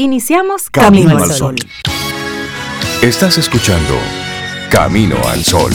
Iniciamos 0.00 0.70
Camino, 0.70 1.18
al 1.18 1.28
Sol. 1.32 1.56
Estás 3.02 3.36
escuchando 3.36 3.94
Camino 4.70 5.16
al 5.26 5.42
Sol. 5.42 5.72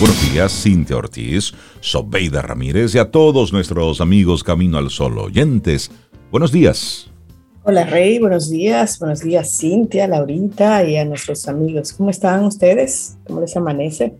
Buenos 0.00 0.32
días, 0.32 0.62
Cintia 0.62 0.96
Ortiz, 0.96 1.52
Sobeida 1.80 2.40
Ramírez 2.40 2.94
y 2.94 2.98
a 2.98 3.10
todos 3.10 3.52
nuestros 3.52 4.00
amigos 4.00 4.42
Camino 4.42 4.78
al 4.78 4.88
Sol 4.88 5.18
oyentes. 5.18 5.90
Buenos 6.30 6.50
días. 6.50 7.10
Hola 7.64 7.84
Rey, 7.84 8.18
buenos 8.18 8.48
días, 8.48 8.98
buenos 8.98 9.20
días 9.20 9.54
Cintia, 9.58 10.08
Laurita 10.08 10.82
y 10.82 10.96
a 10.96 11.04
nuestros 11.04 11.46
amigos. 11.46 11.92
¿Cómo 11.92 12.08
están 12.08 12.42
ustedes? 12.44 13.18
¿Cómo 13.26 13.42
les 13.42 13.54
amanece? 13.54 14.16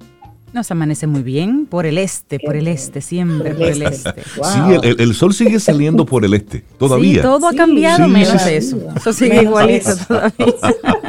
Nos 0.55 0.71
amanece 0.71 1.09
muy 1.09 1.25
bien 1.25 1.67
por 1.67 1.85
el 1.85 1.99
este, 1.99 2.39
por 2.39 2.55
el 2.55 2.69
este, 2.69 3.01
siempre 3.01 3.55
por 3.55 3.67
el 3.67 3.83
este. 3.83 4.23
Sí, 4.23 4.61
el, 4.85 5.13
sol 5.17 5.35
sigue 5.35 5.59
saliendo 5.59 6.07
por 6.07 6.25
el 6.25 6.33
este, 6.33 6.63
todavía. 6.79 7.15
Sí, 7.17 7.23
todo 7.23 7.49
ha 7.49 7.55
cambiado 7.55 8.07
menos 8.07 8.47
eso. 8.47 8.79
Eso 8.95 9.13
sigue 9.13 9.43
igualito 9.43 9.97
todavía. 10.07 10.55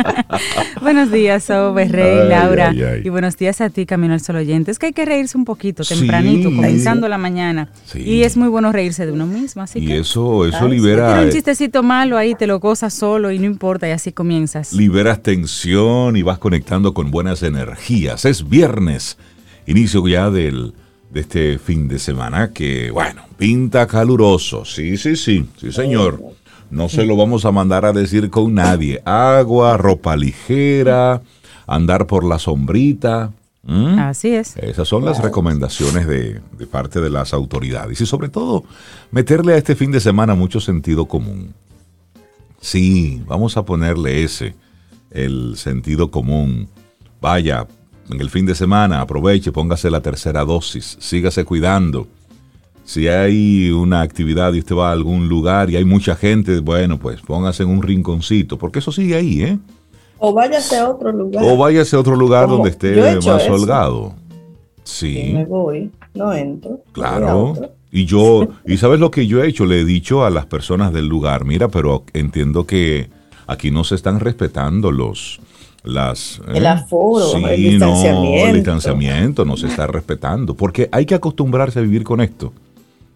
buenos 0.82 1.12
días, 1.12 1.44
Sobe, 1.44 1.86
Rey, 1.86 2.28
Laura. 2.28 2.74
Y 3.04 3.08
buenos 3.10 3.38
días 3.38 3.62
a 3.62 3.70
ti, 3.70 3.86
Camino 3.86 4.16
al 4.16 4.22
Sol 4.22 4.38
oyente. 4.38 4.72
Es 4.72 4.80
que 4.80 4.88
hay 4.88 4.94
que 4.94 5.06
reírse 5.06 5.38
un 5.38 5.46
poquito, 5.46 5.84
tempranito, 5.84 6.50
comenzando 6.50 7.08
la 7.08 7.20
mañana. 7.20 7.70
Y 7.94 8.24
es 8.24 8.38
muy 8.38 8.48
bueno 8.48 8.72
reírse 8.72 9.06
de 9.06 9.12
uno 9.12 9.28
mismo. 9.28 9.62
Así 9.62 9.78
y 9.78 9.86
que, 9.86 10.00
eso, 10.00 10.48
eso 10.48 10.68
libera. 10.68 11.22
un 11.22 11.30
chistecito 11.30 11.84
malo 11.84 12.18
ahí, 12.18 12.34
te 12.34 12.48
lo 12.48 12.60
gozas 12.60 12.96
solo 12.96 13.30
y 13.30 13.38
no 13.38 13.46
importa, 13.46 13.88
y 13.88 13.92
así 13.92 14.12
comienzas. 14.12 14.74
Liberas 14.74 15.22
tensión 15.22 16.18
y 16.18 16.24
vas 16.24 16.40
conectando 16.40 16.96
con 16.96 17.12
buenas 17.12 17.44
energías. 17.44 18.26
Es 18.26 18.50
viernes 18.50 19.20
inicio 19.68 20.08
ya 20.08 20.30
del, 20.30 20.74
de 21.12 21.22
este 21.22 21.60
fin 21.60 21.88
de 21.88 22.00
semana 22.00 22.52
que, 22.52 22.92
bueno, 22.92 23.24
pinta 23.38 23.88
caluroso. 23.88 24.66
Sí, 24.66 24.98
sí, 24.98 25.16
sí, 25.16 25.48
sí, 25.58 25.72
señor. 25.72 26.20
No 26.72 26.90
se 26.90 27.06
lo 27.06 27.16
vamos 27.16 27.46
a 27.46 27.52
mandar 27.52 27.86
a 27.86 27.94
decir 27.94 28.30
con 28.30 28.54
nadie. 28.56 29.02
Agua, 29.06 29.78
ropa 29.78 30.16
ligera, 30.16 31.22
andar 31.68 32.08
por 32.08 32.24
la 32.24 32.40
sombrita. 32.40 33.32
Así 33.68 34.30
es. 34.30 34.58
Esas 34.58 34.88
son 34.88 35.06
las 35.06 35.22
recomendaciones 35.22 36.06
de, 36.06 36.42
de, 36.58 36.68
parte 36.68 37.02
de 37.02 37.10
las 37.10 37.34
autoridades. 37.34 38.02
Y 38.02 38.06
sobre 38.06 38.30
todo, 38.30 38.64
meterle 39.12 39.54
a 39.54 39.58
este 39.58 39.76
fin 39.76 39.92
de 39.92 40.00
semana 40.00 40.36
mucho 40.36 40.60
sentido 40.60 41.06
común. 41.06 41.54
Sí, 42.60 43.24
vamos 43.28 43.58
a 43.58 43.64
ponerle 43.64 44.24
ese, 44.24 44.56
el 45.12 45.56
sentido 45.58 46.12
común. 46.12 46.68
Vaya, 47.22 47.68
en 48.10 48.22
el 48.22 48.30
fin 48.30 48.46
de 48.46 48.56
semana, 48.56 49.02
aproveche, 49.02 49.52
póngase 49.52 49.90
la 49.90 50.02
tercera 50.02 50.44
dosis, 50.46 50.98
sígase 51.00 51.44
cuidando. 51.44 52.08
Si 52.84 53.08
hay 53.08 53.72
una 53.72 54.02
actividad 54.02 54.54
y 54.54 54.60
usted 54.60 54.76
va 54.76 54.90
a 54.90 54.92
algún 54.92 55.28
lugar 55.28 55.72
y 55.72 55.76
hay 55.76 55.86
mucha 55.86 56.16
gente, 56.16 56.60
bueno, 56.60 57.00
pues 57.00 57.20
póngase 57.22 57.64
en 57.64 57.70
un 57.70 57.82
rinconcito, 57.82 58.58
porque 58.58 58.80
eso 58.80 58.92
sigue 58.92 59.16
ahí, 59.16 59.42
¿eh? 59.42 59.58
O 60.20 60.34
váyase 60.34 60.78
a 60.78 60.90
otro 60.90 61.12
lugar. 61.12 61.44
O 61.44 61.58
váyase 61.58 61.96
a 61.96 62.00
otro 62.00 62.16
lugar 62.16 62.48
donde 62.48 62.70
esté 62.70 62.96
más 63.16 63.50
holgado. 63.50 64.14
Sí. 64.84 65.32
me 65.34 65.46
voy, 65.46 65.92
no 66.14 66.32
entro. 66.32 66.80
Claro. 66.92 67.56
Y 67.92 68.06
yo, 68.06 68.48
y 68.66 68.78
sabes 68.78 69.00
lo 69.00 69.10
que 69.10 69.26
yo 69.26 69.42
he 69.44 69.48
hecho, 69.48 69.66
le 69.66 69.82
he 69.82 69.86
dicho 69.86 70.24
a 70.24 70.30
las 70.30 70.46
personas 70.46 70.94
del 70.94 71.08
lugar, 71.08 71.44
mira, 71.46 71.70
pero 71.70 72.04
entiendo 72.14 72.68
que 72.68 73.10
aquí 73.48 73.72
no 73.72 73.84
se 73.84 73.96
están 73.96 74.20
respetando 74.20 74.92
los, 74.92 75.40
las, 75.86 76.42
el 76.54 76.64
¿eh? 76.64 76.68
aforo, 76.68 77.36
el 77.48 77.56
distanciamiento. 77.56 78.44
No, 78.44 78.48
el 78.48 78.56
distanciamiento 78.56 79.46
no 79.46 79.58
se 79.58 79.68
está 79.68 79.88
respetando, 79.88 80.54
porque 80.56 80.90
hay 80.92 81.06
que 81.06 81.16
acostumbrarse 81.16 81.80
a 81.80 81.82
vivir 81.82 82.04
con 82.04 82.22
esto, 82.22 82.52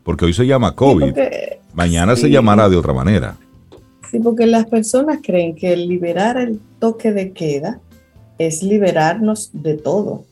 porque 0.03 0.25
hoy 0.25 0.33
se 0.33 0.45
llama 0.45 0.75
COVID, 0.75 1.13
mañana 1.73 2.15
se 2.15 2.29
llamará 2.29 2.69
de 2.69 2.77
otra 2.77 2.93
manera. 2.93 3.35
Sí, 4.09 4.19
porque 4.19 4.47
las 4.47 4.65
personas 4.65 5.19
creen 5.21 5.55
que 5.55 5.75
liberar 5.75 6.37
el 6.37 6.59
toque 6.79 7.11
de 7.11 7.31
queda 7.31 7.79
es 8.37 8.63
liberarnos 8.63 9.49
de 9.53 9.75
todo, 9.75 10.23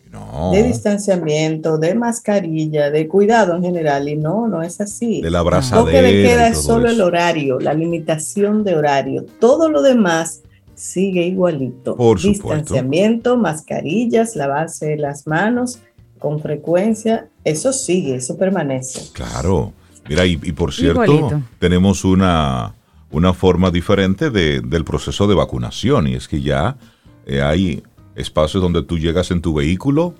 de 0.52 0.64
distanciamiento, 0.64 1.78
de 1.78 1.94
mascarilla, 1.94 2.90
de 2.90 3.08
cuidado 3.08 3.56
en 3.56 3.62
general, 3.62 4.10
y 4.10 4.16
no, 4.16 4.48
no 4.48 4.64
es 4.64 4.82
así. 4.82 5.22
De 5.22 5.30
la 5.30 5.42
El 5.42 5.70
toque 5.70 6.02
de 6.02 6.24
queda 6.24 6.48
es 6.48 6.64
solo 6.64 6.90
el 6.90 7.02
horario, 7.02 7.60
la 7.60 7.74
limitación 7.74 8.64
de 8.64 8.76
horario, 8.76 9.26
todo 9.40 9.70
lo 9.70 9.82
demás 9.82 10.42
sigue 10.78 11.26
igualito. 11.26 11.96
Por 11.96 12.22
Distanciamiento, 12.22 13.36
mascarillas, 13.36 14.36
lavarse 14.36 14.96
las 14.96 15.28
manos 15.28 15.80
con 16.20 16.40
frecuencia, 16.40 17.28
eso 17.44 17.74
sigue, 17.74 18.16
eso 18.16 18.38
permanece. 18.38 19.12
Claro. 19.14 19.74
Mira, 20.08 20.26
y, 20.26 20.38
por 20.38 20.74
cierto, 20.74 21.44
tenemos 21.60 22.06
una, 22.06 22.74
una 23.12 23.34
forma 23.34 23.72
diferente 23.72 24.30
de, 24.30 24.62
del 24.62 24.86
proceso 24.86 25.28
de 25.28 25.36
vacunación 25.36 26.08
y 26.08 26.16
es 26.16 26.30
que 26.30 26.42
ya 26.42 26.78
eh, 27.26 27.42
hay 27.42 27.84
espacios 28.16 28.64
donde 28.64 28.84
tú 28.84 28.98
llegas 28.98 29.32
en 29.32 29.42
tu 29.42 29.54
vehículo, 29.54 30.16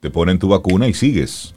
te 0.00 0.10
ponen 0.10 0.38
tu 0.38 0.48
vacuna 0.48 0.88
y 0.88 0.94
sigues. 0.94 1.54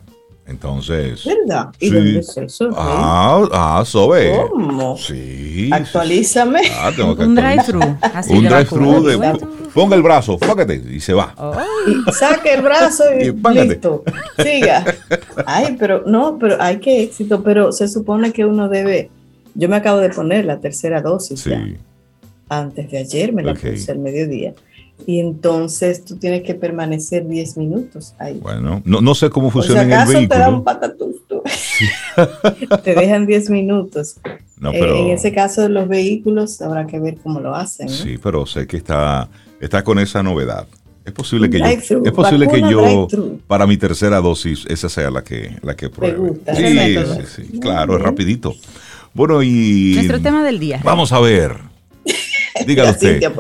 Entonces. 0.50 1.24
¿Verdad? 1.26 1.70
¿Y 1.80 1.90
dónde 1.92 2.20
es 2.20 2.38
eso? 2.38 2.70
Ah, 2.76 3.48
ah, 3.52 3.84
Sobe. 3.86 4.36
¿Cómo? 4.50 4.98
Sí. 4.98 5.70
Actualízame. 5.72 6.62
Ah, 6.76 6.92
tengo 6.96 7.16
que 7.16 7.24
Un 7.24 7.36
drive-thru. 7.36 7.80
Un 8.30 8.44
drive-thru 8.44 9.04
de. 9.04 9.40
Ponga 9.74 9.96
el 9.96 10.02
brazo, 10.02 10.38
fácate 10.40 10.82
y 10.92 11.00
se 11.00 11.14
va. 11.14 11.36
saque 12.12 12.56
el 12.56 12.62
brazo 12.64 13.04
y, 13.14 13.32
listo. 13.32 14.04
Siga. 14.44 14.84
Ay, 15.46 15.76
pero 15.78 16.04
no, 16.08 16.38
pero 16.40 16.60
hay 16.60 16.80
que 16.80 17.04
éxito. 17.04 17.44
Pero 17.44 17.72
se 17.72 17.88
supone 17.88 18.32
que 18.32 18.46
uno 18.46 18.68
debe. 18.68 19.12
Yo 19.54 19.70
me 19.70 19.76
acabo 19.76 20.00
de 20.00 20.10
poner 20.10 20.46
la 20.46 20.60
tercera 20.60 21.02
dosis. 21.02 21.42
Sí. 21.42 21.52
Antes 22.50 22.90
de 22.90 22.98
ayer 22.98 23.32
me 23.32 23.44
la 23.44 23.54
puse 23.54 23.92
al 23.92 24.00
mediodía 24.00 24.56
y 25.06 25.20
entonces 25.20 26.04
tú 26.04 26.18
tienes 26.18 26.44
que 26.44 26.56
permanecer 26.56 27.28
10 27.28 27.58
minutos 27.58 28.16
ahí. 28.20 28.40
Bueno, 28.42 28.82
no, 28.86 29.02
no 29.02 29.16
sé 29.16 29.30
cómo 29.30 29.50
funciona 29.50 29.84
en 29.84 29.92
el 29.92 30.08
vehículo. 30.08 30.30
te 30.30 30.38
dan 30.38 30.54
un 30.54 30.64
te 32.84 32.96
dejan 32.96 33.26
10 33.26 33.50
minutos. 33.50 34.18
No, 34.58 34.72
pero, 34.72 34.98
en 34.98 35.12
ese 35.12 35.34
caso 35.34 35.62
de 35.62 35.70
los 35.70 35.88
vehículos 35.88 36.62
habrá 36.62 36.86
que 36.86 37.00
ver 37.00 37.18
cómo 37.24 37.40
lo 37.40 37.56
hacen. 37.56 37.88
Sí, 37.90 38.18
pero 38.22 38.46
sé 38.46 38.68
que 38.68 38.78
está, 38.78 39.30
está 39.60 39.84
con 39.84 39.98
esa 40.00 40.22
novedad. 40.22 40.68
Es 41.06 41.14
posible 41.14 41.50
que 41.50 41.60
yo, 41.60 41.66
es 42.06 42.12
posible 42.12 42.48
que 42.48 42.62
yo 42.62 43.08
para 43.48 43.66
mi 43.66 43.78
tercera 43.78 44.22
dosis 44.22 44.66
esa 44.68 44.90
sea 44.90 45.10
la 45.10 45.24
que 45.24 45.58
la 45.64 45.76
que 45.76 45.90
pruebe. 45.90 46.34
Sí, 46.56 46.98
sí, 46.98 47.48
sí, 47.52 47.60
claro, 47.60 47.98
es 47.98 48.04
rapidito. 48.04 48.54
Bueno, 49.14 49.42
y 49.42 49.94
nuestro 49.96 50.20
tema 50.20 50.44
del 50.44 50.60
día. 50.60 50.82
Vamos 50.84 51.12
a 51.12 51.20
ver. 51.20 51.58
Dígalo 52.68 52.92
usted. 52.92 53.24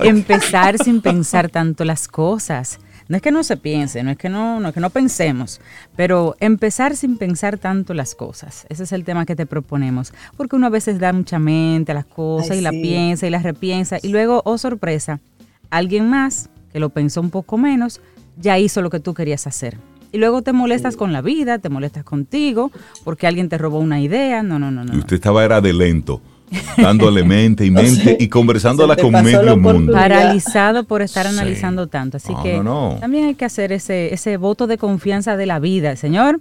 Empezar 0.00 0.78
sin 0.78 1.00
pensar 1.00 1.48
tanto 1.48 1.84
las 1.84 2.08
cosas. 2.08 2.80
No 3.06 3.16
es 3.16 3.22
que 3.22 3.30
no 3.30 3.44
se 3.44 3.58
piense, 3.58 4.02
no 4.02 4.10
es 4.10 4.16
que 4.16 4.30
no, 4.30 4.60
no 4.60 4.68
es 4.68 4.74
que 4.74 4.80
no 4.80 4.88
pensemos, 4.88 5.60
pero 5.94 6.36
empezar 6.40 6.96
sin 6.96 7.18
pensar 7.18 7.58
tanto 7.58 7.92
las 7.92 8.14
cosas. 8.14 8.66
Ese 8.70 8.84
es 8.84 8.92
el 8.92 9.04
tema 9.04 9.26
que 9.26 9.36
te 9.36 9.44
proponemos. 9.44 10.14
Porque 10.38 10.56
uno 10.56 10.68
a 10.68 10.70
veces 10.70 10.98
da 10.98 11.12
mucha 11.12 11.38
mente 11.38 11.92
a 11.92 11.94
las 11.94 12.06
cosas 12.06 12.56
y 12.56 12.62
la 12.62 12.70
piensa 12.70 13.26
y 13.26 13.30
la 13.30 13.40
repiensa. 13.40 13.98
Y 14.02 14.08
luego, 14.08 14.40
oh 14.46 14.56
sorpresa, 14.56 15.20
alguien 15.68 16.08
más 16.08 16.48
que 16.72 16.80
lo 16.80 16.88
pensó 16.88 17.20
un 17.20 17.30
poco 17.30 17.58
menos, 17.58 18.00
ya 18.38 18.58
hizo 18.58 18.80
lo 18.80 18.88
que 18.88 19.00
tú 19.00 19.12
querías 19.12 19.46
hacer. 19.46 19.76
Y 20.10 20.18
luego 20.18 20.42
te 20.42 20.52
molestas 20.52 20.96
con 20.96 21.12
la 21.12 21.20
vida, 21.20 21.58
te 21.58 21.68
molestas 21.68 22.04
contigo, 22.04 22.70
porque 23.02 23.26
alguien 23.26 23.48
te 23.48 23.58
robó 23.58 23.80
una 23.80 24.00
idea. 24.00 24.42
No, 24.42 24.58
no, 24.58 24.70
no, 24.70 24.84
no. 24.84 24.94
Y 24.94 24.98
usted 24.98 25.16
estaba 25.16 25.44
era 25.44 25.60
de 25.60 25.72
lento 25.72 26.22
dándole 26.76 27.24
mente 27.24 27.64
y 27.64 27.70
mente 27.70 28.16
y 28.18 28.28
conversándola 28.28 28.96
con 28.96 29.12
medio 29.12 29.56
mundo. 29.56 29.92
Paralizado 29.92 30.84
por 30.84 31.02
estar 31.02 31.26
analizando 31.26 31.86
tanto. 31.88 32.16
Así 32.16 32.32
que 32.42 32.60
también 33.00 33.26
hay 33.26 33.34
que 33.34 33.44
hacer 33.44 33.72
ese, 33.72 34.12
ese 34.12 34.36
voto 34.36 34.66
de 34.66 34.78
confianza 34.78 35.36
de 35.36 35.46
la 35.46 35.58
vida. 35.58 35.96
Señor, 35.96 36.40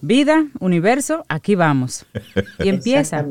vida, 0.00 0.46
universo, 0.60 1.24
aquí 1.28 1.54
vamos. 1.54 2.04
Y 2.58 2.68
empieza 2.68 3.24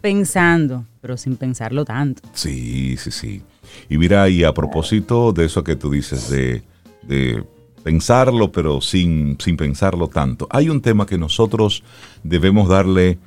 pensando, 0.00 0.84
pero 1.00 1.16
sin 1.16 1.36
pensarlo 1.36 1.84
tanto. 1.84 2.22
Sí, 2.32 2.96
sí, 2.96 3.10
sí. 3.10 3.42
Y 3.88 3.98
mira, 3.98 4.28
y 4.28 4.44
a 4.44 4.52
propósito 4.52 5.32
de 5.32 5.46
eso 5.46 5.62
que 5.64 5.76
tú 5.76 5.90
dices, 5.90 6.30
de, 6.30 6.62
de 7.02 7.44
pensarlo, 7.82 8.52
pero 8.52 8.80
sin, 8.80 9.36
sin 9.40 9.56
pensarlo 9.56 10.08
tanto, 10.08 10.46
hay 10.50 10.68
un 10.68 10.80
tema 10.80 11.06
que 11.06 11.18
nosotros 11.18 11.82
debemos 12.22 12.68
darle 12.68 13.18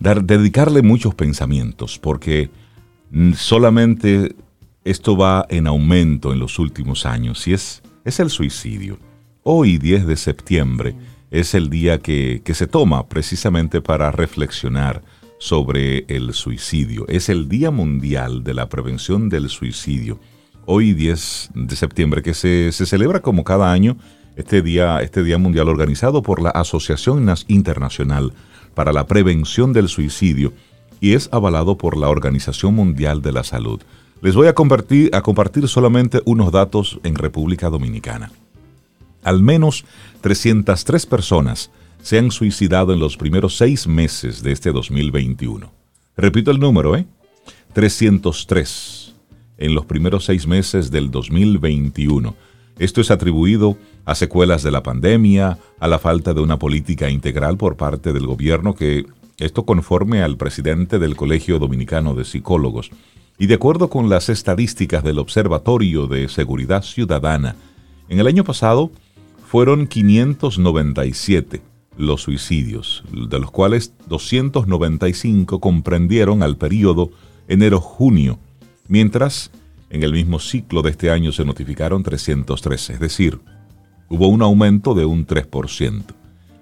dedicarle 0.00 0.82
muchos 0.82 1.14
pensamientos, 1.14 1.98
porque 1.98 2.50
solamente 3.34 4.34
esto 4.84 5.16
va 5.16 5.46
en 5.50 5.66
aumento 5.66 6.32
en 6.32 6.38
los 6.38 6.58
últimos 6.58 7.04
años 7.04 7.46
y 7.46 7.52
es, 7.52 7.82
es 8.04 8.18
el 8.18 8.30
suicidio. 8.30 8.98
Hoy, 9.42 9.78
10 9.78 10.06
de 10.06 10.16
septiembre, 10.16 10.94
es 11.30 11.54
el 11.54 11.70
día 11.70 11.98
que, 11.98 12.40
que 12.44 12.54
se 12.54 12.66
toma 12.66 13.08
precisamente 13.08 13.80
para 13.80 14.10
reflexionar 14.10 15.02
sobre 15.38 16.04
el 16.08 16.34
suicidio. 16.34 17.06
Es 17.08 17.28
el 17.28 17.48
Día 17.48 17.70
Mundial 17.70 18.42
de 18.42 18.54
la 18.54 18.68
Prevención 18.68 19.28
del 19.28 19.48
Suicidio. 19.48 20.18
Hoy 20.66 20.92
10 20.92 21.50
de 21.54 21.76
septiembre 21.76 22.22
que 22.22 22.34
se, 22.34 22.72
se 22.72 22.86
celebra 22.86 23.20
como 23.20 23.44
cada 23.44 23.72
año 23.72 23.96
este 24.36 24.62
día, 24.62 25.00
este 25.02 25.22
día 25.22 25.38
mundial 25.38 25.68
organizado 25.68 26.22
por 26.22 26.40
la 26.40 26.50
Asociación 26.50 27.32
Internacional 27.48 28.32
para 28.74 28.92
la 28.92 29.06
Prevención 29.06 29.72
del 29.72 29.88
Suicidio 29.88 30.52
y 31.00 31.14
es 31.14 31.28
avalado 31.32 31.76
por 31.78 31.96
la 31.96 32.08
Organización 32.08 32.74
Mundial 32.74 33.22
de 33.22 33.32
la 33.32 33.44
Salud. 33.44 33.80
Les 34.22 34.34
voy 34.34 34.48
a 34.48 34.54
compartir, 34.54 35.68
solamente 35.68 36.20
unos 36.26 36.52
datos 36.52 37.00
en 37.04 37.14
República 37.14 37.70
Dominicana. 37.70 38.30
Al 39.22 39.42
menos 39.42 39.84
303 40.20 41.06
personas 41.06 41.70
se 42.02 42.18
han 42.18 42.30
suicidado 42.30 42.92
en 42.92 43.00
los 43.00 43.16
primeros 43.16 43.56
seis 43.56 43.86
meses 43.86 44.42
de 44.42 44.52
este 44.52 44.72
2021. 44.72 45.70
Repito 46.16 46.50
el 46.50 46.60
número, 46.60 46.96
¿eh? 46.96 47.06
303 47.72 49.14
en 49.58 49.74
los 49.74 49.86
primeros 49.86 50.24
seis 50.24 50.46
meses 50.46 50.90
del 50.90 51.10
2021. 51.10 52.34
Esto 52.80 53.02
es 53.02 53.10
atribuido 53.10 53.76
a 54.06 54.14
secuelas 54.14 54.62
de 54.62 54.70
la 54.70 54.82
pandemia, 54.82 55.58
a 55.78 55.86
la 55.86 55.98
falta 55.98 56.32
de 56.32 56.40
una 56.40 56.58
política 56.58 57.10
integral 57.10 57.58
por 57.58 57.76
parte 57.76 58.14
del 58.14 58.26
gobierno 58.26 58.74
que 58.74 59.04
esto 59.36 59.66
conforme 59.66 60.22
al 60.22 60.38
presidente 60.38 60.98
del 60.98 61.14
Colegio 61.14 61.58
Dominicano 61.58 62.14
de 62.14 62.24
Psicólogos. 62.24 62.90
Y 63.38 63.48
de 63.48 63.56
acuerdo 63.56 63.90
con 63.90 64.08
las 64.08 64.30
estadísticas 64.30 65.04
del 65.04 65.18
Observatorio 65.18 66.06
de 66.06 66.30
Seguridad 66.30 66.82
Ciudadana, 66.82 67.54
en 68.08 68.18
el 68.18 68.26
año 68.26 68.44
pasado 68.44 68.90
fueron 69.46 69.86
597 69.86 71.60
los 71.98 72.22
suicidios, 72.22 73.04
de 73.12 73.38
los 73.38 73.50
cuales 73.50 73.92
295 74.08 75.60
comprendieron 75.60 76.42
al 76.42 76.56
periodo 76.56 77.10
enero-junio, 77.46 78.38
mientras 78.88 79.50
en 79.90 80.02
el 80.02 80.12
mismo 80.12 80.38
ciclo 80.38 80.82
de 80.82 80.90
este 80.90 81.10
año 81.10 81.32
se 81.32 81.44
notificaron 81.44 82.02
313, 82.02 82.94
es 82.94 83.00
decir, 83.00 83.40
hubo 84.08 84.28
un 84.28 84.42
aumento 84.42 84.94
de 84.94 85.04
un 85.04 85.26
3%. 85.26 86.04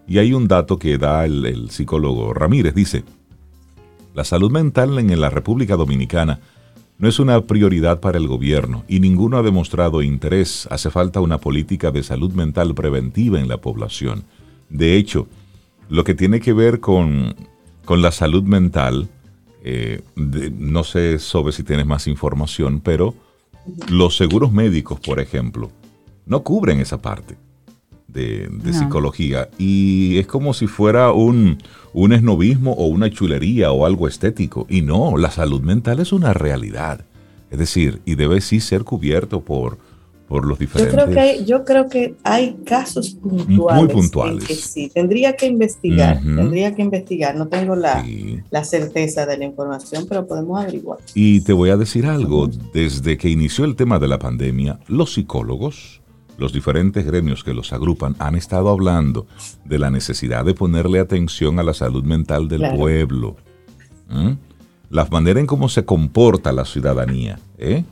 Y 0.07 0.19
hay 0.19 0.33
un 0.33 0.49
dato 0.49 0.79
que 0.79 0.97
da 0.97 1.27
el, 1.27 1.71
psicólogo 1.71 2.33
Ramírez, 2.33 2.75
dice, 2.75 3.05
la 4.15 4.25
salud 4.25 4.51
mental 4.51 4.99
en 4.99 5.21
la 5.21 5.31
República 5.31 5.77
Dominicana 5.77 6.41
no 6.99 7.09
es 7.09 7.21
una 7.21 7.41
prioridad 7.43 8.01
para 8.01 8.19
el 8.19 8.27
gobierno 8.27 8.85
y 8.89 8.99
ninguno 8.99 9.37
ha 9.37 9.43
demostrado 9.43 10.03
interés. 10.03 10.67
Hace 10.71 10.91
falta 10.91 11.21
una 11.21 11.39
política 11.39 11.93
de 11.93 12.03
salud 12.03 12.33
mental 12.33 12.75
preventiva 12.75 13.39
en 13.39 13.47
la 13.47 13.59
población. 13.59 14.25
De 14.69 14.97
hecho, 14.97 15.29
lo 15.89 16.03
que 16.03 16.15
tiene 16.15 16.41
que 16.41 16.53
ver 16.53 16.81
con, 16.81 17.37
la 17.89 18.11
salud 18.11 18.43
mental, 18.43 19.09
eh, 19.65 20.03
no 20.17 20.85
sé 20.85 21.19
sobre 21.19 21.53
si 21.53 21.63
tienes 21.63 21.87
más 21.87 22.07
información, 22.07 22.81
pero 22.81 23.15
los 23.89 24.17
seguros 24.17 24.53
médicos, 24.53 25.01
por 25.01 25.21
ejemplo, 25.21 25.71
no 26.27 26.43
cubren 26.43 26.81
esa 26.81 27.01
parte 27.01 27.37
de, 28.09 28.49
psicología. 28.73 29.49
Y 29.59 30.19
es 30.19 30.27
como 30.27 30.55
si 30.55 30.67
fuera 30.67 31.13
un, 31.13 31.59
un 31.93 32.13
esnovismo 32.13 32.73
o 32.73 32.87
una 32.87 33.11
chulería 33.11 33.73
o 33.73 33.87
algo 33.87 34.09
estético. 34.09 34.67
Y 34.69 34.83
no, 34.83 35.17
la 35.17 35.31
salud 35.31 35.61
mental 35.61 36.01
es 36.01 36.13
una 36.13 36.33
realidad. 36.33 37.05
Es 37.51 37.59
decir, 37.59 38.01
y 38.05 38.15
debe 38.15 38.41
sí 38.41 38.61
ser 38.61 38.85
cubierto 38.85 39.41
por, 39.41 39.79
por 40.29 40.47
los 40.47 40.59
diferentes. 40.59 40.95
Yo 40.95 41.05
creo 41.05 41.15
que 41.15 41.21
hay, 41.21 41.45
yo 41.45 41.65
creo 41.65 41.89
que 41.89 42.15
hay 42.23 42.57
casos 42.65 43.15
puntuales. 43.15 43.85
Muy 43.85 43.93
puntuales. 43.93 44.45
que 44.45 44.55
sí, 44.55 44.91
tendría 44.93 45.35
que 45.35 45.47
investigar, 45.47 46.21
tendría 46.21 46.75
que 46.75 46.83
investigar. 46.83 47.35
No 47.35 47.49
tengo 47.49 47.75
la, 47.75 48.05
la, 48.51 48.65
certeza 48.65 49.25
de 49.25 49.39
la 49.39 49.47
información, 49.47 50.05
pero 50.07 50.27
podemos 50.27 50.61
averiguar. 50.61 50.99
Y 51.15 51.41
te 51.41 51.55
voy 51.55 51.71
a 51.71 51.79
decir 51.79 52.07
algo, 52.07 52.49
desde 52.75 53.17
que 53.17 53.31
inició 53.31 53.65
el 53.65 53.75
tema 53.75 53.99
de 53.99 54.09
la 54.09 54.19
pandemia, 54.19 54.79
los 54.87 55.15
psicólogos, 55.15 56.03
los 56.37 56.53
diferentes 56.53 57.07
gremios 57.07 57.43
que 57.43 57.55
los 57.55 57.73
agrupan, 57.73 58.15
han 58.19 58.35
estado 58.35 58.69
hablando 58.69 59.27
de 59.65 59.79
la 59.79 59.91
necesidad 59.91 60.45
de 60.45 60.53
ponerle 60.53 61.01
atención 61.01 61.59
a 61.59 61.63
la 61.63 61.73
salud 61.73 62.05
mental 62.05 62.49
del 62.49 62.71
pueblo. 62.77 63.37
La 64.91 65.05
manera 65.07 65.41
en 65.41 65.47
cómo 65.47 65.69
se 65.69 65.85
comporta 65.85 66.53
la 66.53 66.65
ciudadanía. 66.65 67.39
¿eh? 67.59 67.85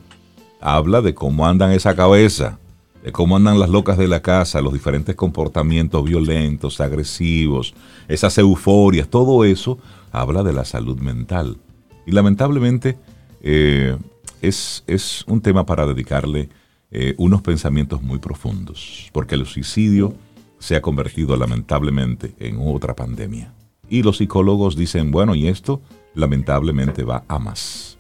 Habla 0.61 1.01
de 1.03 1.15
cómo 1.15 1.47
andan 1.47 1.73
esa 1.73 1.95
cabeza, 1.95 2.59
de 3.03 3.13
cómo 3.13 3.37
andan 3.37 3.59
las 3.59 3.71
locas 3.71 3.99
de 3.99 4.09
la 4.09 4.21
casa, 4.21 4.61
los 4.61 4.73
diferentes 4.73 5.15
comportamientos 5.15 6.05
violentos, 6.05 6.81
agresivos, 6.81 7.75
esas 8.09 8.37
euforias, 8.39 9.09
todo 9.09 9.45
eso 9.45 9.79
habla 10.13 10.43
de 10.43 10.53
la 10.53 10.65
salud 10.65 10.99
mental. 10.99 11.59
Y 12.07 12.13
lamentablemente 12.13 12.99
eh, 13.43 13.97
es, 14.43 14.83
es, 14.87 15.25
un 15.27 15.41
tema 15.41 15.67
para 15.67 15.87
dedicarle 15.87 16.49
eh, 16.91 17.15
unos 17.19 17.43
pensamientos 17.43 18.03
muy 18.03 18.19
profundos, 18.19 19.09
porque 19.13 19.35
el 19.35 19.47
suicidio 19.47 20.15
se 20.59 20.77
ha 20.77 20.83
convertido 20.83 21.37
lamentablemente 21.37 22.35
en 22.39 22.59
otra 22.61 22.95
pandemia. 22.95 23.53
Y 23.89 24.03
los 24.03 24.17
psicólogos 24.17 24.77
dicen, 24.77 25.11
bueno, 25.11 25.35
y 25.35 25.49
esto 25.49 25.81
lamentablemente 26.15 27.05
va 27.05 27.25
a 27.29 27.39
más. 27.39 27.96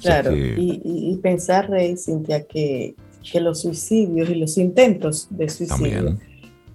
Claro, 0.00 0.32
y, 0.36 1.18
pensar, 1.22 1.70
Rey, 1.70 1.96
Cintia, 1.96 2.44
que, 2.44 2.94
que, 3.30 3.40
los 3.40 3.62
suicidios 3.62 4.28
y 4.28 4.34
los 4.34 4.58
intentos 4.58 5.28
de 5.30 5.48
suicidio 5.48 6.18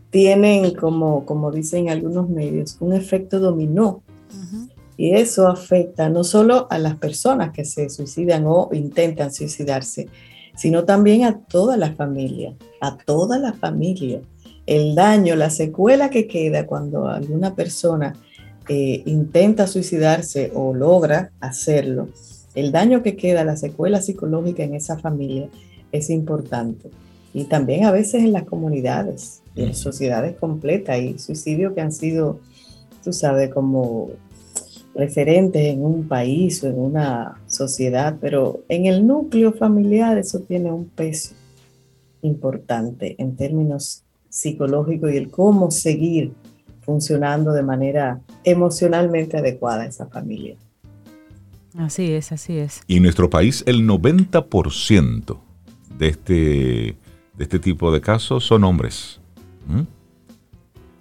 tienen, 0.10 0.74
como, 0.76 1.26
como 1.26 1.52
dicen 1.52 1.90
algunos 1.90 2.30
medios, 2.30 2.78
un 2.80 2.94
efecto 2.94 3.40
dominó. 3.40 4.04
Y 4.98 5.16
eso 5.16 5.48
afecta 5.48 6.10
no 6.10 6.24
solo 6.24 6.68
a 6.70 6.78
las 6.78 6.96
personas 6.96 7.52
que 7.52 7.66
se 7.66 7.90
suicidan 7.90 8.44
o 8.46 8.70
intentan 8.72 9.34
suicidarse, 9.34 10.10
sino 10.56 10.84
también 10.84 11.24
a 11.24 11.40
toda 11.40 11.76
la 11.76 11.94
familia, 11.94 12.54
a 12.82 12.98
toda 12.98 13.40
la 13.40 13.54
familia. 13.54 14.22
El 14.68 14.94
daño, 14.94 15.36
la 15.36 15.50
secuela 15.50 16.10
que 16.10 16.28
queda 16.28 16.68
cuando 16.68 17.08
alguna 17.08 17.56
persona 17.56 18.14
eh, 18.68 19.02
intenta 19.06 19.66
suicidarse 19.66 20.52
o 20.54 20.74
logra 20.74 21.32
hacerlo, 21.40 22.10
el 22.56 22.72
daño 22.72 23.04
que 23.04 23.16
queda, 23.16 23.44
la 23.44 23.58
secuela 23.58 24.02
psicológica 24.02 24.64
en 24.64 24.76
esa 24.76 24.98
familia 24.98 25.50
es 25.92 26.10
importante. 26.10 26.90
Y 27.34 27.46
también 27.46 27.86
a 27.86 27.92
veces 27.92 28.24
en 28.24 28.34
las 28.34 28.44
comunidades, 28.44 29.42
en 29.56 29.74
sociedades 29.74 30.36
completas, 30.38 30.96
hay 30.96 31.18
suicidios 31.18 31.74
que 31.74 31.82
han 31.82 31.94
sido, 31.94 32.40
tú 33.04 33.14
sabes, 33.14 33.54
como 33.54 34.10
referentes 34.94 35.62
en 35.62 35.86
un 35.86 36.08
país 36.08 36.62
o 36.64 36.68
en 36.68 36.78
una 36.78 37.42
sociedad, 37.48 38.18
pero 38.20 38.64
en 38.68 38.86
el 38.86 39.08
núcleo 39.08 39.54
familiar 39.54 40.18
eso 40.18 40.40
tiene 40.42 40.72
un 40.72 40.90
peso 40.90 41.34
importante 42.22 43.16
en 43.18 43.36
términos 43.36 44.04
psicológicos 44.30 45.12
y 45.12 45.18
el 45.18 45.30
cómo 45.32 45.72
seguir 45.72 46.34
funcionando 46.82 47.54
de 47.54 47.64
manera 47.64 48.22
emocionalmente 48.44 49.38
adecuada 49.38 49.86
esa 49.86 50.08
familia. 50.08 50.58
Así 51.78 52.12
es, 52.12 52.32
así 52.32 52.58
es. 52.58 52.82
Y 52.88 52.98
en 52.98 53.04
nuestro 53.04 53.30
país 53.30 53.64
el 53.66 53.88
90% 53.88 55.40
de 55.98 56.08
este, 56.08 56.34
de 56.34 57.44
este 57.44 57.60
tipo 57.60 57.92
de 57.92 58.02
casos 58.02 58.46
son 58.46 58.64
hombres. 58.64 59.20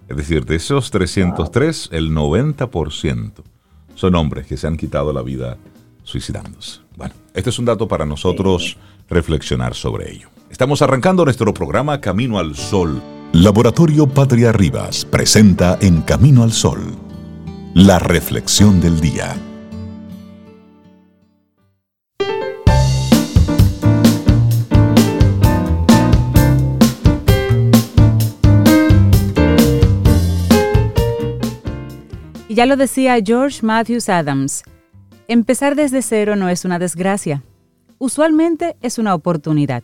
Es 0.07 0.17
decir, 0.17 0.45
de 0.45 0.55
esos 0.55 0.91
303, 0.91 1.89
el 1.91 2.11
90% 2.11 3.31
son 3.95 4.15
hombres 4.15 4.47
que 4.47 4.57
se 4.57 4.67
han 4.67 4.77
quitado 4.77 5.13
la 5.13 5.21
vida 5.21 5.57
suicidándose. 6.03 6.81
Bueno, 6.95 7.13
este 7.33 7.49
es 7.49 7.59
un 7.59 7.65
dato 7.65 7.87
para 7.87 8.05
nosotros 8.05 8.77
reflexionar 9.09 9.73
sobre 9.73 10.11
ello. 10.11 10.29
Estamos 10.49 10.81
arrancando 10.81 11.25
nuestro 11.25 11.53
programa 11.53 12.01
Camino 12.01 12.39
al 12.39 12.55
Sol. 12.55 13.01
Laboratorio 13.33 14.07
Patria 14.07 14.51
Rivas 14.51 15.05
presenta 15.05 15.77
en 15.81 16.01
Camino 16.01 16.43
al 16.43 16.51
Sol 16.51 16.81
la 17.73 17.99
reflexión 17.99 18.81
del 18.81 18.99
día. 18.99 19.50
Y 32.51 32.53
ya 32.53 32.65
lo 32.65 32.75
decía 32.75 33.17
George 33.25 33.65
Matthews 33.65 34.09
Adams, 34.09 34.63
empezar 35.29 35.73
desde 35.73 36.01
cero 36.01 36.35
no 36.35 36.49
es 36.49 36.65
una 36.65 36.79
desgracia, 36.79 37.43
usualmente 37.97 38.75
es 38.81 38.97
una 38.97 39.15
oportunidad. 39.15 39.83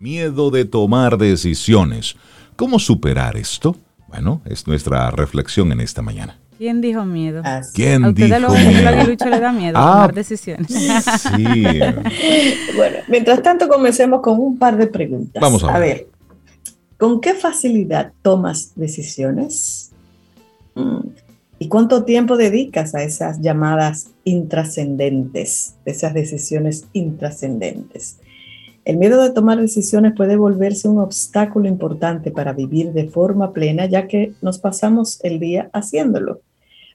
Miedo 0.00 0.50
de 0.50 0.64
tomar 0.64 1.18
decisiones. 1.18 2.16
¿Cómo 2.56 2.78
superar 2.78 3.36
esto? 3.36 3.76
Bueno, 4.06 4.40
es 4.46 4.66
nuestra 4.66 5.10
reflexión 5.10 5.70
en 5.70 5.82
esta 5.82 6.00
mañana. 6.00 6.38
¿Quién 6.56 6.80
dijo 6.80 7.04
miedo? 7.04 7.42
¿Quién 7.74 8.02
¿A 8.02 8.12
dijo 8.12 8.38
lo, 8.38 8.48
miedo? 8.48 9.26
le 9.26 9.38
da 9.38 9.52
miedo 9.52 9.76
ah, 9.76 9.92
tomar 9.92 10.14
decisiones. 10.14 10.68
Sí. 10.72 11.44
bueno, 12.76 12.96
mientras 13.08 13.42
tanto 13.42 13.68
comencemos 13.68 14.22
con 14.22 14.40
un 14.40 14.56
par 14.56 14.78
de 14.78 14.86
preguntas. 14.86 15.38
Vamos 15.38 15.62
a 15.64 15.66
ver. 15.66 15.74
A 15.74 15.78
ver, 15.80 16.08
¿con 16.96 17.20
qué 17.20 17.34
facilidad 17.34 18.14
tomas 18.22 18.72
decisiones? 18.74 19.87
¿Y 21.60 21.68
cuánto 21.68 22.04
tiempo 22.04 22.36
dedicas 22.36 22.94
a 22.94 23.02
esas 23.02 23.40
llamadas 23.40 24.10
intrascendentes, 24.22 25.74
esas 25.84 26.14
decisiones 26.14 26.86
intrascendentes? 26.92 28.20
El 28.84 28.96
miedo 28.96 29.20
de 29.20 29.30
tomar 29.30 29.60
decisiones 29.60 30.14
puede 30.16 30.36
volverse 30.36 30.88
un 30.88 30.98
obstáculo 30.98 31.68
importante 31.68 32.30
para 32.30 32.52
vivir 32.52 32.92
de 32.92 33.08
forma 33.08 33.52
plena, 33.52 33.86
ya 33.86 34.06
que 34.06 34.34
nos 34.40 34.58
pasamos 34.58 35.18
el 35.24 35.40
día 35.40 35.68
haciéndolo. 35.72 36.40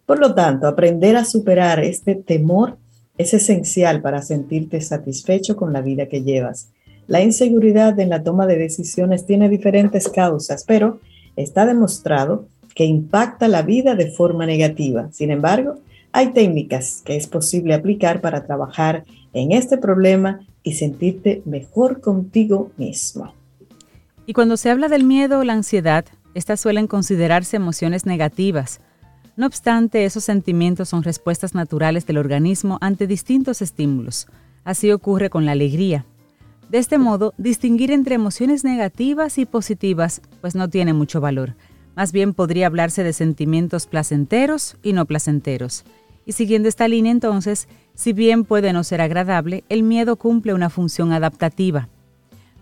Por 0.05 0.19
lo 0.19 0.33
tanto, 0.33 0.67
aprender 0.67 1.17
a 1.17 1.25
superar 1.25 1.83
este 1.83 2.15
temor 2.15 2.77
es 3.17 3.33
esencial 3.33 4.01
para 4.01 4.21
sentirte 4.21 4.79
satisfecho 4.79 5.57
con 5.57 5.73
la 5.73 5.81
vida 5.81 6.07
que 6.07 6.23
llevas. 6.23 6.69
La 7.05 7.21
inseguridad 7.21 7.99
en 7.99 8.09
la 8.09 8.23
toma 8.23 8.47
de 8.47 8.57
decisiones 8.57 9.25
tiene 9.25 9.49
diferentes 9.49 10.07
causas, 10.07 10.63
pero 10.65 11.01
está 11.35 11.65
demostrado 11.65 12.47
que 12.75 12.85
impacta 12.85 13.47
la 13.47 13.61
vida 13.61 13.95
de 13.95 14.11
forma 14.11 14.45
negativa. 14.45 15.09
Sin 15.11 15.31
embargo, 15.31 15.75
hay 16.11 16.33
técnicas 16.33 17.01
que 17.03 17.15
es 17.15 17.27
posible 17.27 17.73
aplicar 17.73 18.21
para 18.21 18.45
trabajar 18.45 19.03
en 19.33 19.51
este 19.51 19.77
problema 19.77 20.41
y 20.61 20.73
sentirte 20.73 21.41
mejor 21.45 22.01
contigo 22.01 22.71
mismo. 22.77 23.33
Y 24.25 24.33
cuando 24.33 24.57
se 24.57 24.69
habla 24.69 24.87
del 24.87 25.03
miedo 25.03 25.39
o 25.39 25.43
la 25.43 25.53
ansiedad, 25.53 26.05
estas 26.33 26.61
suelen 26.61 26.87
considerarse 26.87 27.57
emociones 27.57 28.05
negativas. 28.05 28.79
No 29.35 29.47
obstante, 29.47 30.05
esos 30.05 30.23
sentimientos 30.23 30.89
son 30.89 31.03
respuestas 31.03 31.55
naturales 31.55 32.05
del 32.05 32.17
organismo 32.17 32.77
ante 32.81 33.07
distintos 33.07 33.61
estímulos. 33.61 34.27
Así 34.63 34.91
ocurre 34.91 35.29
con 35.29 35.45
la 35.45 35.51
alegría. 35.51 36.05
De 36.69 36.77
este 36.77 36.97
modo, 36.97 37.33
distinguir 37.37 37.91
entre 37.91 38.15
emociones 38.15 38.63
negativas 38.63 39.37
y 39.37 39.45
positivas 39.45 40.21
pues 40.41 40.55
no 40.55 40.69
tiene 40.69 40.93
mucho 40.93 41.19
valor. 41.19 41.55
Más 41.95 42.11
bien 42.11 42.33
podría 42.33 42.67
hablarse 42.67 43.03
de 43.03 43.13
sentimientos 43.13 43.85
placenteros 43.85 44.77
y 44.81 44.93
no 44.93 45.05
placenteros. 45.05 45.83
Y 46.25 46.31
siguiendo 46.31 46.69
esta 46.69 46.87
línea 46.87 47.11
entonces, 47.11 47.67
si 47.93 48.13
bien 48.13 48.45
puede 48.45 48.73
no 48.73 48.83
ser 48.83 49.01
agradable, 49.01 49.63
el 49.69 49.83
miedo 49.83 50.15
cumple 50.15 50.53
una 50.53 50.69
función 50.69 51.11
adaptativa. 51.11 51.89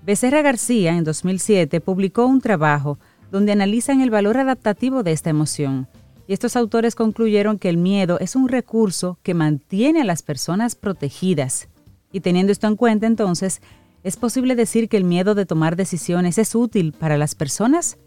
Becerra 0.04 0.42
García 0.42 0.98
en 0.98 1.04
2007 1.04 1.80
publicó 1.80 2.26
un 2.26 2.42
trabajo 2.42 2.98
donde 3.32 3.52
analizan 3.52 4.02
el 4.02 4.10
valor 4.10 4.38
adaptativo 4.38 5.04
de 5.04 5.12
esta 5.12 5.30
emoción. 5.30 5.88
Y 6.28 6.34
estos 6.34 6.56
autores 6.56 6.96
concluyeron 6.96 7.60
que 7.60 7.70
el 7.70 7.78
miedo 7.78 8.20
es 8.20 8.36
un 8.36 8.50
recurso 8.50 9.20
que 9.24 9.34
mantiene 9.34 10.02
a 10.02 10.06
las 10.06 10.24
personas 10.24 10.76
protegidas. 10.76 11.70
Y 12.12 12.22
teniendo 12.22 12.52
esto 12.52 12.68
en 12.68 12.76
cuenta 12.76 13.08
entonces, 13.08 13.62
¿es 14.04 14.18
posible 14.18 14.56
decir 14.56 14.90
que 14.90 14.98
el 14.98 15.04
miedo 15.04 15.36
de 15.36 15.46
tomar 15.46 15.76
decisiones 15.76 16.38
es 16.38 16.56
útil 16.56 16.94
para 16.94 17.18
las 17.18 17.36
personas? 17.36 17.98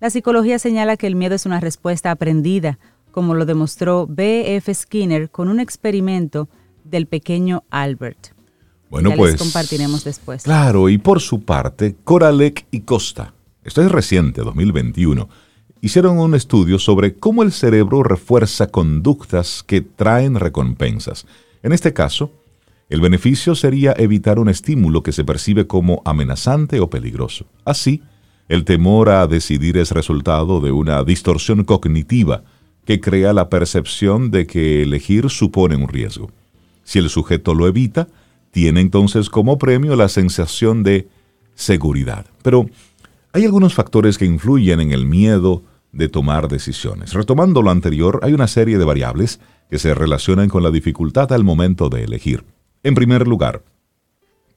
La 0.00 0.08
psicología 0.08 0.58
señala 0.58 0.96
que 0.96 1.06
el 1.06 1.14
miedo 1.14 1.34
es 1.34 1.44
una 1.44 1.60
respuesta 1.60 2.10
aprendida, 2.10 2.78
como 3.10 3.34
lo 3.34 3.44
demostró 3.44 4.06
B.F. 4.08 4.72
Skinner 4.72 5.30
con 5.30 5.48
un 5.48 5.60
experimento 5.60 6.48
del 6.84 7.06
pequeño 7.06 7.64
Albert. 7.68 8.28
Bueno, 8.88 9.12
pues. 9.14 9.36
compartiremos 9.36 10.02
después. 10.02 10.44
Claro, 10.44 10.88
y 10.88 10.96
por 10.96 11.20
su 11.20 11.42
parte, 11.42 11.96
Coralek 12.02 12.66
y 12.70 12.80
Costa, 12.80 13.34
esto 13.62 13.82
es 13.82 13.92
reciente, 13.92 14.40
2021, 14.40 15.28
hicieron 15.82 16.18
un 16.18 16.34
estudio 16.34 16.78
sobre 16.78 17.16
cómo 17.16 17.42
el 17.42 17.52
cerebro 17.52 18.02
refuerza 18.02 18.68
conductas 18.68 19.62
que 19.62 19.82
traen 19.82 20.34
recompensas. 20.34 21.26
En 21.62 21.72
este 21.72 21.92
caso, 21.92 22.32
el 22.88 23.02
beneficio 23.02 23.54
sería 23.54 23.94
evitar 23.96 24.38
un 24.38 24.48
estímulo 24.48 25.02
que 25.02 25.12
se 25.12 25.24
percibe 25.24 25.66
como 25.66 26.00
amenazante 26.06 26.80
o 26.80 26.88
peligroso. 26.88 27.44
Así, 27.66 28.02
el 28.50 28.64
temor 28.64 29.10
a 29.10 29.28
decidir 29.28 29.78
es 29.78 29.92
resultado 29.92 30.60
de 30.60 30.72
una 30.72 31.04
distorsión 31.04 31.62
cognitiva 31.62 32.42
que 32.84 33.00
crea 33.00 33.32
la 33.32 33.48
percepción 33.48 34.32
de 34.32 34.48
que 34.48 34.82
elegir 34.82 35.30
supone 35.30 35.76
un 35.76 35.86
riesgo. 35.86 36.32
Si 36.82 36.98
el 36.98 37.10
sujeto 37.10 37.54
lo 37.54 37.68
evita, 37.68 38.08
tiene 38.50 38.80
entonces 38.80 39.30
como 39.30 39.56
premio 39.56 39.94
la 39.94 40.08
sensación 40.08 40.82
de 40.82 41.06
seguridad. 41.54 42.26
Pero 42.42 42.68
hay 43.32 43.44
algunos 43.44 43.74
factores 43.74 44.18
que 44.18 44.24
influyen 44.24 44.80
en 44.80 44.90
el 44.90 45.06
miedo 45.06 45.62
de 45.92 46.08
tomar 46.08 46.48
decisiones. 46.48 47.12
Retomando 47.12 47.62
lo 47.62 47.70
anterior, 47.70 48.18
hay 48.24 48.32
una 48.32 48.48
serie 48.48 48.78
de 48.78 48.84
variables 48.84 49.38
que 49.70 49.78
se 49.78 49.94
relacionan 49.94 50.48
con 50.48 50.64
la 50.64 50.72
dificultad 50.72 51.32
al 51.32 51.44
momento 51.44 51.88
de 51.88 52.02
elegir. 52.02 52.42
En 52.82 52.96
primer 52.96 53.28
lugar, 53.28 53.62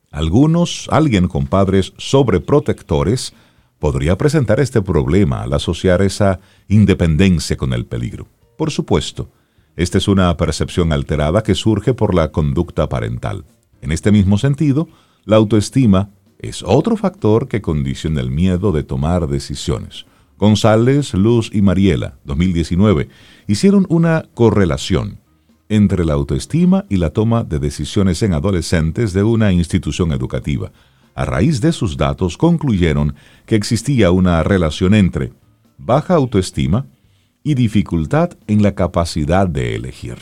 algunos, 0.10 0.88
alguien 0.90 1.28
con 1.28 1.46
padres 1.46 1.94
sobreprotectores, 1.98 3.36
podría 3.84 4.18
presentar 4.18 4.62
este 4.62 4.82
problema 4.82 5.42
al 5.42 5.52
asociar 5.52 6.02
esa 6.02 6.40
independencia 6.70 7.58
con 7.58 7.74
el 7.74 7.86
peligro. 7.86 8.28
Por 8.58 8.72
supuesto, 8.72 9.28
esta 9.76 9.98
es 9.98 10.08
una 10.08 10.38
percepción 10.38 10.94
alterada 10.94 11.44
que 11.44 11.54
surge 11.54 11.94
por 11.94 12.16
la 12.16 12.32
conducta 12.32 12.88
parental. 12.88 13.44
En 13.82 13.92
este 13.92 14.14
mismo 14.14 14.38
sentido, 14.38 14.88
la 15.26 15.36
autoestima 15.36 16.12
es 16.40 16.64
otro 16.66 16.96
factor 16.96 17.50
que 17.50 17.62
condiciona 17.62 18.22
el 18.22 18.32
miedo 18.32 18.72
de 18.72 18.84
tomar 18.84 19.28
decisiones. 19.28 20.06
González, 20.38 21.14
Luz 21.14 21.50
y 21.52 21.62
Mariela, 21.62 22.20
2019, 22.24 23.10
hicieron 23.48 23.86
una 23.90 24.24
correlación 24.34 25.20
entre 25.68 26.06
la 26.06 26.14
autoestima 26.14 26.86
y 26.88 26.96
la 26.96 27.10
toma 27.10 27.44
de 27.44 27.60
decisiones 27.60 28.24
en 28.24 28.32
adolescentes 28.32 29.12
de 29.12 29.24
una 29.24 29.52
institución 29.52 30.14
educativa 30.14 30.72
a 31.16 31.26
raíz 31.26 31.62
de 31.62 31.72
sus 31.72 31.98
datos 31.98 32.38
concluyeron 32.38 33.16
que 33.46 33.56
existía 33.56 34.12
una 34.12 34.44
relación 34.44 34.94
entre 34.94 35.32
baja 35.78 36.16
autoestima 36.16 36.88
y 37.44 37.56
dificultad 37.56 38.32
en 38.48 38.64
la 38.64 38.74
capacidad 38.74 39.48
de 39.48 39.76
elegir. 39.76 40.18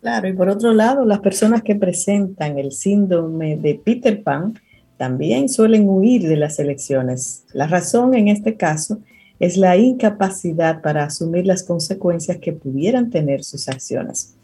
Claro, 0.00 0.28
y 0.28 0.32
por 0.32 0.48
otro 0.48 0.72
lado, 0.74 1.04
las 1.04 1.20
personas 1.20 1.62
que 1.62 1.76
presentan 1.76 2.58
el 2.58 2.72
síndrome 2.72 3.56
de 3.56 3.80
Peter 3.82 4.22
Pan 4.22 4.58
también 4.96 5.48
suelen 5.48 5.88
huir 5.88 6.28
de 6.28 6.36
las 6.36 6.58
elecciones. 6.58 7.44
La 7.52 7.66
razón 7.66 8.14
en 8.14 8.28
este 8.28 8.56
caso 8.56 8.98
es 9.38 9.56
la 9.56 9.76
incapacidad 9.76 10.82
para 10.82 11.04
asumir 11.04 11.46
las 11.46 11.62
consecuencias 11.62 12.38
que 12.38 12.52
pudieran 12.52 13.10
tener 13.10 13.42
sus 13.42 13.68
acciones. 13.68 14.36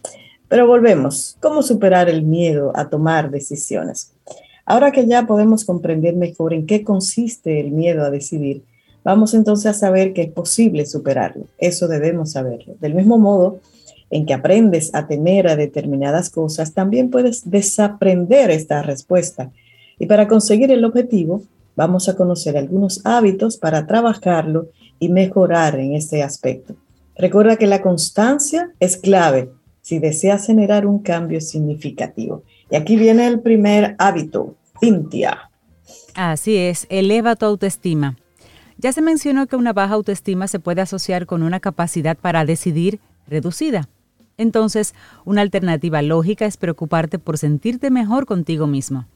Pero 0.49 0.66
volvemos, 0.66 1.37
¿cómo 1.40 1.62
superar 1.62 2.09
el 2.09 2.23
miedo 2.23 2.73
a 2.75 2.88
tomar 2.88 3.30
decisiones? 3.30 4.12
Ahora 4.70 4.92
que 4.92 5.06
ya 5.06 5.26
podemos 5.26 5.64
comprender 5.64 6.14
mejor 6.14 6.52
en 6.52 6.66
qué 6.66 6.84
consiste 6.84 7.58
el 7.58 7.70
miedo 7.70 8.04
a 8.04 8.10
decidir, 8.10 8.64
vamos 9.02 9.32
entonces 9.32 9.64
a 9.64 9.72
saber 9.72 10.12
que 10.12 10.20
es 10.20 10.30
posible 10.30 10.84
superarlo. 10.84 11.46
Eso 11.56 11.88
debemos 11.88 12.32
saberlo. 12.32 12.75
Del 12.78 12.94
mismo 12.94 13.16
modo 13.16 13.60
en 14.10 14.26
que 14.26 14.34
aprendes 14.34 14.94
a 14.94 15.06
temer 15.06 15.48
a 15.48 15.56
determinadas 15.56 16.28
cosas, 16.28 16.75
también 16.75 17.08
puedes 17.08 17.50
desaprender 17.50 18.50
esta 18.50 18.82
respuesta. 18.82 19.50
Y 19.98 20.04
para 20.04 20.28
conseguir 20.28 20.70
el 20.70 20.84
objetivo, 20.84 21.40
vamos 21.75 22.10
a 22.10 22.14
conocer 22.14 22.58
algunos 22.58 23.00
hábitos 23.06 23.56
para 23.56 23.87
trabajarlo 23.87 24.68
y 25.00 25.08
mejorar 25.08 25.80
en 25.80 25.94
este 25.94 26.22
aspecto. 26.22 26.75
Recuerda 27.16 27.56
que 27.56 27.66
la 27.66 27.80
constancia 27.80 28.70
es 28.80 28.98
clave 28.98 29.48
si 29.80 29.98
deseas 29.98 30.44
generar 30.44 30.87
un 30.87 30.98
cambio 30.98 31.40
significativo. 31.40 32.42
Y 32.70 32.76
aquí 32.76 32.96
viene 32.96 33.26
el 33.26 33.40
primer 33.40 33.94
hábito, 33.98 34.54
Cintia. 34.80 35.50
Así 36.14 36.56
es, 36.56 36.87
eleva 36.90 37.37
tu 37.37 37.46
autoestima. 37.46 38.16
Ya 38.76 38.92
se 38.92 39.02
mencionó 39.02 39.46
que 39.46 39.56
una 39.56 39.72
baja 39.72 39.94
autoestima 39.94 40.46
se 40.46 40.60
puede 40.60 40.80
asociar 40.80 41.26
con 41.26 41.42
una 41.42 41.60
capacidad 41.60 42.16
para 42.16 42.44
decidir 42.44 43.00
reducida. 43.26 43.88
Entonces, 44.37 44.94
una 45.25 45.42
alternativa 45.42 46.00
lógica 46.00 46.46
es 46.46 46.56
preocuparte 46.56 47.18
por 47.18 47.38
sentirte 47.38 47.90
mejor 47.90 48.25
contigo 48.25 48.66
mismo. 48.68 49.06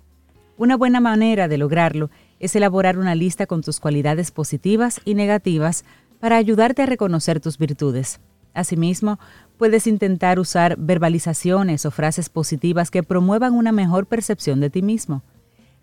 Una 0.57 0.77
buena 0.77 1.01
manera 1.01 1.49
de 1.49 1.59
lograrlo 1.59 2.11
es 2.41 2.57
elaborar 2.57 2.99
una 2.99 3.15
lista 3.15 3.47
con 3.47 3.63
tus 3.63 3.81
cualidades 3.81 4.31
positivas 4.31 5.01
y 5.05 5.15
negativas 5.15 5.85
para 6.19 6.37
ayudarte 6.37 6.83
a 6.83 6.87
reconocer 6.87 7.41
tus 7.41 7.57
virtudes. 7.57 8.21
Asimismo, 8.55 9.19
puedes 9.63 9.87
intentar 9.87 10.41
usar 10.41 10.75
verbalizaciones 10.77 11.87
o 11.87 11.93
frases 11.93 12.29
positivas 12.29 12.91
que 12.91 13.05
promuevan 13.05 13.55
una 13.55 13.71
mejor 13.71 14.07
percepción 14.07 14.59
de 14.59 14.71
ti 14.71 14.83
mismo. 14.83 15.23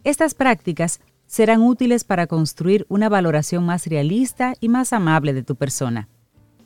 Estas 0.03 0.33
prácticas 0.33 1.00
serán 1.27 1.62
útiles 1.62 2.03
para 2.03 2.27
construir 2.27 2.86
una 2.89 3.07
valoración 3.07 3.65
más 3.65 3.88
realista 3.88 4.53
y 4.59 4.67
más 4.67 4.91
amable 4.91 5.31
de 5.33 5.43
tu 5.43 5.55
persona. 5.55 6.09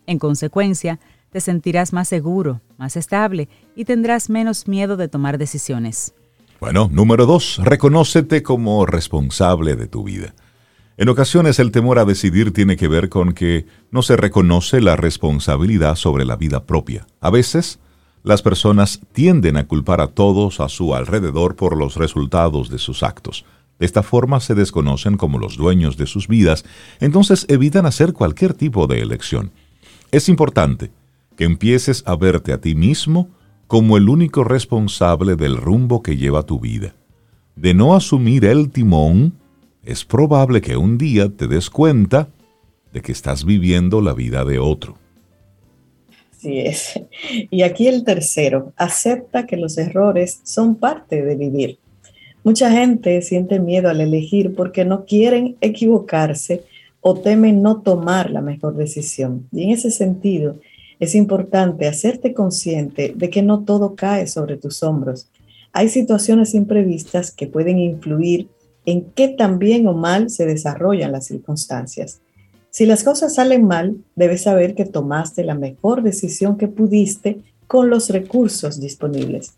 En 0.07 0.17
consecuencia, 0.17 0.99
te 1.29 1.39
sentirás 1.39 1.93
más 1.93 2.07
seguro, 2.07 2.61
más 2.79 2.97
estable 2.97 3.47
y 3.75 3.85
tendrás 3.85 4.31
menos 4.31 4.67
miedo 4.67 4.97
de 4.97 5.07
tomar 5.07 5.37
decisiones. 5.37 6.15
Bueno, 6.59 6.89
número 6.91 7.27
dos, 7.27 7.59
reconócete 7.63 8.41
como 8.41 8.87
responsable 8.87 9.75
de 9.75 9.85
tu 9.85 10.03
vida. 10.03 10.33
En 10.95 11.09
ocasiones 11.09 11.57
el 11.57 11.71
temor 11.71 11.97
a 11.97 12.05
decidir 12.05 12.53
tiene 12.53 12.77
que 12.77 12.87
ver 12.87 13.09
con 13.09 13.33
que 13.33 13.65
no 13.89 14.03
se 14.03 14.15
reconoce 14.15 14.79
la 14.79 14.95
responsabilidad 14.95 15.95
sobre 15.95 16.23
la 16.23 16.35
vida 16.35 16.65
propia. 16.65 17.07
A 17.19 17.31
veces, 17.31 17.79
las 18.21 18.43
personas 18.43 19.01
tienden 19.11 19.57
a 19.57 19.65
culpar 19.65 20.01
a 20.01 20.07
todos 20.07 20.59
a 20.59 20.69
su 20.69 20.93
alrededor 20.93 21.55
por 21.55 21.75
los 21.75 21.95
resultados 21.95 22.69
de 22.69 22.77
sus 22.77 23.01
actos. 23.01 23.43
De 23.79 23.87
esta 23.87 24.03
forma 24.03 24.39
se 24.39 24.53
desconocen 24.53 25.17
como 25.17 25.39
los 25.39 25.57
dueños 25.57 25.97
de 25.97 26.05
sus 26.05 26.27
vidas, 26.27 26.63
entonces 26.99 27.47
evitan 27.49 27.87
hacer 27.87 28.13
cualquier 28.13 28.53
tipo 28.53 28.85
de 28.85 29.01
elección. 29.01 29.51
Es 30.11 30.29
importante 30.29 30.91
que 31.35 31.45
empieces 31.45 32.03
a 32.05 32.15
verte 32.15 32.53
a 32.53 32.61
ti 32.61 32.75
mismo 32.75 33.29
como 33.65 33.97
el 33.97 34.09
único 34.09 34.43
responsable 34.43 35.35
del 35.35 35.57
rumbo 35.57 36.03
que 36.03 36.17
lleva 36.17 36.43
tu 36.43 36.59
vida. 36.59 36.93
de 37.55 37.73
no 37.75 37.95
asumir 37.95 38.45
el 38.45 38.71
timón, 38.71 39.33
es 39.83 40.05
probable 40.05 40.61
que 40.61 40.77
un 40.77 40.97
día 40.97 41.29
te 41.29 41.47
des 41.47 41.69
cuenta 41.69 42.29
de 42.93 43.01
que 43.01 43.11
estás 43.11 43.43
viviendo 43.45 44.01
la 44.01 44.13
vida 44.13 44.45
de 44.45 44.59
otro. 44.59 44.97
Así 46.31 46.59
es. 46.59 46.99
Y 47.49 47.63
aquí 47.63 47.87
el 47.87 48.03
tercero, 48.03 48.73
acepta 48.77 49.45
que 49.45 49.57
los 49.57 49.77
errores 49.77 50.41
son 50.43 50.75
parte 50.75 51.21
de 51.21 51.35
vivir. 51.35 51.79
Mucha 52.43 52.69
gente 52.71 53.21
siente 53.21 53.59
miedo 53.59 53.89
al 53.89 54.01
elegir 54.01 54.53
porque 54.55 54.83
no 54.83 55.05
quieren 55.05 55.55
equivocarse 55.61 56.63
o 56.99 57.15
temen 57.15 57.61
no 57.61 57.81
tomar 57.81 58.31
la 58.31 58.41
mejor 58.41 58.75
decisión. 58.75 59.47
Y 59.51 59.63
en 59.63 59.69
ese 59.71 59.91
sentido, 59.91 60.57
es 60.99 61.15
importante 61.15 61.87
hacerte 61.87 62.33
consciente 62.33 63.13
de 63.15 63.29
que 63.29 63.41
no 63.41 63.63
todo 63.63 63.95
cae 63.95 64.27
sobre 64.27 64.57
tus 64.57 64.83
hombros. 64.83 65.27
Hay 65.71 65.89
situaciones 65.89 66.53
imprevistas 66.53 67.31
que 67.31 67.47
pueden 67.47 67.79
influir 67.79 68.47
en 68.85 69.05
qué 69.11 69.29
tan 69.29 69.59
bien 69.59 69.87
o 69.87 69.93
mal 69.93 70.29
se 70.29 70.45
desarrollan 70.45 71.11
las 71.11 71.25
circunstancias. 71.25 72.21
Si 72.69 72.85
las 72.85 73.03
cosas 73.03 73.35
salen 73.35 73.65
mal, 73.65 73.97
debes 74.15 74.41
saber 74.43 74.75
que 74.75 74.85
tomaste 74.85 75.43
la 75.43 75.55
mejor 75.55 76.01
decisión 76.01 76.57
que 76.57 76.67
pudiste 76.67 77.41
con 77.67 77.89
los 77.89 78.09
recursos 78.09 78.79
disponibles. 78.79 79.53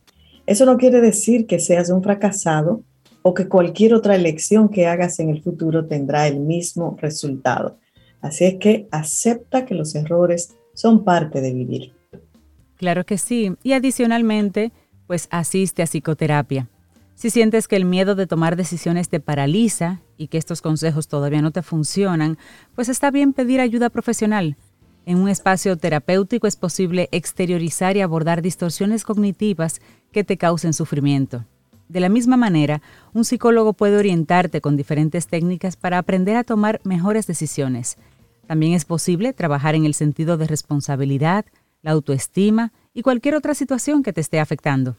Eso 0.45 0.65
no 0.65 0.77
quiere 0.77 1.01
decir 1.01 1.47
que 1.47 1.59
seas 1.59 1.89
un 1.89 2.03
fracasado 2.03 2.83
o 3.21 3.33
que 3.33 3.47
cualquier 3.47 3.93
otra 3.93 4.15
elección 4.15 4.69
que 4.69 4.85
hagas 4.85 5.19
en 5.19 5.29
el 5.29 5.41
futuro 5.41 5.85
tendrá 5.87 6.27
el 6.27 6.39
mismo 6.39 6.95
resultado. 7.01 7.77
Así 8.21 8.45
es 8.45 8.55
que 8.55 8.87
acepta 8.91 9.65
que 9.65 9.75
los 9.75 9.95
errores 9.95 10.55
son 10.73 11.03
parte 11.03 11.41
de 11.41 11.53
vivir. 11.53 11.93
Claro 12.75 13.05
que 13.05 13.17
sí. 13.17 13.55
Y 13.63 13.73
adicionalmente, 13.73 14.71
pues 15.07 15.27
asiste 15.31 15.81
a 15.81 15.87
psicoterapia. 15.87 16.69
Si 17.15 17.29
sientes 17.29 17.69
que 17.69 17.77
el 17.77 17.85
miedo 17.85 18.15
de 18.15 18.27
tomar 18.27 18.57
decisiones 18.57 19.07
te 19.07 19.21
paraliza 19.21 20.01
y 20.17 20.27
que 20.27 20.37
estos 20.37 20.61
consejos 20.61 21.07
todavía 21.07 21.41
no 21.41 21.51
te 21.51 21.61
funcionan, 21.61 22.37
pues 22.75 22.89
está 22.89 23.09
bien 23.09 23.31
pedir 23.31 23.61
ayuda 23.61 23.89
profesional. 23.89 24.57
En 25.05 25.19
un 25.19 25.29
espacio 25.29 25.77
terapéutico 25.77 26.45
es 26.45 26.57
posible 26.57 27.07
exteriorizar 27.11 27.95
y 27.95 28.01
abordar 28.01 28.41
distorsiones 28.41 29.05
cognitivas 29.05 29.79
que 30.11 30.25
te 30.25 30.35
causen 30.35 30.73
sufrimiento. 30.73 31.45
De 31.87 32.01
la 32.01 32.09
misma 32.09 32.35
manera, 32.35 32.81
un 33.13 33.23
psicólogo 33.23 33.73
puede 33.73 33.97
orientarte 33.97 34.59
con 34.59 34.75
diferentes 34.75 35.27
técnicas 35.27 35.77
para 35.77 35.99
aprender 35.99 36.35
a 36.35 36.43
tomar 36.43 36.81
mejores 36.83 37.27
decisiones. 37.27 37.97
También 38.45 38.73
es 38.73 38.83
posible 38.83 39.31
trabajar 39.31 39.75
en 39.75 39.85
el 39.85 39.93
sentido 39.93 40.37
de 40.37 40.47
responsabilidad, 40.47 41.45
la 41.81 41.91
autoestima 41.91 42.73
y 42.93 43.03
cualquier 43.03 43.35
otra 43.35 43.53
situación 43.53 44.03
que 44.03 44.11
te 44.11 44.21
esté 44.21 44.39
afectando. 44.39 44.97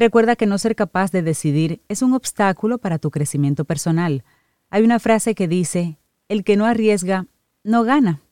Recuerda 0.00 0.34
que 0.34 0.46
no 0.46 0.56
ser 0.56 0.76
capaz 0.76 1.12
de 1.12 1.20
decidir 1.20 1.82
es 1.90 2.00
un 2.00 2.14
obstáculo 2.14 2.78
para 2.78 2.98
tu 2.98 3.10
crecimiento 3.10 3.66
personal. 3.66 4.24
Hay 4.70 4.82
una 4.82 4.98
frase 4.98 5.34
que 5.34 5.46
dice, 5.46 5.98
el 6.30 6.42
que 6.42 6.56
no 6.56 6.64
arriesga, 6.64 7.26
no 7.64 7.84
gana, 7.84 8.22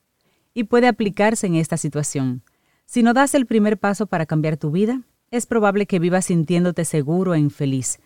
y 0.55 0.65
puede 0.65 0.89
aplicarse 0.89 1.47
en 1.47 1.57
esta 1.57 1.77
situación. 1.77 2.43
Si 2.87 3.03
no 3.03 3.13
das 3.13 3.35
el 3.35 3.45
primer 3.45 3.77
paso 3.77 4.07
para 4.07 4.25
cambiar 4.25 4.57
tu 4.57 4.71
vida, 4.71 5.03
es 5.31 5.45
probable 5.45 5.85
que 5.85 5.99
vivas 5.99 6.25
sintiéndote 6.25 6.87
seguro 6.87 7.35
e 7.35 7.39
infeliz. 7.39 7.99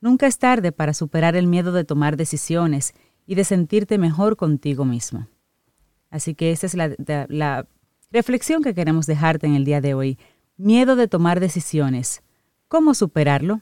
Nunca 0.00 0.26
es 0.26 0.38
tarde 0.40 0.72
para 0.72 0.92
superar 0.92 1.36
el 1.36 1.46
miedo 1.46 1.70
de 1.70 1.84
tomar 1.84 2.16
decisiones 2.16 2.94
y 3.28 3.36
de 3.36 3.44
sentirte 3.44 3.96
mejor 3.96 4.36
contigo 4.36 4.84
mismo. 4.84 5.28
Así 6.10 6.34
que 6.34 6.50
esa 6.50 6.66
es 6.66 6.74
la, 6.74 6.96
la 7.28 7.68
reflexión 8.10 8.64
que 8.64 8.74
queremos 8.74 9.06
dejarte 9.06 9.46
en 9.46 9.54
el 9.54 9.64
día 9.64 9.80
de 9.80 9.94
hoy. 9.94 10.18
Miedo 10.56 10.96
de 10.96 11.06
tomar 11.06 11.38
decisiones. 11.38 12.23
¿Cómo 12.74 12.94
superarlo? 12.94 13.60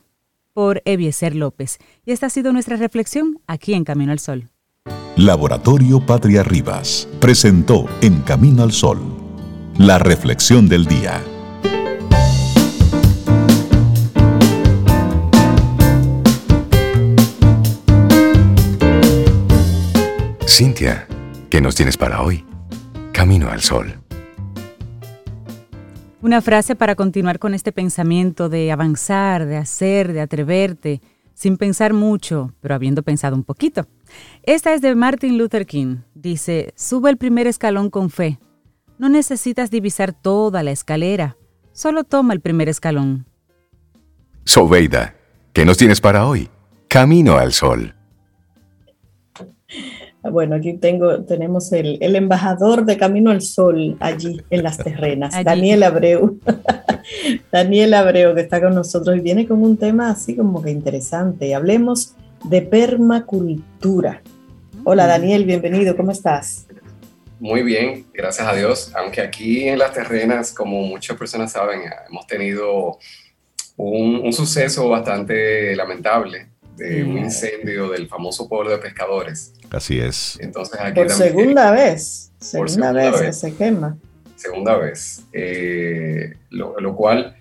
Por 0.54 0.80
Evieser 0.86 1.36
López. 1.36 1.76
Y 2.06 2.12
esta 2.12 2.28
ha 2.28 2.30
sido 2.30 2.50
nuestra 2.50 2.78
reflexión 2.78 3.42
aquí 3.46 3.74
en 3.74 3.84
Camino 3.84 4.10
al 4.10 4.20
Sol. 4.20 4.48
Laboratorio 5.16 6.00
Patria 6.00 6.42
Rivas 6.42 7.06
presentó 7.20 7.84
En 8.00 8.22
Camino 8.22 8.62
al 8.62 8.72
Sol 8.72 9.02
la 9.76 9.98
reflexión 9.98 10.66
del 10.66 10.86
día. 10.86 11.22
Cintia, 20.48 21.06
¿qué 21.50 21.60
nos 21.60 21.74
tienes 21.74 21.98
para 21.98 22.22
hoy? 22.22 22.46
Camino 23.12 23.50
al 23.50 23.60
Sol. 23.60 24.01
Una 26.22 26.40
frase 26.40 26.76
para 26.76 26.94
continuar 26.94 27.40
con 27.40 27.52
este 27.52 27.72
pensamiento 27.72 28.48
de 28.48 28.70
avanzar, 28.70 29.44
de 29.44 29.56
hacer, 29.56 30.12
de 30.12 30.20
atreverte, 30.20 31.02
sin 31.34 31.56
pensar 31.56 31.94
mucho, 31.94 32.52
pero 32.60 32.76
habiendo 32.76 33.02
pensado 33.02 33.34
un 33.34 33.42
poquito. 33.42 33.88
Esta 34.44 34.72
es 34.72 34.80
de 34.82 34.94
Martin 34.94 35.36
Luther 35.36 35.66
King. 35.66 35.96
Dice, 36.14 36.74
sube 36.76 37.10
el 37.10 37.16
primer 37.16 37.48
escalón 37.48 37.90
con 37.90 38.08
fe. 38.08 38.38
No 38.98 39.08
necesitas 39.08 39.72
divisar 39.72 40.12
toda 40.12 40.62
la 40.62 40.70
escalera, 40.70 41.36
solo 41.72 42.04
toma 42.04 42.34
el 42.34 42.40
primer 42.40 42.68
escalón. 42.68 43.26
Sobeida, 44.44 45.16
¿qué 45.52 45.64
nos 45.64 45.76
tienes 45.76 46.00
para 46.00 46.26
hoy? 46.28 46.48
Camino 46.86 47.36
al 47.36 47.52
sol. 47.52 47.96
Bueno, 50.30 50.54
aquí 50.54 50.74
tengo, 50.74 51.24
tenemos 51.24 51.72
el, 51.72 51.98
embajador 52.00 52.84
de 52.84 52.96
Camino 52.96 53.32
al 53.32 53.42
Sol 53.42 53.96
allí 53.98 54.40
en 54.50 54.62
las 54.62 54.78
terrenas, 54.78 55.34
Daniel 55.44 55.82
Abreu. 55.82 56.38
Daniel 57.52 57.94
Abreu, 57.94 58.32
que 58.32 58.42
está 58.42 58.60
con 58.60 58.74
nosotros 58.74 59.16
y 59.16 59.20
viene 59.20 59.48
con 59.48 59.60
un 59.62 59.76
tema 59.76 60.10
así 60.10 60.36
como 60.36 60.62
que 60.62 60.70
interesante. 60.70 61.56
Hablemos 61.56 62.14
de 62.44 62.62
permacultura. 62.62 64.22
Hola 64.84 65.08
Daniel, 65.08 65.44
bienvenido, 65.44 65.96
¿cómo 65.96 66.12
estás? 66.12 66.66
Muy 67.40 67.64
bien, 67.64 68.06
gracias 68.14 68.46
a 68.46 68.54
Dios. 68.54 68.92
Aunque 68.94 69.20
aquí 69.22 69.68
en 69.68 69.76
las 69.76 69.92
terrenas, 69.92 70.52
como 70.52 70.82
muchas 70.82 71.16
personas 71.16 71.50
saben, 71.50 71.80
hemos 72.08 72.28
tenido 72.28 72.98
un, 73.76 74.20
un 74.24 74.32
suceso 74.32 74.88
bastante 74.88 75.74
lamentable 75.74 76.46
de 76.76 77.02
un 77.04 77.18
incendio 77.18 77.90
del 77.90 78.08
famoso 78.08 78.48
pueblo 78.48 78.70
de 78.70 78.78
pescadores. 78.78 79.54
Así 79.72 79.98
es. 79.98 80.38
Entonces 80.40 80.78
aquí 80.78 81.00
por 81.00 81.10
segunda 81.10 81.70
vez, 81.70 82.30
segunda, 82.38 82.92
vez, 82.92 83.38
se 83.38 83.54
quema. 83.54 83.96
Segunda 84.36 84.76
vez, 84.76 85.24
eh, 85.32 86.34
lo, 86.50 86.94
cual 86.94 87.36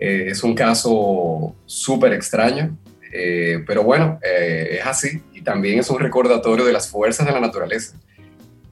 eh, 0.00 0.26
es 0.30 0.42
un 0.42 0.54
caso 0.54 1.54
súper 1.64 2.12
extraño, 2.12 2.76
eh, 3.12 3.62
pero 3.66 3.84
bueno, 3.84 4.18
es 4.22 4.84
así 4.84 5.22
y 5.32 5.42
también 5.42 5.78
es 5.78 5.88
un 5.88 6.00
recordatorio 6.00 6.64
de 6.64 6.72
las 6.72 6.88
fuerzas 6.88 7.24
de 7.24 7.32
la 7.32 7.40
naturaleza, 7.40 7.96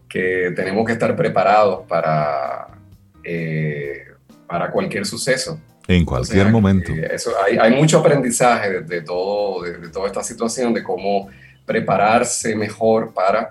que 0.08 0.52
tenemos 0.56 0.84
que 0.84 0.92
estar 0.92 1.14
preparados 1.14 1.86
para, 1.86 2.66
para 4.48 4.70
cualquier 4.72 5.06
suceso. 5.06 5.60
En 5.86 6.04
cualquier 6.04 6.50
momento. 6.50 6.92
Eso, 6.94 7.32
hay, 7.44 7.58
hay, 7.58 7.74
mucho 7.74 7.98
aprendizaje 7.98 8.80
de, 8.80 9.02
todo, 9.02 9.62
de, 9.62 9.88
toda 9.90 10.06
esta 10.06 10.22
situación, 10.22 10.72
de 10.72 10.82
cómo 10.82 11.28
prepararse 11.64 12.54
mejor 12.54 13.12
para 13.12 13.50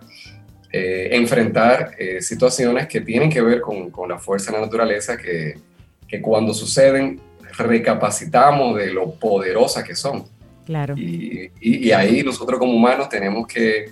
eh, 0.72 1.10
enfrentar 1.12 1.92
eh, 1.98 2.22
situaciones 2.22 2.88
que 2.88 3.02
tienen 3.02 3.30
que 3.30 3.42
ver 3.42 3.62
con, 3.62 3.92
con, 3.92 4.10
la 4.10 4.18
fuerza 4.18 4.52
de 4.52 4.58
la 4.58 4.66
naturaleza, 4.66 5.18
que, 5.18 5.56
que, 6.08 6.22
cuando 6.22 6.54
suceden 6.54 7.20
recapacitamos 7.58 8.78
de 8.78 8.92
lo 8.92 9.12
poderosa 9.12 9.84
que 9.84 9.96
son. 9.96 10.26
Claro. 10.66 10.96
Y, 10.98 11.52
y, 11.60 11.92
ahí 11.92 12.24
nosotros 12.24 12.58
como 12.58 12.74
humanos 12.74 13.10
tenemos 13.10 13.46
que, 13.46 13.92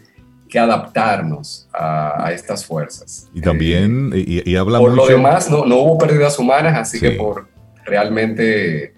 que 0.50 0.58
adaptarnos 0.58 1.68
a, 1.72 2.26
a, 2.26 2.32
estas 2.32 2.66
fuerzas. 2.66 3.30
Y 3.34 3.42
también, 3.42 4.12
y, 4.16 4.50
y, 4.50 4.56
habla 4.56 4.80
Por 4.80 4.94
lo 4.94 5.06
demás, 5.06 5.52
no, 5.52 5.66
no 5.66 5.76
hubo 5.78 5.98
pérdidas 5.98 6.40
humanas, 6.40 6.78
así 6.78 7.00
que 7.00 7.12
por 7.12 7.48
realmente 7.86 8.94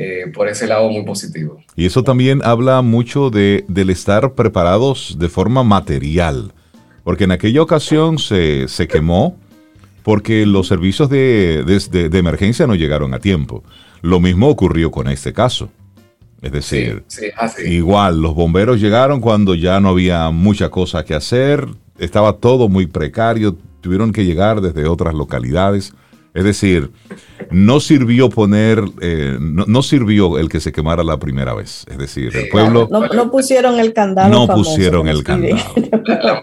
eh, 0.00 0.26
por 0.32 0.48
ese 0.48 0.66
lado 0.66 0.88
muy 0.88 1.04
positivo. 1.04 1.60
Y 1.76 1.84
eso 1.84 2.02
también 2.02 2.40
habla 2.42 2.80
mucho 2.80 3.28
de, 3.28 3.64
del 3.68 3.90
estar 3.90 4.34
preparados 4.34 5.16
de 5.18 5.28
forma 5.28 5.62
material, 5.62 6.52
porque 7.04 7.24
en 7.24 7.32
aquella 7.32 7.60
ocasión 7.60 8.18
se, 8.18 8.66
se 8.68 8.88
quemó 8.88 9.36
porque 10.02 10.46
los 10.46 10.66
servicios 10.66 11.10
de, 11.10 11.64
de, 11.64 12.18
emergencia 12.18 12.66
no 12.66 12.74
llegaron 12.74 13.12
a 13.14 13.18
tiempo. 13.18 13.62
Lo 14.00 14.20
mismo 14.20 14.48
ocurrió 14.48 14.90
con 14.90 15.08
este 15.08 15.32
caso. 15.32 15.68
Es 16.40 16.52
decir, 16.52 17.04
igual 17.66 18.22
los 18.22 18.34
bomberos 18.34 18.80
llegaron 18.80 19.20
cuando 19.20 19.54
ya 19.54 19.78
no 19.80 19.90
había 19.90 20.30
mucha 20.30 20.70
cosa 20.70 21.04
que 21.04 21.14
hacer, 21.14 21.68
estaba 21.98 22.38
todo 22.38 22.70
muy 22.70 22.86
precario, 22.86 23.58
tuvieron 23.82 24.10
que 24.10 24.24
llegar 24.24 24.62
desde 24.62 24.86
otras 24.86 25.14
localidades. 25.14 25.92
Es 26.32 26.44
decir, 26.44 26.90
no 27.50 27.80
sirvió 27.80 28.30
poner, 28.30 28.82
eh, 29.00 29.36
no, 29.40 29.82
sirvió 29.82 30.38
el 30.38 30.48
que 30.48 30.60
se 30.60 30.70
quemara 30.70 31.02
la 31.02 31.18
primera 31.18 31.54
vez. 31.54 31.84
Es 31.90 31.98
decir, 31.98 32.34
el 32.36 32.48
pueblo... 32.48 32.88
No, 32.90 33.30
pusieron 33.30 33.80
el 33.80 33.92
candado. 33.92 34.28
No 34.28 34.46
pusieron 34.46 35.08
el 35.08 35.24
candado. 35.24 35.56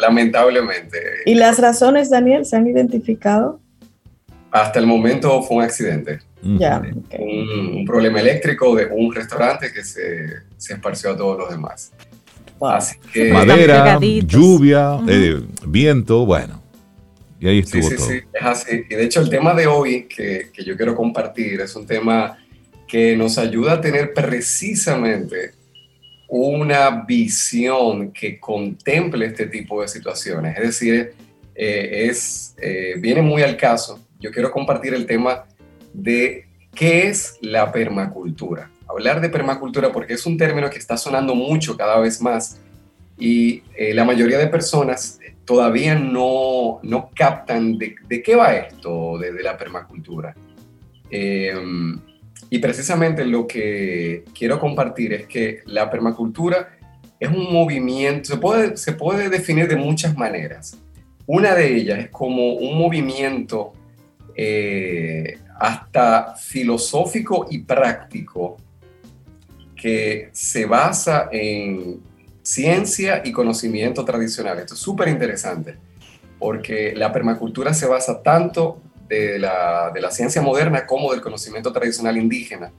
Lamentablemente. 0.00 0.98
¿Y 1.24 1.34
las 1.34 1.60
razones, 1.60 2.10
Daniel, 2.10 2.44
se 2.44 2.56
han 2.56 2.66
identificado? 2.66 3.60
Hasta 4.50 4.80
el 4.80 4.86
momento 4.86 5.42
fue 5.42 5.58
un 5.58 5.62
accidente. 5.62 6.20
Ya. 6.42 6.82
Un, 7.18 7.84
problema 7.86 8.20
eléctrico 8.20 8.74
de 8.74 8.86
un 8.86 9.14
restaurante 9.14 9.72
que 9.72 9.84
se, 9.84 10.42
se 10.56 10.74
esparció 10.74 11.12
a 11.12 11.16
todos 11.16 11.38
los 11.38 11.50
demás. 11.50 11.92
Así 12.60 12.96
que, 13.12 13.32
Madera, 13.32 13.98
lluvia, 14.00 14.98
eh, 15.08 15.42
viento, 15.66 16.24
bueno. 16.26 16.61
Y 17.42 17.48
ahí 17.48 17.58
estuvo 17.58 17.82
sí, 17.82 17.96
sí, 17.98 18.04
Sí, 18.04 18.20
es 18.32 18.42
así. 18.42 18.84
Y 18.88 18.94
de 18.94 19.02
hecho 19.02 19.20
el 19.20 19.28
tema 19.28 19.52
de 19.52 19.66
hoy 19.66 20.04
que, 20.04 20.50
que 20.52 20.62
yo 20.62 20.76
quiero 20.76 20.94
compartir 20.94 21.60
es 21.60 21.74
un 21.74 21.86
tema 21.86 22.38
que 22.86 23.16
nos 23.16 23.36
ayuda 23.36 23.72
a 23.72 23.80
tener 23.80 24.14
precisamente 24.14 25.50
una 26.28 27.04
visión 27.04 28.12
que 28.12 28.38
contemple 28.38 29.26
este 29.26 29.46
tipo 29.46 29.82
de 29.82 29.88
situaciones. 29.88 30.56
Es 30.56 30.62
decir, 30.62 31.14
eh, 31.54 32.06
es, 32.08 32.54
eh, 32.62 32.94
viene 32.98 33.22
muy 33.22 33.42
al 33.42 33.56
caso. 33.56 34.00
Yo 34.20 34.30
quiero 34.30 34.52
compartir 34.52 34.94
el 34.94 35.04
tema 35.04 35.44
de 35.92 36.46
qué 36.74 37.08
es 37.08 37.38
la 37.40 37.72
permacultura. 37.72 38.70
Hablar 38.88 39.20
de 39.20 39.28
permacultura 39.30 39.90
porque 39.90 40.14
es 40.14 40.24
un 40.26 40.38
término 40.38 40.70
que 40.70 40.78
está 40.78 40.96
sonando 40.96 41.34
mucho 41.34 41.76
cada 41.76 41.98
vez 41.98 42.20
más 42.20 42.60
y 43.18 43.62
eh, 43.76 43.92
la 43.94 44.04
mayoría 44.04 44.38
de 44.38 44.46
personas 44.46 45.18
todavía 45.44 45.94
no, 45.94 46.80
no 46.82 47.10
captan 47.14 47.78
de, 47.78 47.94
de, 48.08 48.22
qué 48.22 48.36
va 48.36 48.54
esto 48.54 49.18
de, 49.18 49.32
de 49.32 49.42
la 49.42 49.56
permacultura. 49.56 50.34
Em, 51.10 52.00
y 52.48 52.58
precisamente 52.58 53.24
lo 53.24 53.46
que 53.46 54.24
quiero 54.36 54.58
compartir 54.58 55.12
es 55.12 55.26
que 55.26 55.60
la 55.66 55.90
permacultura 55.90 56.76
es 57.18 57.30
un 57.30 57.52
movimiento, 57.52 58.30
se 58.30 58.36
puede, 58.36 58.76
se 58.76 58.92
puede 58.92 59.28
definir 59.30 59.68
de 59.68 59.76
muchas 59.76 60.16
maneras. 60.16 60.78
Una 61.26 61.54
de 61.54 61.76
ellas 61.76 61.98
es 62.00 62.08
como 62.10 62.54
un 62.54 62.76
movimiento 62.76 63.72
eh, 64.34 65.38
hasta 65.58 66.34
filosófico 66.34 67.46
y 67.48 67.58
práctico 67.58 68.56
que 69.76 70.30
se 70.32 70.66
basa 70.66 71.28
en 71.30 72.00
ciencia 72.42 73.22
y 73.24 73.32
conocimiento 73.32 74.04
tradicional. 74.04 74.58
Esto 74.58 74.74
es 74.74 74.80
súper 74.80 75.08
interesante 75.08 75.76
porque 76.38 76.92
la 76.96 77.12
permacultura 77.12 77.72
se 77.72 77.86
basa 77.86 78.22
tanto 78.22 78.80
de 79.08 79.38
la, 79.38 79.90
de 79.92 80.00
la, 80.00 80.10
ciencia 80.10 80.42
moderna 80.42 80.86
como 80.86 81.12
del 81.12 81.20
conocimiento 81.20 81.72
tradicional 81.72 82.16
indígena 82.16 82.72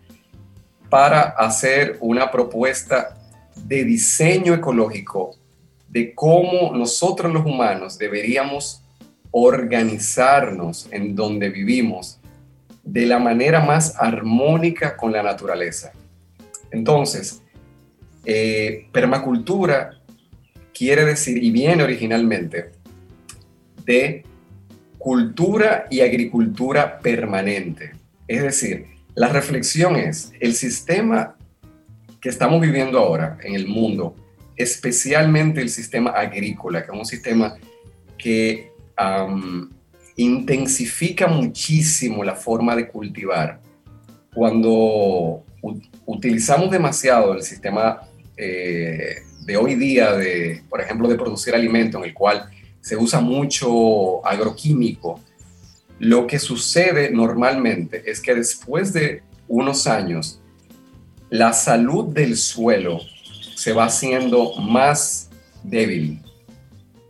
para 0.89 1.21
hacer 1.21 1.97
una 2.01 2.29
propuesta 2.29 3.15
de 3.55 3.83
diseño 3.83 4.53
ecológico 4.53 5.35
de 5.87 6.13
cómo 6.13 6.75
nosotros 6.75 7.31
los 7.31 7.45
humanos 7.45 7.97
deberíamos 7.97 8.83
organizarnos 9.31 10.87
en 10.91 11.15
donde 11.15 11.49
vivimos 11.49 12.19
de 12.83 13.05
la 13.05 13.19
manera 13.19 13.61
más 13.61 13.95
armónica 13.97 14.97
con 14.97 15.11
la 15.11 15.23
naturaleza. 15.23 15.93
Entonces, 16.71 17.42
eh, 18.25 18.87
permacultura 18.91 19.99
quiere 20.73 21.05
decir, 21.05 21.41
y 21.41 21.51
viene 21.51 21.83
originalmente, 21.83 22.71
de 23.85 24.23
cultura 24.97 25.85
y 25.89 26.01
agricultura 26.01 26.99
permanente. 26.99 27.91
Es 28.27 28.41
decir, 28.41 28.87
la 29.15 29.27
reflexión 29.27 29.95
es, 29.95 30.31
el 30.39 30.55
sistema 30.55 31.35
que 32.21 32.29
estamos 32.29 32.61
viviendo 32.61 32.97
ahora 32.97 33.37
en 33.43 33.55
el 33.55 33.67
mundo, 33.67 34.15
especialmente 34.55 35.61
el 35.61 35.69
sistema 35.69 36.11
agrícola, 36.11 36.83
que 36.83 36.91
es 36.91 36.97
un 36.97 37.05
sistema 37.05 37.55
que 38.17 38.71
intensifica 40.15 41.27
muchísimo 41.27 42.23
la 42.23 42.35
forma 42.35 42.75
de 42.75 42.87
cultivar. 42.87 43.59
Cuando 44.33 45.43
utilizamos 46.05 46.71
demasiado 46.71 47.33
el 47.33 47.43
sistema 47.43 48.01
eh, 48.43 49.23
de 49.41 49.57
hoy 49.57 49.75
día, 49.75 50.13
de, 50.13 50.63
por 50.69 50.81
ejemplo, 50.81 51.07
de 51.07 51.15
producir 51.15 51.55
alimento, 51.55 51.97
en 51.97 52.05
el 52.05 52.13
cual 52.13 52.49
se 52.81 52.97
usa 52.97 53.21
mucho 53.21 54.25
agroquímico, 54.25 55.19
lo 55.99 56.27
que 56.27 56.39
sucede 56.39 57.11
normalmente 57.11 58.03
es 58.05 58.19
que 58.19 58.35
después 58.35 58.91
de 58.91 59.21
unos 59.47 59.87
años, 59.87 60.41
la 61.29 61.53
salud 61.53 62.13
del 62.13 62.35
suelo 62.35 62.99
se 63.55 63.71
va 63.73 63.85
haciendo 63.85 64.55
más 64.55 65.29
débil 65.63 66.19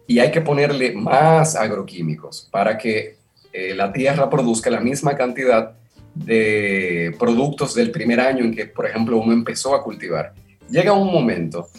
y 0.05 0.19
hay 0.19 0.31
que 0.31 0.41
ponerle 0.41 0.93
más 0.93 1.55
agroquímicos 1.55 2.47
para 2.51 2.77
que 2.77 3.17
eh, 3.51 3.73
la 3.73 3.91
tierra 3.91 4.29
produzca 4.29 4.69
la 4.69 4.79
misma 4.79 5.15
cantidad 5.15 5.75
de 6.13 7.15
productos 7.17 7.73
del 7.73 7.91
primer 7.91 8.19
año 8.19 8.43
en 8.45 8.53
que, 8.53 8.65
por 8.65 8.85
ejemplo, 8.85 9.17
uno 9.17 9.33
empezó 9.33 9.73
a 9.75 9.83
cultivar. 9.83 10.33
Llega 10.69 10.93
un 10.93 11.11
momento 11.11 11.69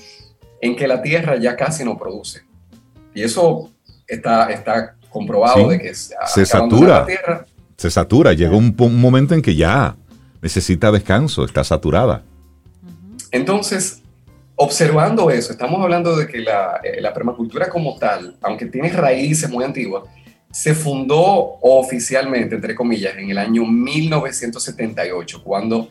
en 0.61 0.77
que 0.77 0.87
la 0.87 1.03
tierra 1.03 1.37
ya 1.37 1.57
casi 1.57 1.85
no 1.85 1.99
produce. 1.99 2.43
Y 3.15 3.23
eso 3.23 3.71
está, 4.07 4.51
está 4.51 4.97
comprobado 5.11 5.69
de 5.69 5.79
que 5.79 5.95
se 5.95 6.47
satura. 6.47 7.07
tierra, 7.07 7.47
se 7.77 7.91
satura. 7.91 8.33
Llega 8.33 8.57
un, 8.57 8.75
un 8.79 9.01
momento 9.01 9.35
en 9.35 9.43
que 9.43 9.55
ya 9.55 9.97
necesita 10.43 10.91
descanso, 10.91 11.45
está 11.45 11.65
saturada. 11.65 12.23
Entonces, 13.31 14.03
observando 14.57 15.31
eso, 15.31 15.53
estamos 15.53 15.83
hablando 15.83 16.17
de 16.17 16.27
que 16.27 16.39
la, 16.39 16.81
eh, 16.83 17.01
la, 17.01 17.13
permacultura 17.13 17.69
como 17.69 17.97
tal, 17.97 18.37
aunque 18.43 18.67
tiene 18.67 18.91
raíces 18.91 19.51
muy 19.51 19.65
antiguas, 19.65 20.05
se 20.51 20.75
fundó 20.75 21.59
oficialmente, 21.63 22.55
entre 22.55 22.75
comillas, 22.75 23.17
en 23.17 23.31
el 23.31 23.39
año 23.39 23.65
1978, 23.65 25.43
cuando 25.43 25.89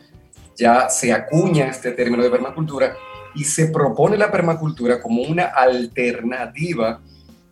ya 0.56 0.88
se 0.88 1.12
acuña 1.12 1.68
este 1.68 1.92
término 1.92 2.22
de 2.22 2.30
permacultura 2.30 2.96
y 3.34 3.44
se 3.44 3.68
propone 3.68 4.16
la 4.16 4.30
permacultura 4.30 5.00
como 5.00 5.22
una 5.22 5.44
alternativa 5.44 7.00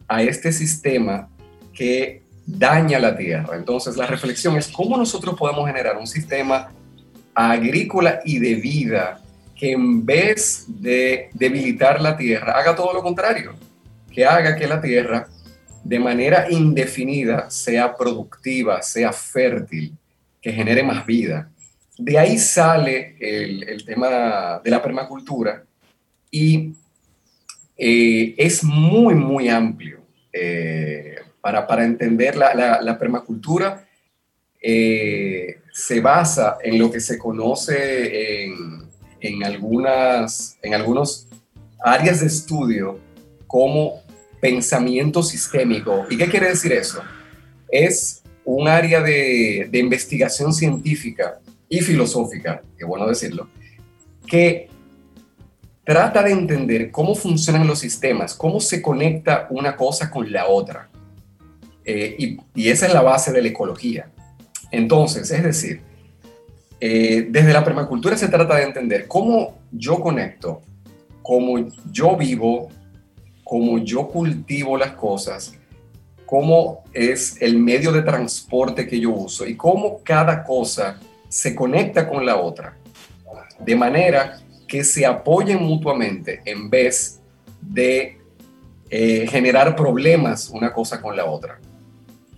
a 0.09 0.23
este 0.23 0.53
sistema 0.53 1.29
que 1.73 2.23
daña 2.47 2.99
la 2.99 3.17
tierra. 3.17 3.57
Entonces, 3.57 3.97
la 3.97 4.07
reflexión 4.07 4.57
es 4.57 4.69
cómo 4.69 4.97
nosotros 4.97 5.37
podemos 5.39 5.67
generar 5.67 5.97
un 5.97 6.07
sistema 6.07 6.71
agrícola 7.35 8.21
y 8.25 8.39
de 8.39 8.55
vida 8.57 9.21
que 9.57 9.73
en 9.73 10.05
vez 10.05 10.65
de 10.67 11.31
debilitar 11.35 12.01
la 12.01 12.17
tierra, 12.17 12.59
haga 12.59 12.75
todo 12.75 12.93
lo 12.93 13.03
contrario, 13.03 13.55
que 14.11 14.27
haga 14.27 14.57
que 14.57 14.67
la 14.67 14.81
tierra 14.81 15.29
de 15.85 15.99
manera 15.99 16.51
indefinida 16.51 17.51
sea 17.51 17.97
productiva, 17.97 18.83
sea 18.83 19.13
fértil, 19.13 19.97
que 20.41 20.53
genere 20.53 20.83
más 20.83 21.07
vida. 21.07 21.49
De 21.99 22.19
ahí 22.19 22.39
sale 22.39 23.17
el, 23.21 23.85
tema 23.85 24.61
de 24.65 24.71
la 24.71 24.83
permacultura 24.83 25.65
y 26.31 26.73
eh, 27.77 28.35
es 28.39 28.65
muy, 28.65 29.15
muy 29.15 29.49
amplio. 29.49 30.01
Eh, 30.33 31.17
para, 31.41 31.67
para, 31.67 31.85
entender 31.85 32.37
la, 32.37 32.81
la, 32.81 32.99
permacultura, 32.99 33.87
eh, 34.61 35.59
se 35.73 36.01
basa 36.01 36.57
en 36.63 36.79
lo 36.79 36.91
que 36.91 37.01
se 37.01 37.19
conoce 37.19 38.45
en, 38.45 38.85
en 39.21 39.45
algunas, 39.45 40.57
en 40.63 40.75
algunos 40.75 41.27
áreas 41.85 42.21
de 42.21 42.29
estudio 42.29 42.99
como 43.47 44.01
pensamiento 44.41 45.23
sistémico. 45.23 46.07
¿Y 46.09 46.17
qué 46.17 46.29
quiere 46.29 46.49
decir 46.49 46.73
eso? 46.73 47.03
Es 47.69 48.23
un 48.45 48.69
área 48.69 49.03
de, 49.03 49.69
de 49.71 49.79
investigación 49.79 50.55
científica 50.55 51.42
y 51.73 51.81
filosófica, 51.81 52.63
qué 52.77 52.85
bueno 52.85 53.07
decirlo, 53.07 53.49
que 54.27 54.69
trata 55.85 56.23
de 56.23 56.33
entender 56.33 56.91
cómo 56.91 57.15
funcionan 57.15 57.67
los 57.67 57.79
sistemas, 57.79 58.35
cómo 58.35 58.61
se 58.61 58.83
conecta 58.83 59.47
una 59.49 59.75
cosa 59.75 60.11
con 60.11 60.31
la 60.31 60.49
otra. 60.49 60.91
Eh, 61.87 62.15
y, 62.19 62.39
y, 62.55 62.69
esa 62.69 62.87
es 62.87 62.93
la 62.93 63.01
base 63.01 63.33
de 63.33 63.41
la 63.41 63.49
ecología. 63.49 64.11
Entonces, 64.71 65.31
es 65.31 65.43
decir, 65.43 65.81
eh, 66.79 67.27
desde 67.31 67.55
la 67.55 67.65
permacultura 67.65 68.19
se 68.19 68.29
trata 68.29 68.57
de 68.57 68.65
entender 68.65 69.09
cómo 69.09 69.59
yo 69.73 69.99
conecto, 69.99 70.61
cómo 71.23 71.69
yo 71.91 72.19
vivo, 72.19 72.69
cómo 73.45 73.79
yo 73.79 74.09
cultivo 74.09 74.77
las 74.77 74.93
cosas, 74.93 75.55
cómo 76.27 76.85
es 76.93 77.41
el 77.41 77.57
medio 77.59 77.93
de 77.93 78.03
transporte 78.03 78.87
que 78.87 79.01
yo 79.01 79.11
uso 79.11 79.47
y 79.47 79.57
cómo 79.57 80.03
cada 80.05 80.45
cosa 80.45 81.01
se 81.33 81.55
conecta 81.55 82.09
con 82.09 82.27
la 82.27 82.37
otra, 82.37 82.77
de 83.59 83.77
manera 83.77 84.39
que 84.69 84.85
se 84.85 85.07
apoyen 85.07 85.63
mutuamente 85.63 86.43
en 86.45 86.69
vez 86.69 87.21
de 87.61 88.19
eh, 88.91 89.27
generar 89.29 89.75
problemas 89.75 90.51
una 90.51 90.73
cosa 90.73 91.01
con 91.01 91.17
la 91.17 91.25
otra. 91.25 91.59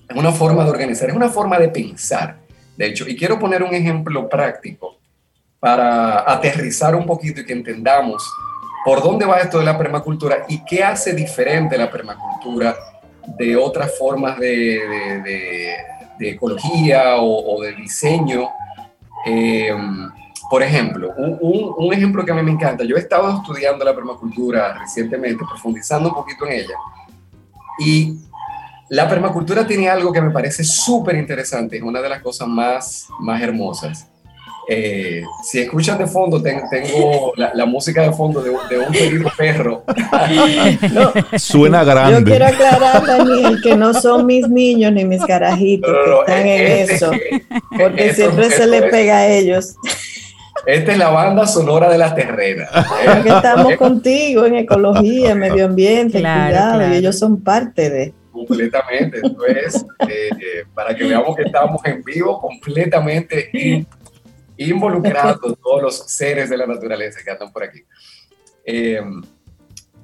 Es 0.08 0.16
una 0.16 0.32
forma 0.32 0.64
de 0.64 0.70
organizar, 0.70 1.08
es 1.08 1.16
una 1.16 1.30
forma 1.30 1.58
de 1.58 1.68
pensar 1.68 2.44
de 2.76 2.86
hecho. 2.86 3.08
Y 3.08 3.16
quiero 3.16 3.38
poner 3.38 3.62
un 3.62 3.74
ejemplo 3.74 4.28
práctico 4.28 4.98
para 5.60 6.30
aterrizar 6.30 6.94
un 6.94 7.06
poquito 7.06 7.40
y 7.40 7.46
que 7.46 7.52
entendamos 7.52 8.30
por 8.84 9.02
dónde 9.02 9.24
va 9.24 9.38
esto 9.38 9.58
de 9.58 9.64
la 9.64 9.78
permacultura 9.78 10.44
y 10.48 10.62
qué 10.64 10.84
hace 10.84 11.14
diferente 11.14 11.78
la 11.78 11.90
permacultura 11.90 12.76
de 13.38 13.56
otras 13.56 13.96
formas 13.96 14.38
de, 14.38 15.74
ecología 16.20 17.16
o, 17.16 17.62
de 17.62 17.72
diseño. 17.72 18.50
Eh, 19.26 19.74
por 20.50 20.62
ejemplo, 20.62 21.12
un, 21.16 21.74
un, 21.76 21.94
ejemplo 21.94 22.24
que 22.24 22.30
a 22.30 22.34
mí 22.34 22.42
me 22.42 22.50
encanta, 22.50 22.84
yo 22.84 22.96
he 22.96 23.00
estado 23.00 23.38
estudiando 23.38 23.84
la 23.84 23.94
permacultura 23.94 24.78
recientemente, 24.78 25.44
profundizando 25.48 26.10
un 26.10 26.14
poquito 26.14 26.46
en 26.46 26.52
ella, 26.52 26.74
y 27.78 28.18
la 28.90 29.08
permacultura 29.08 29.66
tiene 29.66 29.88
algo 29.88 30.12
que 30.12 30.20
me 30.20 30.30
parece 30.30 30.62
súper 30.62 31.16
interesante, 31.16 31.78
es 31.78 31.82
una 31.82 32.00
de 32.00 32.08
las 32.08 32.22
cosas 32.22 32.46
más, 32.46 33.08
más 33.18 33.40
hermosas. 33.40 34.10
Eh, 34.68 35.22
si 35.42 35.60
escuchan 35.60 35.98
de 35.98 36.06
fondo, 36.06 36.42
tengo 36.42 37.32
la, 37.36 37.66
música 37.66 38.02
de 38.02 38.12
fondo 38.12 38.40
de, 38.42 38.50
un 38.50 38.92
querido 38.92 39.30
perro. 39.36 39.84
Suena 41.36 41.84
grande. 41.84 42.20
Yo 42.20 42.24
quiero 42.24 42.46
aclarar, 42.46 43.06
Daniel, 43.06 43.60
que 43.62 43.76
no 43.76 43.92
son 43.92 44.26
mis 44.26 44.48
niños 44.48 44.92
ni 44.92 45.04
mis 45.04 45.24
carajitos 45.24 45.90
que 45.90 46.20
están 46.20 46.46
en 46.46 46.66
este, 46.66 46.94
eso, 46.94 47.10
porque 47.78 48.14
siempre 48.14 48.50
se 48.50 48.66
le 48.66 48.82
pega 48.82 49.18
a 49.18 49.28
ellos. 49.28 49.76
Esta 50.66 50.92
es 50.92 50.98
la 50.98 51.10
banda 51.10 51.46
sonora 51.46 51.90
de 51.90 51.98
la 51.98 52.14
terrena. 52.14 52.68
Porque 53.04 53.28
estamos 53.28 53.76
contigo 53.76 54.46
en 54.46 54.56
ecología, 54.56 55.34
medio 55.34 55.66
ambiente, 55.66 56.20
cuidado, 56.20 56.88
y 56.90 56.96
ellos 56.96 57.18
son 57.18 57.42
parte 57.42 57.90
de 57.90 58.14
completamente. 58.34 59.20
Entonces, 59.22 59.86
eh, 60.08 60.28
eh, 60.32 60.64
para 60.74 60.94
que 60.94 61.04
veamos 61.04 61.36
que 61.36 61.42
estamos 61.42 61.80
en 61.84 62.02
vivo, 62.02 62.40
completamente 62.40 63.50
involucrados 64.56 65.58
todos 65.62 65.82
los 65.82 65.98
seres 66.10 66.50
de 66.50 66.56
la 66.56 66.66
naturaleza 66.66 67.20
que 67.24 67.30
andan 67.30 67.52
por 67.52 67.64
aquí. 67.64 67.82
Eh, 68.64 69.00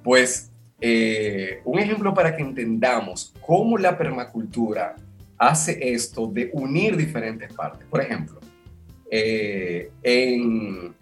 pues 0.02 0.46
un 1.64 1.78
ejemplo 1.78 2.14
para 2.14 2.34
que 2.34 2.42
entendamos 2.42 3.34
cómo 3.46 3.76
la 3.76 3.98
permacultura 3.98 4.96
hace 5.36 5.92
esto 5.92 6.26
de 6.26 6.50
unir 6.54 6.96
diferentes 6.96 7.52
partes. 7.52 7.86
Por 7.86 8.00
ejemplo, 8.00 8.40
en, 9.10 10.94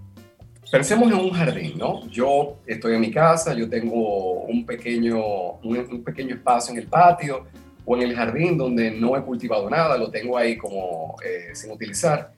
pensemos 0.71 1.11
en 1.11 1.19
un 1.19 1.31
jardín, 1.31 1.79
¿no? 1.79 2.07
Yo 2.09 2.59
estoy 2.67 2.95
en 2.95 3.01
mi 3.01 3.11
casa, 3.11 3.55
yo 3.55 3.69
tengo 3.69 4.43
un 4.43 4.67
pequeño, 4.67 5.19
un, 5.63 6.03
pequeño 6.05 6.35
espacio 6.35 6.73
en 6.73 6.81
el 6.81 6.87
patio 6.87 7.47
o 7.85 7.97
en 7.97 8.03
el 8.03 8.15
jardín 8.15 8.59
donde 8.59 8.91
no 8.91 9.17
he 9.17 9.23
cultivado 9.23 9.69
nada, 9.71 9.97
lo 9.97 10.11
tengo 10.11 10.37
ahí 10.37 10.57
como 10.57 11.17
eh, 11.25 11.55
sin 11.55 11.71
utilizar. 11.71 12.33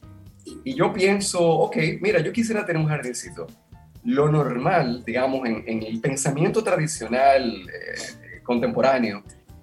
Y 0.65 0.75
yo 0.75 0.93
pienso, 0.93 1.41
ok, 1.41 1.77
mira, 2.01 2.21
yo 2.21 2.33
quisiera 2.33 2.65
tener 2.65 2.81
un 2.81 2.89
jardincito. 2.89 3.47
Lo 4.05 4.31
normal, 4.31 5.05
digamos, 5.05 5.47
en, 5.47 5.83
el 5.83 6.01
pensamiento 6.01 6.65
tradicional 6.65 7.45
eh, 7.69 8.41
contemporáneo, 8.43 9.23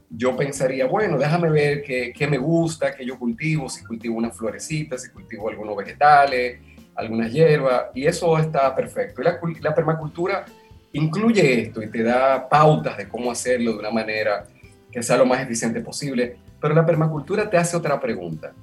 yo 0.09 0.35
pensaría, 0.37 0.85
bueno, 0.85 1.17
déjame 1.17 1.49
ver 1.49 1.83
qué, 1.83 2.13
qué 2.15 2.27
me 2.27 2.37
gusta, 2.37 2.95
qué 2.95 3.05
yo 3.05 3.19
cultivo, 3.19 3.67
si 3.67 3.83
cultivo 3.83 4.15
unas 4.15 4.37
florecitas, 4.37 5.03
si 5.03 5.09
cultivo 5.09 5.49
algunos 5.49 5.75
vegetales, 5.75 6.59
algunas 6.95 7.31
hierbas, 7.31 7.87
y 7.93 8.05
eso 8.05 8.37
está 8.37 8.75
perfecto. 8.75 9.21
Y 9.21 9.25
la, 9.25 9.39
la, 9.61 9.75
permacultura 9.75 10.45
incluye 10.93 11.61
esto 11.61 11.81
y 11.81 11.89
te 11.89 12.03
da 12.03 12.47
pautas 12.47 12.97
de 12.97 13.07
cómo 13.07 13.31
hacerlo 13.31 13.73
de 13.73 13.79
una 13.79 13.91
manera 13.91 14.45
que 14.91 15.03
sea 15.03 15.17
lo 15.17 15.25
más 15.25 15.41
eficiente 15.41 15.81
posible, 15.81 16.37
pero 16.59 16.73
la 16.73 16.85
permacultura 16.85 17.49
te 17.49 17.57
hace 17.57 17.77
otra 17.77 17.99
pregunta. 17.99 18.53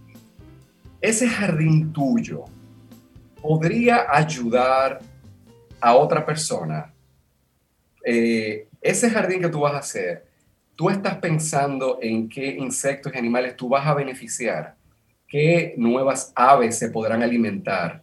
¿Ese 1.05 1.29
jardín 1.29 1.93
tuyo 1.93 2.47
podría 3.43 4.07
ayudar 4.09 5.01
a 5.79 5.97
otra 5.97 6.25
persona? 6.25 6.95
Eh, 8.03 8.69
ese 8.81 9.11
jardín 9.11 9.43
que 9.43 9.51
tú 9.51 9.61
vas 9.61 9.75
a 9.75 9.81
hacer, 9.81 10.25
tú 10.75 10.89
estás 10.89 11.17
pensando 11.17 11.99
en 12.01 12.27
qué 12.27 12.57
insectos 12.59 13.13
y 13.15 13.19
animales 13.19 13.55
tú 13.55 13.69
vas 13.69 13.87
a 13.87 13.93
beneficiar, 13.93 14.77
qué 15.29 15.75
nuevas 15.77 16.33
aves 16.35 16.79
se 16.79 16.89
podrán 16.89 17.23
alimentar, 17.23 18.03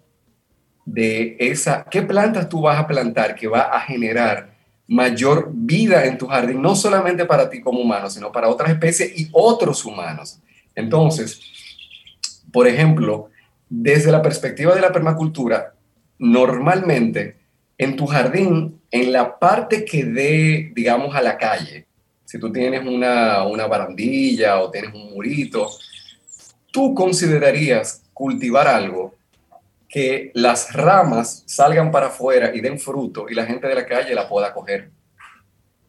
de 0.86 1.38
esa, 1.40 1.88
qué 1.90 2.04
plantas 2.04 2.50
tú 2.50 2.62
vas 2.62 2.78
a 2.78 2.86
plantar 2.86 3.34
que 3.34 3.48
va 3.48 3.62
a 3.62 3.80
generar 3.80 4.54
mayor 4.88 5.50
vida 5.52 6.06
en 6.06 6.20
tu 6.20 6.28
jardín, 6.28 6.62
no 6.62 6.76
solamente 6.76 7.26
para 7.26 7.50
ti 7.50 7.62
como 7.62 7.80
humano, 7.80 8.12
sino 8.12 8.32
para 8.32 8.48
otras 8.48 8.70
especies 8.70 9.20
y 9.20 9.28
otros 9.32 9.86
humanos. 9.86 10.40
Entonces, 10.76 11.61
por 12.52 12.68
ejemplo, 12.68 13.30
desde 13.70 14.12
la 14.12 14.22
perspectiva 14.22 14.76
de 14.76 14.82
la 14.82 14.92
permacultura, 14.92 15.74
normalmente 16.20 17.38
en 17.78 17.96
tu 17.96 18.06
jardín, 18.06 18.80
en 18.92 19.12
la 19.12 19.40
parte 19.40 19.86
que 19.86 20.04
dé, 20.04 20.72
digamos, 20.76 21.16
a 21.16 21.22
la 21.22 21.38
calle, 21.38 21.86
si 22.26 22.40
tú 22.40 22.52
tienes 22.52 22.86
una, 22.86 23.44
una 23.44 23.68
barandilla 23.68 24.60
o 24.60 24.70
tienes 24.70 24.94
un 24.94 25.14
murito, 25.14 25.70
tú 26.72 26.94
considerarías 26.94 28.04
cultivar 28.14 28.68
algo 28.68 29.16
que 29.90 30.32
las 30.34 30.72
ramas 30.74 31.44
salgan 31.46 31.92
para 31.92 32.08
afuera 32.08 32.56
y 32.56 32.62
den 32.62 32.80
fruto 32.80 33.26
y 33.30 33.36
la 33.36 33.46
gente 33.46 33.68
de 33.68 33.76
la 33.76 33.86
calle 33.86 34.16
la 34.16 34.30
pueda 34.30 34.54
coger. 34.54 34.90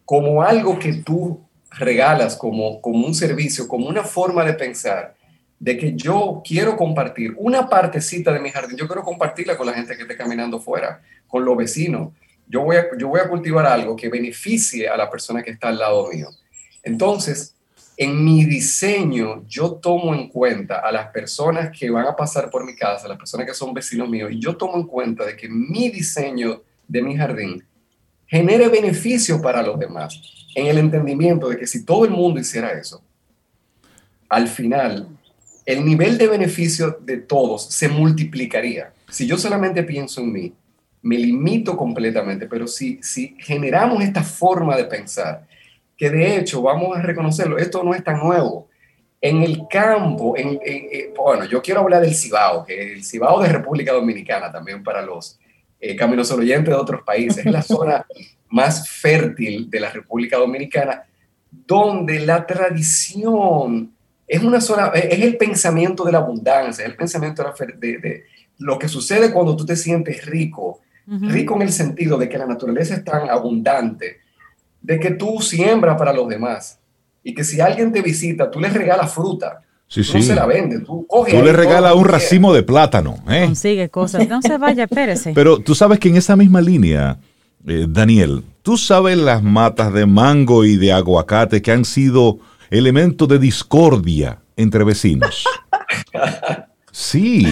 Como 0.04 0.42
algo 0.42 0.78
que 0.78 0.94
tú 0.94 1.40
regalas 1.70 2.36
como, 2.36 2.80
como 2.80 3.06
un 3.06 3.14
servicio, 3.14 3.68
como 3.68 3.88
una 3.88 4.02
forma 4.02 4.44
de 4.44 4.54
pensar, 4.54 5.14
de 5.62 5.78
que 5.78 5.94
yo 5.94 6.42
quiero 6.44 6.76
compartir 6.76 7.34
una 7.36 7.68
partecita 7.68 8.32
de 8.32 8.40
mi 8.40 8.50
jardín, 8.50 8.76
yo 8.76 8.88
quiero 8.88 9.04
compartirla 9.04 9.56
con 9.56 9.68
la 9.68 9.72
gente 9.72 9.94
que 9.94 10.02
esté 10.02 10.16
caminando 10.16 10.58
fuera, 10.58 11.00
con 11.28 11.44
los 11.44 11.56
vecinos. 11.56 12.08
Yo 12.48 12.62
voy, 12.62 12.78
a, 12.78 12.86
yo 12.98 13.06
voy 13.06 13.20
a 13.20 13.28
cultivar 13.28 13.64
algo 13.66 13.94
que 13.94 14.08
beneficie 14.08 14.88
a 14.88 14.96
la 14.96 15.08
persona 15.08 15.40
que 15.40 15.52
está 15.52 15.68
al 15.68 15.78
lado 15.78 16.10
mío. 16.10 16.26
Entonces, 16.82 17.54
en 17.96 18.24
mi 18.24 18.44
diseño 18.44 19.44
yo 19.46 19.74
tomo 19.74 20.12
en 20.16 20.30
cuenta 20.30 20.80
a 20.80 20.90
las 20.90 21.10
personas 21.10 21.70
que 21.70 21.88
van 21.90 22.08
a 22.08 22.16
pasar 22.16 22.50
por 22.50 22.64
mi 22.66 22.74
casa, 22.74 23.06
las 23.06 23.16
personas 23.16 23.46
que 23.46 23.54
son 23.54 23.72
vecinos 23.72 24.08
míos, 24.08 24.32
y 24.32 24.40
yo 24.40 24.56
tomo 24.56 24.74
en 24.74 24.88
cuenta 24.88 25.24
de 25.24 25.36
que 25.36 25.48
mi 25.48 25.90
diseño 25.90 26.60
de 26.88 27.02
mi 27.02 27.16
jardín 27.16 27.64
genere 28.26 28.68
beneficio 28.68 29.40
para 29.40 29.62
los 29.62 29.78
demás, 29.78 30.20
en 30.56 30.66
el 30.66 30.78
entendimiento 30.78 31.48
de 31.48 31.56
que 31.56 31.68
si 31.68 31.84
todo 31.84 32.04
el 32.04 32.10
mundo 32.10 32.40
hiciera 32.40 32.72
eso, 32.72 33.00
al 34.28 34.48
final 34.48 35.06
el 35.64 35.84
nivel 35.84 36.18
de 36.18 36.28
beneficio 36.28 36.98
de 37.00 37.18
todos 37.18 37.66
se 37.66 37.88
multiplicaría. 37.88 38.92
Si 39.08 39.26
yo 39.26 39.36
solamente 39.36 39.82
pienso 39.82 40.20
en 40.20 40.32
mí, 40.32 40.52
me 41.02 41.18
limito 41.18 41.76
completamente, 41.76 42.46
pero 42.46 42.66
si, 42.66 43.00
si 43.02 43.36
generamos 43.38 44.02
esta 44.02 44.22
forma 44.22 44.76
de 44.76 44.84
pensar, 44.84 45.46
que 45.96 46.10
de 46.10 46.36
hecho, 46.36 46.62
vamos 46.62 46.96
a 46.96 47.02
reconocerlo, 47.02 47.58
esto 47.58 47.82
no 47.82 47.94
es 47.94 48.02
tan 48.02 48.18
nuevo. 48.18 48.68
En 49.20 49.42
el 49.42 49.68
campo, 49.68 50.36
en, 50.36 50.58
eh, 50.64 51.12
bueno, 51.16 51.44
yo 51.44 51.62
quiero 51.62 51.80
hablar 51.80 52.02
del 52.02 52.14
Cibao, 52.14 52.64
que 52.64 52.80
es 52.80 52.92
el 52.92 53.04
Cibao 53.04 53.40
de 53.40 53.48
República 53.48 53.92
Dominicana, 53.92 54.50
también 54.50 54.82
para 54.82 55.02
los 55.02 55.38
eh, 55.78 55.94
caminos 55.94 56.30
oyentes 56.32 56.74
de 56.74 56.80
otros 56.80 57.02
países, 57.02 57.46
es 57.46 57.52
la 57.52 57.62
zona 57.62 58.06
más 58.48 58.88
fértil 58.88 59.70
de 59.70 59.80
la 59.80 59.90
República 59.90 60.38
Dominicana, 60.38 61.04
donde 61.50 62.20
la 62.20 62.46
tradición 62.46 63.92
es 64.26 64.42
una 64.42 64.60
zona, 64.60 64.88
es 64.88 65.20
el 65.20 65.36
pensamiento 65.36 66.04
de 66.04 66.12
la 66.12 66.18
abundancia, 66.18 66.84
es 66.84 66.90
el 66.90 66.96
pensamiento 66.96 67.44
de, 67.78 67.98
de, 67.98 68.24
lo 68.58 68.78
que 68.78 68.88
sucede 68.88 69.32
cuando 69.32 69.56
tú 69.56 69.66
te 69.66 69.76
sientes 69.76 70.24
rico, 70.26 70.80
rico 71.06 71.56
en 71.56 71.62
el 71.62 71.72
sentido 71.72 72.16
de 72.16 72.28
que 72.28 72.38
la 72.38 72.46
naturaleza 72.46 72.94
es 72.94 73.04
tan 73.04 73.28
abundante 73.28 74.20
de 74.80 74.98
que 74.98 75.12
tú 75.12 75.40
siembras 75.40 75.96
para 75.96 76.12
los 76.12 76.28
demás 76.28 76.78
y 77.22 77.34
que 77.34 77.44
si 77.44 77.60
alguien 77.60 77.92
te 77.92 78.02
visita, 78.02 78.50
tú 78.50 78.60
le 78.60 78.68
regalas 78.68 79.12
fruta. 79.12 79.62
Sí, 79.86 80.02
sí. 80.02 80.14
No 80.14 80.22
se 80.22 80.34
la 80.34 80.46
vende, 80.46 80.80
tú 80.80 81.06
coges. 81.06 81.34
Tú 81.34 81.42
le 81.42 81.52
regalas 81.52 81.94
un 81.94 82.04
racimo 82.04 82.54
de 82.54 82.62
plátano. 82.62 83.16
¿eh? 83.28 83.44
Consigue 83.44 83.90
cosas. 83.90 84.26
No 84.28 84.40
se 84.40 84.56
vaya, 84.56 84.84
espérese. 84.84 85.32
Pero 85.34 85.58
tú 85.58 85.74
sabes 85.74 85.98
que 85.98 86.08
en 86.08 86.16
esa 86.16 86.34
misma 86.34 86.60
línea, 86.62 87.18
eh, 87.66 87.86
Daniel, 87.88 88.42
tú 88.62 88.78
sabes 88.78 89.18
las 89.18 89.42
matas 89.42 89.92
de 89.92 90.06
mango 90.06 90.64
y 90.64 90.76
de 90.76 90.92
aguacate 90.92 91.60
que 91.60 91.72
han 91.72 91.84
sido 91.84 92.38
elementos 92.72 93.28
de 93.28 93.38
discordia 93.38 94.40
entre 94.56 94.84
vecinos. 94.84 95.44
Sí, 96.94 97.46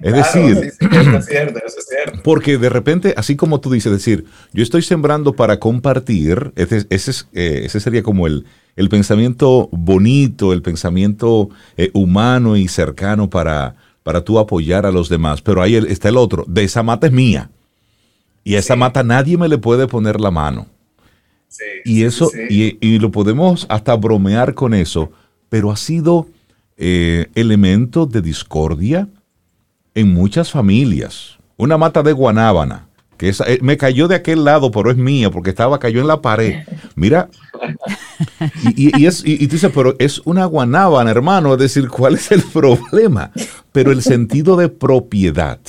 es 0.00 0.12
decir, 0.12 0.72
eso 0.80 1.16
es 1.16 1.26
cierto, 1.26 1.60
eso 1.64 1.78
es 1.78 1.86
cierto. 1.86 2.20
Porque 2.24 2.58
de 2.58 2.68
repente, 2.68 3.14
así 3.16 3.36
como 3.36 3.60
tú 3.60 3.70
dices, 3.70 3.92
decir, 3.92 4.24
yo 4.52 4.64
estoy 4.64 4.82
sembrando 4.82 5.34
para 5.34 5.60
compartir, 5.60 6.52
ese, 6.56 6.86
ese, 6.90 7.24
eh, 7.32 7.68
sería 7.68 8.02
como 8.02 8.26
el, 8.26 8.46
el, 8.74 8.88
pensamiento 8.88 9.68
bonito, 9.70 10.52
el 10.52 10.62
pensamiento 10.62 11.50
eh, 11.76 11.90
humano 11.94 12.56
y 12.56 12.66
cercano 12.66 13.30
para, 13.30 13.76
para 14.02 14.24
tú 14.24 14.40
apoyar 14.40 14.84
a 14.84 14.90
los 14.90 15.08
demás. 15.08 15.40
Pero 15.40 15.62
ahí 15.62 15.76
está 15.76 16.08
el 16.08 16.16
otro, 16.16 16.44
de 16.48 16.64
esa 16.64 16.82
mata 16.82 17.06
es 17.06 17.12
mía. 17.12 17.48
Y 18.42 18.56
a 18.56 18.58
esa 18.58 18.74
mata 18.74 19.04
nadie 19.04 19.38
me 19.38 19.48
le 19.48 19.58
puede 19.58 19.86
poner 19.86 20.20
la 20.20 20.32
mano. 20.32 20.66
Sí, 21.50 21.64
y 21.84 22.04
eso, 22.04 22.30
y, 22.48 22.78
y 22.80 22.98
lo 22.98 23.10
podemos 23.10 23.66
hasta 23.68 23.94
bromear 23.96 24.54
con 24.54 24.72
eso, 24.72 25.12
pero 25.50 25.70
ha 25.70 25.76
sido 25.76 26.26
eh, 26.82 27.26
elementos 27.34 28.10
de 28.10 28.22
discordia 28.22 29.06
en 29.94 30.14
muchas 30.14 30.50
familias. 30.50 31.36
Una 31.58 31.76
mata 31.76 32.02
de 32.02 32.12
guanábana, 32.12 32.86
que 33.18 33.28
eh, 33.28 33.58
me 33.60 33.76
cayó 33.76 34.08
de 34.08 34.14
aquel 34.14 34.46
lado, 34.46 34.70
pero 34.70 34.90
es 34.90 34.96
mía, 34.96 35.30
porque 35.30 35.50
estaba, 35.50 35.78
cayó 35.78 36.00
en 36.00 36.06
la 36.06 36.22
pared. 36.22 36.64
Mira, 36.94 37.28
y, 38.74 39.04
es, 39.04 39.22
y, 39.26 39.46
tú 39.46 39.56
dices, 39.56 39.70
pero 39.74 39.94
es 39.98 40.20
una 40.24 40.46
guanábana, 40.46 41.10
hermano, 41.10 41.52
es 41.52 41.58
decir, 41.58 41.86
¿cuál 41.90 42.14
es 42.14 42.32
el 42.32 42.42
problema? 42.54 43.30
Pero 43.72 43.92
el 43.92 44.00
sentido 44.00 44.56
de 44.56 44.70
propiedad, 44.70 45.60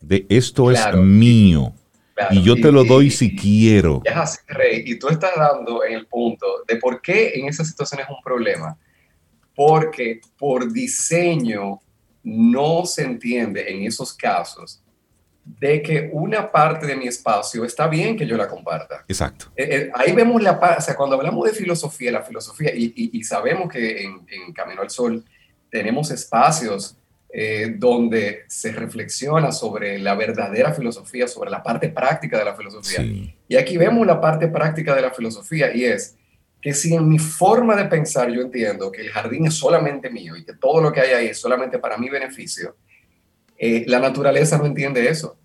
de 0.00 0.24
esto 0.30 0.70
es 0.70 0.80
mío. 0.96 1.74
Y 2.30 2.42
yo 2.42 2.54
te 2.56 2.72
lo 2.72 2.84
doy 2.84 3.10
si 3.10 3.34
quiero. 3.36 4.02
Es 4.04 4.16
así, 4.16 4.38
Rey. 4.48 4.82
Y 4.86 4.98
tú 4.98 5.08
estás 5.08 5.32
dando 5.36 5.84
en 5.84 5.94
el 5.94 6.06
punto 6.06 6.46
de 6.66 6.76
por 6.76 7.00
qué 7.00 7.32
en 7.34 7.48
esa 7.48 7.64
situación 7.64 8.00
es 8.00 8.08
un 8.08 8.22
problema. 8.22 8.76
Porque 9.54 10.20
por 10.38 10.72
diseño 10.72 11.80
no 12.22 12.84
se 12.84 13.02
entiende 13.02 13.70
en 13.70 13.84
esos 13.84 14.12
casos 14.12 14.82
de 15.46 15.80
que 15.80 16.10
una 16.12 16.50
parte 16.50 16.86
de 16.86 16.96
mi 16.96 17.06
espacio 17.06 17.64
está 17.64 17.86
bien 17.86 18.16
que 18.16 18.26
yo 18.26 18.36
la 18.36 18.48
comparta. 18.48 19.04
Exacto. 19.06 19.46
Eh, 19.54 19.68
eh, 19.70 19.90
ahí 19.94 20.12
vemos 20.12 20.42
la 20.42 20.58
o 20.76 20.80
sea, 20.80 20.96
cuando 20.96 21.14
hablamos 21.14 21.44
de 21.44 21.52
filosofía, 21.52 22.10
la 22.10 22.22
filosofía, 22.22 22.72
y, 22.74 23.22
sabemos 23.22 23.70
que 23.70 24.02
en, 24.02 24.52
Camino 24.52 24.82
al 24.82 24.90
Sol 24.90 25.24
tenemos 25.70 26.10
espacios 26.10 26.96
eh, 27.28 27.74
donde 27.76 28.44
se 28.48 28.72
reflexiona 28.72 29.52
sobre 29.52 29.98
la 29.98 30.14
verdadera 30.14 30.72
filosofía, 30.72 31.28
sobre 31.28 31.50
la 31.50 31.62
parte 31.62 31.88
práctica 31.88 32.38
de 32.38 32.44
la 32.44 32.54
filosofía. 32.54 33.04
Y 33.48 33.56
aquí 33.56 33.76
vemos 33.76 34.06
la 34.06 34.20
parte 34.20 34.48
práctica 34.48 34.94
de 34.94 35.02
la 35.02 35.10
filosofía 35.10 35.74
y 35.74 35.84
es 35.84 36.16
que 36.60 36.72
si 36.72 36.94
en 36.94 37.08
mi 37.08 37.18
forma 37.18 37.76
de 37.76 37.84
pensar 37.84 38.30
yo 38.30 38.40
entiendo 38.40 38.90
que 38.90 39.02
el 39.02 39.10
jardín 39.10 39.46
es 39.46 39.54
solamente 39.54 40.10
mío 40.10 40.36
y 40.36 40.44
que 40.44 40.54
todo 40.54 40.80
lo 40.80 40.92
que 40.92 41.00
hay 41.00 41.10
ahí 41.10 41.26
es 41.28 41.38
solamente 41.38 41.78
para 41.78 41.98
mi 41.98 42.08
beneficio, 42.08 42.76
eh, 43.58 43.84
la 43.86 44.00
naturaleza 44.00 44.58
no 44.58 44.66
entiende 44.66 45.08
eso. 45.08 45.36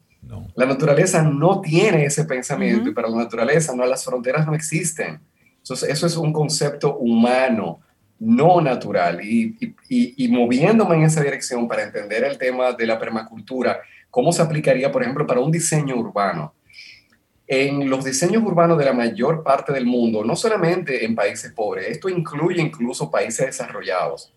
La 0.55 0.65
naturaleza 0.65 1.23
no 1.23 1.61
tiene 1.61 2.05
ese 2.05 2.25
pensamiento 2.25 2.89
y 2.89 2.93
para 2.93 3.09
la 3.09 3.17
naturaleza 3.17 3.75
no, 3.75 3.85
las 3.85 4.05
fronteras 4.05 4.45
no 4.45 4.53
existen. 4.53 5.19
Entonces, 5.57 5.89
eso 5.89 6.07
es 6.07 6.15
un 6.15 6.31
concepto 6.31 6.97
humano, 6.97 7.81
no 8.21 8.61
natural. 8.61 9.19
Y, 9.23 9.57
y, 9.89 10.27
moviéndome 10.27 10.95
en 10.95 11.03
esa 11.03 11.23
dirección 11.23 11.67
para 11.67 11.83
entender 11.83 12.23
el 12.23 12.37
tema 12.37 12.71
de 12.71 12.85
la 12.85 12.99
permacultura, 12.99 13.81
¿cómo 14.11 14.31
se 14.31 14.43
aplicaría, 14.43 14.91
por 14.91 15.01
ejemplo, 15.01 15.25
para 15.25 15.39
un 15.39 15.51
diseño 15.51 15.95
urbano? 15.95 16.53
En 17.47 17.89
los 17.89 18.05
diseños 18.05 18.43
urbanos 18.43 18.77
de 18.77 18.85
la 18.85 18.93
mayor 18.93 19.43
parte 19.43 19.73
del 19.73 19.85
mundo, 19.85 20.23
no 20.23 20.35
solamente 20.35 21.03
en 21.03 21.15
países 21.15 21.51
pobres, 21.51 21.87
esto 21.87 22.07
incluye 22.09 22.61
incluso 22.61 23.09
países 23.09 23.47
desarrollados, 23.47 24.31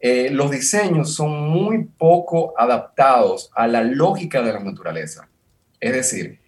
eh, 0.00 0.30
los 0.30 0.52
diseños 0.52 1.12
son 1.12 1.50
muy 1.50 1.84
poco 1.84 2.54
adaptados 2.56 3.50
a 3.54 3.66
la 3.66 3.82
lógica 3.82 4.40
de 4.42 4.52
la 4.52 4.60
naturaleza. 4.60 5.28
Es 5.80 5.92
decir, 5.92 6.38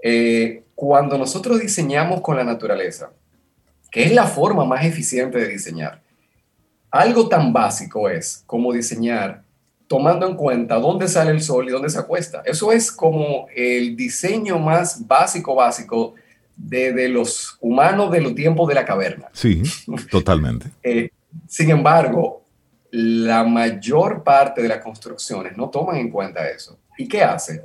eh, 0.00 0.62
cuando 0.76 1.18
nosotros 1.18 1.60
diseñamos 1.60 2.20
con 2.20 2.36
la 2.36 2.44
naturaleza, 2.44 3.10
que 3.90 4.04
es 4.04 4.12
la 4.12 4.26
forma 4.26 4.64
más 4.64 4.84
eficiente 4.84 5.38
de 5.38 5.48
diseñar, 5.48 6.02
algo 6.90 7.28
tan 7.28 7.52
básico 7.52 8.08
es 8.08 8.42
como 8.46 8.72
diseñar 8.72 9.42
tomando 9.86 10.28
en 10.28 10.36
cuenta 10.36 10.76
dónde 10.76 11.08
sale 11.08 11.30
el 11.30 11.42
sol 11.42 11.66
y 11.68 11.72
dónde 11.72 11.88
se 11.88 11.98
acuesta. 11.98 12.42
Eso 12.44 12.70
es 12.72 12.92
como 12.92 13.46
el 13.54 13.96
diseño 13.96 14.58
más 14.58 15.06
básico, 15.06 15.54
básico 15.54 16.14
de, 16.54 17.08
los 17.08 17.56
humanos 17.60 18.10
de 18.10 18.20
los 18.20 18.34
tiempos 18.34 18.68
de 18.68 18.74
la 18.74 18.84
caverna. 18.84 19.28
Sí, 19.32 19.62
totalmente. 20.10 20.68
Eh, 20.82 21.10
sin 21.46 21.70
embargo, 21.70 22.42
la 22.90 23.44
mayor 23.44 24.22
parte 24.22 24.62
de 24.62 24.68
las 24.68 24.82
construcciones 24.82 25.56
no 25.56 25.68
toman 25.68 25.96
en 25.96 26.10
cuenta 26.10 26.48
eso. 26.48 26.78
¿Y 26.96 27.06
qué 27.06 27.22
hace? 27.22 27.64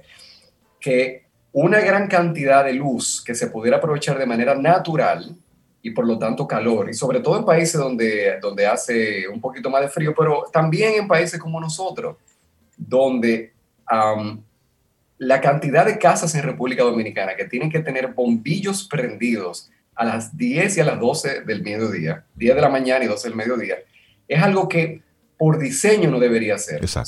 Que 0.79 1.25
una 1.51 1.79
gran 1.79 2.07
cantidad 2.07 2.65
de 2.65 2.73
luz 2.73 3.23
que 3.23 3.35
se 3.35 3.47
pudiera 3.47 3.77
aprovechar 3.77 4.17
de 4.17 4.25
manera 4.25 4.55
natural 4.55 5.35
y 5.85 5.91
por 5.91 6.07
lo 6.07 6.17
tanto 6.17 6.47
calor, 6.47 6.89
y 6.89 6.93
sobre 6.93 7.19
todo 7.19 7.37
en 7.37 7.43
países 7.43 7.79
donde, 7.79 8.39
donde 8.41 8.65
hace 8.65 9.27
un 9.27 9.41
poquito 9.41 9.69
más 9.69 9.81
de 9.81 9.89
frío, 9.89 10.13
pero 10.17 10.45
también 10.51 10.93
en 10.93 11.09
países 11.09 11.37
como 11.37 11.59
nosotros, 11.59 12.15
donde 12.77 13.51
la 15.17 15.41
cantidad 15.41 15.85
de 15.85 15.97
casas 15.97 16.33
en 16.35 16.43
República 16.43 16.83
Dominicana 16.83 17.35
que 17.35 17.45
tienen 17.45 17.69
que 17.69 17.81
tener 17.81 18.13
bombillos 18.13 18.87
prendidos 18.87 19.69
a 19.93 20.05
las 20.05 20.35
10 20.37 20.77
y 20.77 20.79
a 20.79 20.85
las 20.85 20.99
12 20.99 21.41
del 21.41 21.61
mediodía, 21.61 22.25
10 22.35 22.55
de 22.55 22.61
la 22.61 22.69
mañana 22.69 23.03
y 23.03 23.07
12 23.09 23.27
del 23.27 23.37
mediodía, 23.37 23.75
es 24.25 24.41
algo 24.41 24.69
que 24.69 25.01
por 25.37 25.59
diseño 25.59 26.09
no 26.09 26.19
debería 26.19 26.57
ser. 26.57 26.81
O 26.81 26.87
sea, 26.87 27.03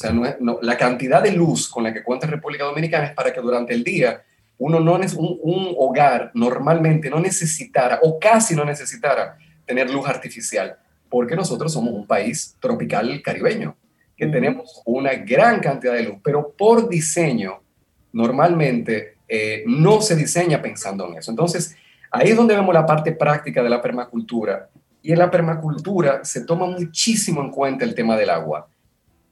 la 0.61 0.77
cantidad 0.77 1.23
de 1.23 1.31
luz 1.31 1.69
con 1.69 1.85
la 1.85 1.93
que 1.93 2.03
cuenta 2.03 2.27
República 2.27 2.65
Dominicana 2.65 3.05
es 3.05 3.13
para 3.13 3.31
que 3.31 3.39
durante 3.39 3.73
el 3.73 3.85
día 3.85 4.21
uno 4.57 4.79
no 4.79 4.97
es 5.01 5.13
un, 5.13 5.75
hogar 5.77 6.31
normalmente 6.33 7.09
no 7.09 7.19
necesitara 7.19 7.99
o 8.03 8.19
casi 8.19 8.55
no 8.55 8.65
necesitara 8.65 9.37
tener 9.65 9.89
luz 9.89 10.07
artificial, 10.07 10.77
porque 11.09 11.35
nosotros 11.35 11.73
somos 11.73 11.93
un 11.93 12.07
país 12.07 12.55
tropical 12.59 13.21
caribeño, 13.21 13.75
que 14.15 14.27
tenemos 14.27 14.81
una 14.85 15.13
gran 15.15 15.59
cantidad 15.59 15.93
de 15.93 16.03
luz, 16.03 16.17
pero 16.23 16.53
por 16.57 16.87
diseño 16.87 17.61
normalmente 18.13 19.17
eh, 19.27 19.63
no 19.67 20.01
se 20.01 20.15
diseña 20.15 20.61
pensando 20.61 21.07
en 21.07 21.17
eso. 21.17 21.31
Entonces, 21.31 21.75
ahí 22.11 22.29
es 22.29 22.37
donde 22.37 22.55
vemos 22.55 22.73
la 22.73 22.85
parte 22.85 23.11
práctica 23.11 23.61
de 23.61 23.69
la 23.69 23.81
permacultura 23.81 24.69
y 25.01 25.11
en 25.11 25.19
la 25.19 25.29
permacultura 25.29 26.23
se 26.23 26.45
toma 26.45 26.65
muchísimo 26.65 27.41
en 27.41 27.51
cuenta 27.51 27.85
el 27.85 27.93
tema 27.93 28.15
del 28.17 28.29
agua. 28.29 28.67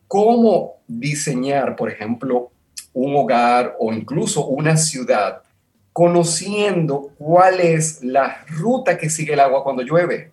¿Cómo 0.07 0.81
diseñar, 0.87 1.75
por 1.75 1.89
ejemplo, 1.89 2.51
un 2.93 3.15
hogar 3.15 3.75
o 3.79 3.91
incluso 3.91 4.45
una 4.45 4.77
ciudad 4.77 5.41
conociendo 5.91 7.11
cuál 7.17 7.59
es 7.59 8.03
la 8.03 8.43
ruta 8.47 8.97
que 8.97 9.09
sigue 9.09 9.33
el 9.33 9.39
agua 9.39 9.63
cuando 9.63 9.83
llueve? 9.83 10.31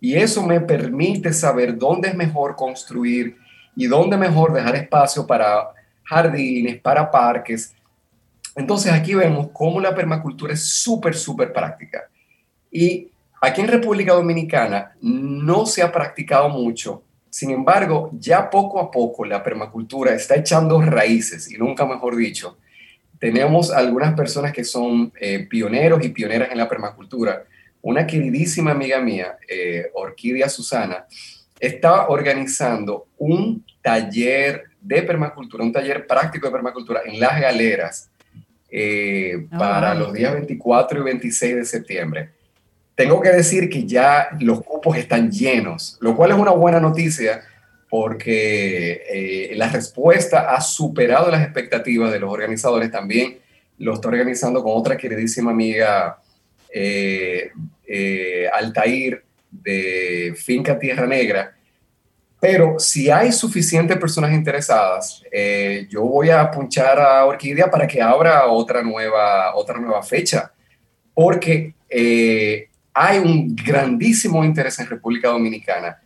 Y 0.00 0.14
eso 0.14 0.42
me 0.46 0.60
permite 0.60 1.32
saber 1.32 1.76
dónde 1.76 2.08
es 2.08 2.14
mejor 2.14 2.56
construir 2.56 3.36
y 3.74 3.86
dónde 3.86 4.16
mejor 4.16 4.52
dejar 4.52 4.76
espacio 4.76 5.26
para 5.26 5.70
jardines, 6.04 6.80
para 6.80 7.10
parques. 7.10 7.74
Entonces 8.54 8.92
aquí 8.92 9.14
vemos 9.14 9.48
cómo 9.52 9.80
la 9.80 9.94
permacultura 9.94 10.52
es 10.52 10.64
súper, 10.64 11.14
súper 11.14 11.52
práctica. 11.52 12.08
Y 12.70 13.10
Aquí 13.40 13.60
en 13.60 13.68
República 13.68 14.14
Dominicana 14.14 14.96
no 15.00 15.64
se 15.64 15.82
ha 15.82 15.92
practicado 15.92 16.48
mucho, 16.48 17.02
sin 17.30 17.50
embargo, 17.50 18.10
ya 18.14 18.48
poco 18.48 18.80
a 18.80 18.90
poco 18.90 19.24
la 19.24 19.42
permacultura 19.42 20.14
está 20.14 20.36
echando 20.36 20.80
raíces, 20.80 21.50
y 21.50 21.58
nunca 21.58 21.84
mejor 21.86 22.16
dicho. 22.16 22.58
Tenemos 23.18 23.70
algunas 23.70 24.14
personas 24.14 24.52
que 24.52 24.64
son 24.64 25.12
eh, 25.20 25.46
pioneros 25.48 26.04
y 26.04 26.10
pioneras 26.10 26.50
en 26.50 26.58
la 26.58 26.68
permacultura. 26.68 27.44
Una 27.82 28.06
queridísima 28.06 28.70
amiga 28.70 29.00
mía, 29.00 29.36
eh, 29.48 29.90
Orquídea 29.94 30.48
Susana, 30.48 31.06
está 31.58 32.08
organizando 32.08 33.08
un 33.18 33.64
taller 33.82 34.64
de 34.80 35.02
permacultura, 35.02 35.64
un 35.64 35.72
taller 35.72 36.06
práctico 36.06 36.46
de 36.46 36.52
permacultura 36.52 37.02
en 37.04 37.18
Las 37.18 37.40
Galeras 37.40 38.10
eh, 38.70 39.46
ah, 39.50 39.58
para 39.58 39.94
los 39.94 40.12
días 40.12 40.32
24 40.32 41.00
y 41.00 41.02
26 41.02 41.56
de 41.56 41.64
septiembre 41.64 42.37
tengo 42.98 43.20
que 43.20 43.30
decir 43.30 43.70
que 43.70 43.86
ya 43.86 44.30
los 44.40 44.60
cupos 44.64 44.96
están 44.96 45.30
llenos, 45.30 45.96
lo 46.00 46.16
cual 46.16 46.32
es 46.32 46.36
una 46.36 46.50
buena 46.50 46.80
noticia 46.80 47.42
porque 47.88 49.04
eh, 49.08 49.52
la 49.54 49.68
respuesta 49.68 50.52
ha 50.52 50.60
superado 50.60 51.30
las 51.30 51.44
expectativas 51.44 52.10
de 52.10 52.18
los 52.18 52.28
organizadores 52.28 52.90
también. 52.90 53.38
Lo 53.78 53.94
está 53.94 54.08
organizando 54.08 54.64
con 54.64 54.72
otra 54.74 54.96
queridísima 54.96 55.52
amiga, 55.52 56.18
eh, 56.74 57.52
eh, 57.86 58.48
Altair, 58.52 59.22
de 59.48 60.34
Finca 60.36 60.76
Tierra 60.76 61.06
Negra. 61.06 61.54
Pero 62.40 62.80
si 62.80 63.10
hay 63.10 63.30
suficientes 63.30 63.96
personas 63.96 64.32
interesadas, 64.32 65.22
yo 65.88 66.02
voy 66.02 66.30
a 66.30 66.50
punchar 66.50 66.98
a 66.98 67.24
Orquídea 67.24 67.70
para 67.70 67.86
que 67.86 68.02
abra 68.02 68.46
otra 68.46 68.82
nueva, 68.82 69.54
otra 69.54 69.78
nueva 69.78 70.02
fecha, 70.02 70.52
porque 71.14 71.74
hay 73.00 73.18
un 73.18 73.54
grandísimo 73.54 74.44
interés 74.44 74.76
en 74.80 74.88
República 74.88 75.28
Dominicana, 75.28 76.02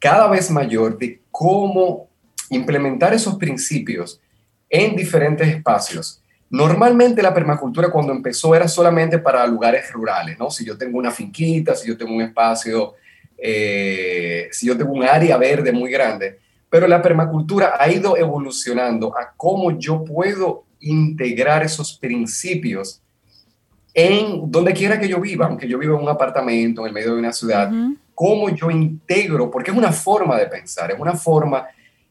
cada 0.00 0.26
vez 0.26 0.50
mayor, 0.50 0.98
de 0.98 1.20
cómo 1.30 2.08
implementar 2.50 3.14
esos 3.14 3.36
principios 3.36 4.20
en 4.68 4.96
diferentes 4.96 5.46
espacios. 5.46 6.20
Normalmente 6.50 7.22
la 7.22 7.32
permacultura 7.32 7.92
cuando 7.92 8.12
empezó 8.12 8.56
era 8.56 8.66
solamente 8.66 9.20
para 9.20 9.46
lugares 9.46 9.92
rurales, 9.92 10.36
¿no? 10.36 10.50
Si 10.50 10.64
yo 10.64 10.76
tengo 10.76 10.98
una 10.98 11.12
finquita, 11.12 11.76
si 11.76 11.86
yo 11.86 11.96
tengo 11.96 12.12
un 12.12 12.22
espacio, 12.22 12.94
eh, 13.38 14.48
si 14.50 14.66
yo 14.66 14.76
tengo 14.76 14.92
un 14.92 15.04
área 15.04 15.36
verde 15.36 15.70
muy 15.70 15.92
grande, 15.92 16.40
pero 16.68 16.88
la 16.88 17.00
permacultura 17.00 17.76
ha 17.78 17.88
ido 17.88 18.16
evolucionando 18.16 19.16
a 19.16 19.32
cómo 19.36 19.78
yo 19.78 20.04
puedo 20.04 20.64
integrar 20.80 21.62
esos 21.62 21.96
principios 21.96 23.00
en 23.94 24.50
donde 24.50 24.72
quiera 24.72 24.98
que 24.98 25.08
yo 25.08 25.20
viva, 25.20 25.46
aunque 25.46 25.68
yo 25.68 25.78
viva 25.78 25.96
en 25.96 26.02
un 26.02 26.08
apartamento 26.08 26.82
en 26.82 26.88
el 26.88 26.92
medio 26.92 27.12
de 27.14 27.18
una 27.18 27.32
ciudad, 27.32 27.70
cómo 28.14 28.48
yo 28.50 28.70
integro, 28.70 29.50
porque 29.50 29.70
es 29.70 29.76
una 29.76 29.92
forma 29.92 30.38
de 30.38 30.46
pensar, 30.46 30.90
es 30.90 30.98
una 30.98 31.14
forma, 31.14 31.66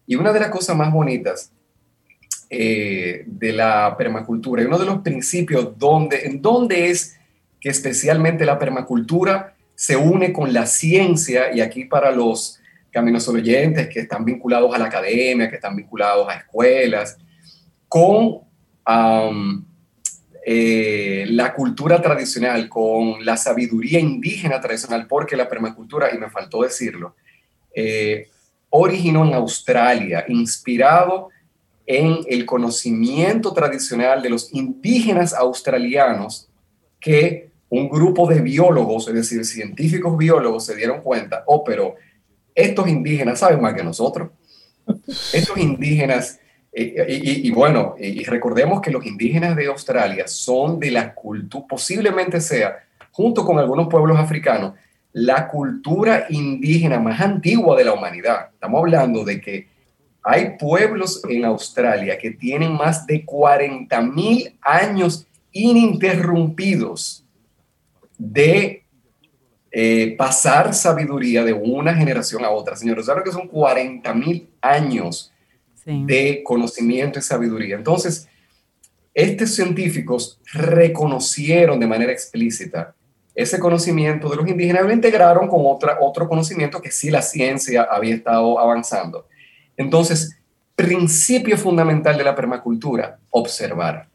y 0.06 0.16
una 0.16 0.32
de 0.32 0.40
las 0.40 0.50
cosas 0.50 0.76
más 0.76 0.92
bonitas 0.92 1.52
eh, 2.50 3.24
de 3.26 3.54
la 3.54 3.96
permacultura, 3.98 4.62
y 4.62 4.66
uno 4.66 4.78
de 4.78 4.86
los 4.86 5.00
principios 5.00 5.78
donde, 5.78 6.26
en 6.26 6.42
donde 6.42 6.90
es 6.90 7.18
que 7.60 7.70
especialmente 7.70 8.46
la 8.46 8.60
permacultura 8.60 9.56
se 9.74 9.96
une 9.96 10.34
con 10.34 10.54
la 10.54 10.66
ciencia, 10.66 11.54
y 11.54 11.62
aquí 11.62 11.86
para 11.86 12.12
los 12.12 12.60
caminos 12.92 13.28
oyentes 13.28 13.88
que 13.88 14.02
están 14.02 14.26
vinculados 14.26 14.76
a 14.76 14.78
la 14.78 14.86
academia, 14.86 15.50
que 15.50 15.56
están 15.56 15.76
vinculados 15.76 16.28
a 16.30 16.36
escuelas, 16.36 17.18
con 17.88 18.42
eh, 20.46 21.26
la 21.30 21.54
cultura 21.54 22.02
tradicional, 22.02 22.68
con 22.68 23.24
la 23.26 23.38
sabiduría 23.38 24.00
indígena 24.00 24.60
tradicional, 24.60 25.08
porque 25.08 25.36
la 25.36 25.48
permacultura, 25.48 26.14
y 26.14 26.18
me 26.18 26.30
faltó 26.30 26.64
decirlo, 26.64 27.16
eh, 27.76 28.28
originó 28.70 29.26
en 29.26 29.34
Australia, 29.34 30.26
inspirado 30.28 31.30
en 31.86 32.20
el 32.28 32.46
conocimiento 32.46 33.54
tradicional 33.54 34.22
de 34.22 34.30
los 34.30 34.54
indígenas 34.54 35.34
australianos 35.34 36.48
que 37.00 37.52
un 37.70 37.89
grupo 37.89 38.28
de 38.28 38.42
biólogos, 38.42 39.08
es 39.08 39.14
decir, 39.14 39.46
científicos 39.46 40.18
biólogos, 40.18 40.66
se 40.66 40.76
dieron 40.76 41.02
cuenta, 41.02 41.44
oh, 41.48 41.64
pero 41.64 41.96
estos 42.54 42.88
indígenas 42.88 43.39
saben 43.39 43.62
más 43.62 43.74
que 43.74 43.84
nosotros. 43.84 44.30
Estos 45.34 45.58
indígenas, 45.58 46.39
y, 46.74 47.52
bueno, 47.52 47.96
y 48.00 48.24
recordemos 48.24 48.82
que 48.82 48.92
los 48.92 49.06
indígenas 49.06 49.56
de 49.56 49.68
Australia 49.68 50.28
son 50.28 50.80
de 50.80 50.92
la 50.92 51.14
cultura, 51.14 51.66
posiblemente 51.68 52.40
sea, 52.40 52.78
junto 53.12 53.46
con 53.46 53.60
algunos 53.60 53.88
pueblos 53.90 54.18
africanos, 54.18 54.74
la 55.14 55.48
cultura 55.48 56.28
indígena 56.30 57.00
más 57.00 57.20
antigua 57.20 57.78
de 57.78 57.84
la 57.84 57.94
humanidad. 57.94 58.50
Estamos 58.54 58.80
hablando 58.80 59.26
de 59.26 59.42
que 59.42 59.68
hay 60.24 60.58
pueblos 60.58 61.22
en 61.28 61.46
Australia 61.46 62.18
que 62.18 62.32
tienen 62.32 62.74
más 62.74 63.06
de 63.06 63.26
40 63.26 64.02
mil 64.02 64.56
años 64.62 65.28
ininterrumpidos 65.52 67.26
de 68.18 68.84
eh, 69.72 70.16
pasar 70.18 70.74
sabiduría 70.74 71.44
de 71.44 71.54
una 71.54 71.94
generación 71.96 72.46
a 72.46 72.50
otra. 72.50 72.76
Señores, 72.76 73.06
¿saben 73.06 73.24
que 73.24 73.32
son 73.32 73.48
40 73.48 74.14
mil 74.14 74.50
años 74.62 75.31
de 75.86 76.42
conocimiento 76.44 77.20
y 77.20 77.22
sabiduría? 77.22 77.76
Entonces, 77.76 78.28
estos 79.14 79.52
científicos 79.52 80.40
reconocieron 80.54 81.80
de 81.80 81.88
manera 81.88 82.12
explícita 82.12 82.96
ese 83.34 83.60
conocimiento 83.60 84.30
de 84.30 84.36
los 84.36 84.48
indígenas, 84.48 84.84
lo 84.84 84.92
integraron 84.92 85.48
con 85.48 85.62
otra, 85.64 85.98
otro 86.02 86.28
conocimiento 86.28 86.82
que 86.82 86.92
sí 86.92 87.10
la 87.10 87.22
ciencia 87.22 87.84
había 87.84 88.16
estado 88.16 88.60
avanzando. 88.60 89.26
Entonces, 89.78 90.38
principio 90.76 91.58
fundamental 91.58 92.18
de 92.18 92.24
la 92.24 92.36
permacultura, 92.36 93.20
observar. 93.30 94.10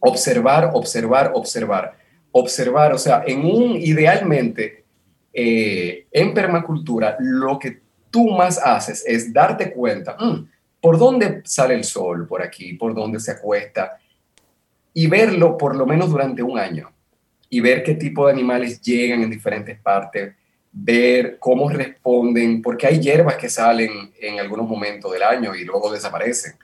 Observar, 0.00 0.70
observar, 0.72 1.32
observar. 1.34 1.98
Observar, 2.30 2.92
o 2.92 2.98
sea, 2.98 3.24
en 3.26 3.44
un, 3.44 3.76
idealmente, 3.76 4.84
eh, 5.32 6.06
en 6.12 6.32
permacultura, 6.32 7.16
lo 7.18 7.58
que 7.58 7.80
tú 8.10 8.30
más 8.30 8.58
haces 8.58 9.02
es 9.06 9.32
darte 9.32 9.72
cuenta, 9.72 10.16
mm, 10.18 10.48
por 10.80 10.98
dónde 10.98 11.42
sale 11.44 11.74
el 11.74 11.84
sol, 11.84 12.26
por 12.26 12.42
aquí, 12.42 12.74
por 12.74 12.94
dónde 12.94 13.20
se 13.20 13.32
acuesta, 13.32 13.98
y 14.94 15.06
verlo 15.06 15.56
por 15.56 15.76
lo 15.76 15.86
menos 15.86 16.10
durante 16.10 16.42
un 16.42 16.58
año, 16.58 16.90
y 17.50 17.60
ver 17.60 17.82
qué 17.82 17.94
tipo 17.94 18.26
de 18.26 18.32
animales 18.32 18.80
llegan 18.80 19.22
en 19.22 19.30
diferentes 19.30 19.78
partes, 19.80 20.34
ver 20.72 21.38
cómo 21.38 21.68
responden, 21.68 22.62
porque 22.62 22.86
hay 22.86 23.00
hierbas 23.00 23.36
que 23.36 23.48
salen 23.48 24.12
en 24.20 24.38
algunos 24.38 24.68
momentos 24.68 25.12
del 25.12 25.22
año 25.22 25.54
y 25.54 25.64
luego 25.64 25.92
desaparecen. 25.92 26.54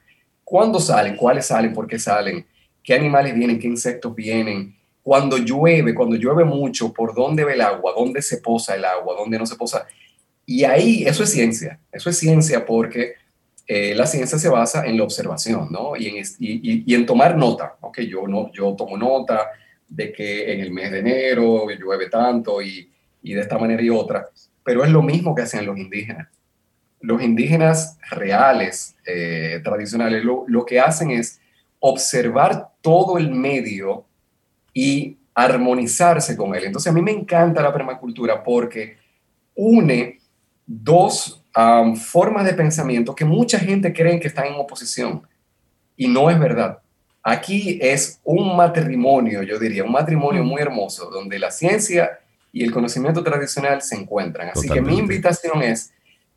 ¿Cuándo 0.44 0.78
salen? 0.78 1.16
¿Cuáles 1.16 1.46
salen? 1.46 1.72
¿Por 1.72 1.86
qué 1.86 1.98
salen? 1.98 2.46
¿Qué 2.82 2.94
animales 2.94 3.34
vienen? 3.34 3.58
¿Qué 3.58 3.66
insectos 3.66 4.14
vienen? 4.14 4.76
Cuando 5.02 5.38
llueve, 5.38 5.94
cuando 5.94 6.16
llueve 6.16 6.44
mucho, 6.44 6.92
¿por 6.92 7.14
dónde 7.14 7.44
ve 7.44 7.54
el 7.54 7.62
agua? 7.62 7.92
¿Dónde 7.96 8.22
se 8.22 8.38
posa 8.38 8.74
el 8.74 8.84
agua? 8.84 9.16
¿Dónde 9.16 9.38
no 9.38 9.46
se 9.46 9.56
posa? 9.56 9.86
Y 10.46 10.64
ahí, 10.64 11.04
eso 11.04 11.24
es 11.24 11.30
ciencia. 11.30 11.80
Eso 11.90 12.10
es 12.10 12.18
ciencia 12.18 12.64
porque 12.64 13.14
eh, 13.66 13.94
la 13.94 14.06
ciencia 14.06 14.38
se 14.38 14.48
basa 14.48 14.86
en 14.86 14.96
la 14.96 15.04
observación, 15.04 15.68
¿no? 15.70 15.92
Y 15.96 16.94
en, 16.94 17.06
tomar 17.06 17.36
nota. 17.36 17.76
Ok, 17.80 18.00
yo, 18.00 18.26
no, 18.26 18.50
yo 18.52 18.74
tomo 18.76 18.96
nota 18.96 19.50
de 19.88 20.12
que 20.12 20.52
en 20.52 20.60
el 20.60 20.70
mes 20.72 20.90
de 20.90 20.98
enero 20.98 21.68
llueve 21.70 22.08
tanto 22.08 22.60
y 22.60 22.90
y 23.24 23.32
de 23.32 23.40
esta 23.40 23.58
manera 23.58 23.82
y 23.82 23.90
otra, 23.90 24.28
pero 24.62 24.84
es 24.84 24.90
lo 24.90 25.02
mismo 25.02 25.34
que 25.34 25.42
hacen 25.42 25.66
los 25.66 25.78
indígenas. 25.78 26.28
Los 27.00 27.22
indígenas 27.22 27.98
reales, 28.10 28.94
eh, 29.06 29.60
tradicionales, 29.64 30.22
lo, 30.24 30.44
lo 30.46 30.64
que 30.64 30.78
hacen 30.78 31.10
es 31.10 31.40
observar 31.80 32.68
todo 32.82 33.18
el 33.18 33.30
medio 33.30 34.04
y 34.74 35.16
armonizarse 35.34 36.36
con 36.36 36.54
él. 36.54 36.64
Entonces 36.64 36.90
a 36.90 36.94
mí 36.94 37.00
me 37.00 37.12
encanta 37.12 37.62
la 37.62 37.72
permacultura 37.72 38.42
porque 38.42 38.98
une 39.54 40.20
dos 40.66 41.42
formas 41.96 42.44
de 42.44 42.54
pensamiento 42.54 43.14
que 43.14 43.24
mucha 43.24 43.58
gente 43.58 43.92
cree 43.92 44.18
que 44.18 44.28
están 44.28 44.46
en 44.46 44.54
oposición 44.54 45.22
y 45.96 46.08
no 46.08 46.30
es 46.30 46.38
verdad. 46.38 46.78
Aquí 47.22 47.78
es 47.80 48.20
un 48.24 48.56
matrimonio, 48.56 49.42
yo 49.42 49.58
diría, 49.58 49.84
un 49.84 49.92
matrimonio 49.92 50.44
muy 50.44 50.60
hermoso, 50.60 51.08
donde 51.10 51.38
la 51.38 51.50
ciencia 51.50 52.18
y 52.52 52.62
el 52.62 52.70
conocimiento 52.70 53.22
tradicional 53.22 53.82
se 53.82 53.96
encuentran. 53.96 54.50
Así 54.50 54.68
que 54.68 54.80
mi 54.80 54.98
invitación 54.98 55.62
es, 55.62 55.92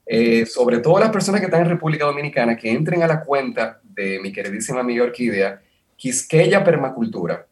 eh, 0.06 0.46
sobre 0.46 0.80
todo 0.80 1.00
las 1.00 1.10
personas 1.10 1.42
que 1.42 1.46
están 1.46 1.62
en 1.62 1.70
República 1.70 2.06
Dominicana, 2.06 2.56
que 2.56 2.72
entren 2.72 3.04
a 3.04 3.08
la 3.08 3.24
cuenta 3.24 3.82
de 3.84 4.20
mi 4.20 4.32
queridísima 4.32 4.80
amiga 4.80 5.04
Orquídea, 5.04 5.62
Quisqueya 5.98 6.64
Permacultura. 6.64 7.48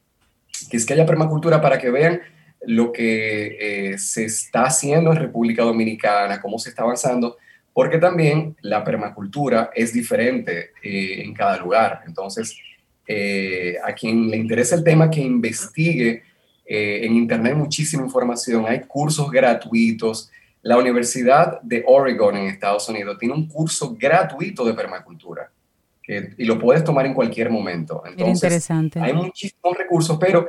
Quisqueya 0.69 1.05
Permacultura 1.05 1.59
para 1.59 1.77
que 1.77 1.89
vean 1.89 2.21
lo 2.67 2.91
que 2.91 3.91
eh, 3.91 3.97
se 3.97 4.25
está 4.25 4.63
haciendo 4.63 5.11
en 5.11 5.17
República 5.17 5.63
Dominicana, 5.63 6.41
cómo 6.41 6.57
se 6.57 6.69
está 6.69 6.83
avanzando, 6.83 7.37
porque 7.75 7.99
también 7.99 8.55
la 8.61 8.83
permacultura 8.83 9.69
es 9.75 9.93
diferente 9.93 10.71
eh, 10.81 11.21
en 11.23 11.35
cada 11.35 11.57
lugar. 11.57 12.01
Entonces, 12.07 12.57
a 13.83 13.93
quien 13.93 14.31
le 14.31 14.37
interesa 14.37 14.73
el 14.73 14.83
tema, 14.83 15.11
que 15.11 15.21
investigue 15.21 16.23
eh, 16.65 17.01
en 17.03 17.13
Internet 17.13 17.53
hay 17.53 17.59
muchísima 17.59 18.03
información, 18.03 18.65
hay 18.67 18.81
cursos 18.81 19.29
gratuitos. 19.29 20.31
La 20.63 20.77
Universidad 20.77 21.61
de 21.61 21.83
Oregon 21.85 22.35
en 22.35 22.47
Estados 22.47 22.89
Unidos 22.89 23.17
tiene 23.19 23.35
un 23.35 23.47
curso 23.47 23.95
gratuito 23.97 24.65
de 24.65 24.73
permacultura 24.73 25.51
y 26.07 26.45
lo 26.45 26.59
puedes 26.59 26.83
tomar 26.83 27.05
en 27.05 27.13
cualquier 27.13 27.49
momento. 27.49 28.03
Entonces, 28.05 28.35
interesante. 28.35 28.99
Hay 28.99 29.13
muchísimos 29.13 29.75
recursos, 29.75 30.17
pero 30.19 30.47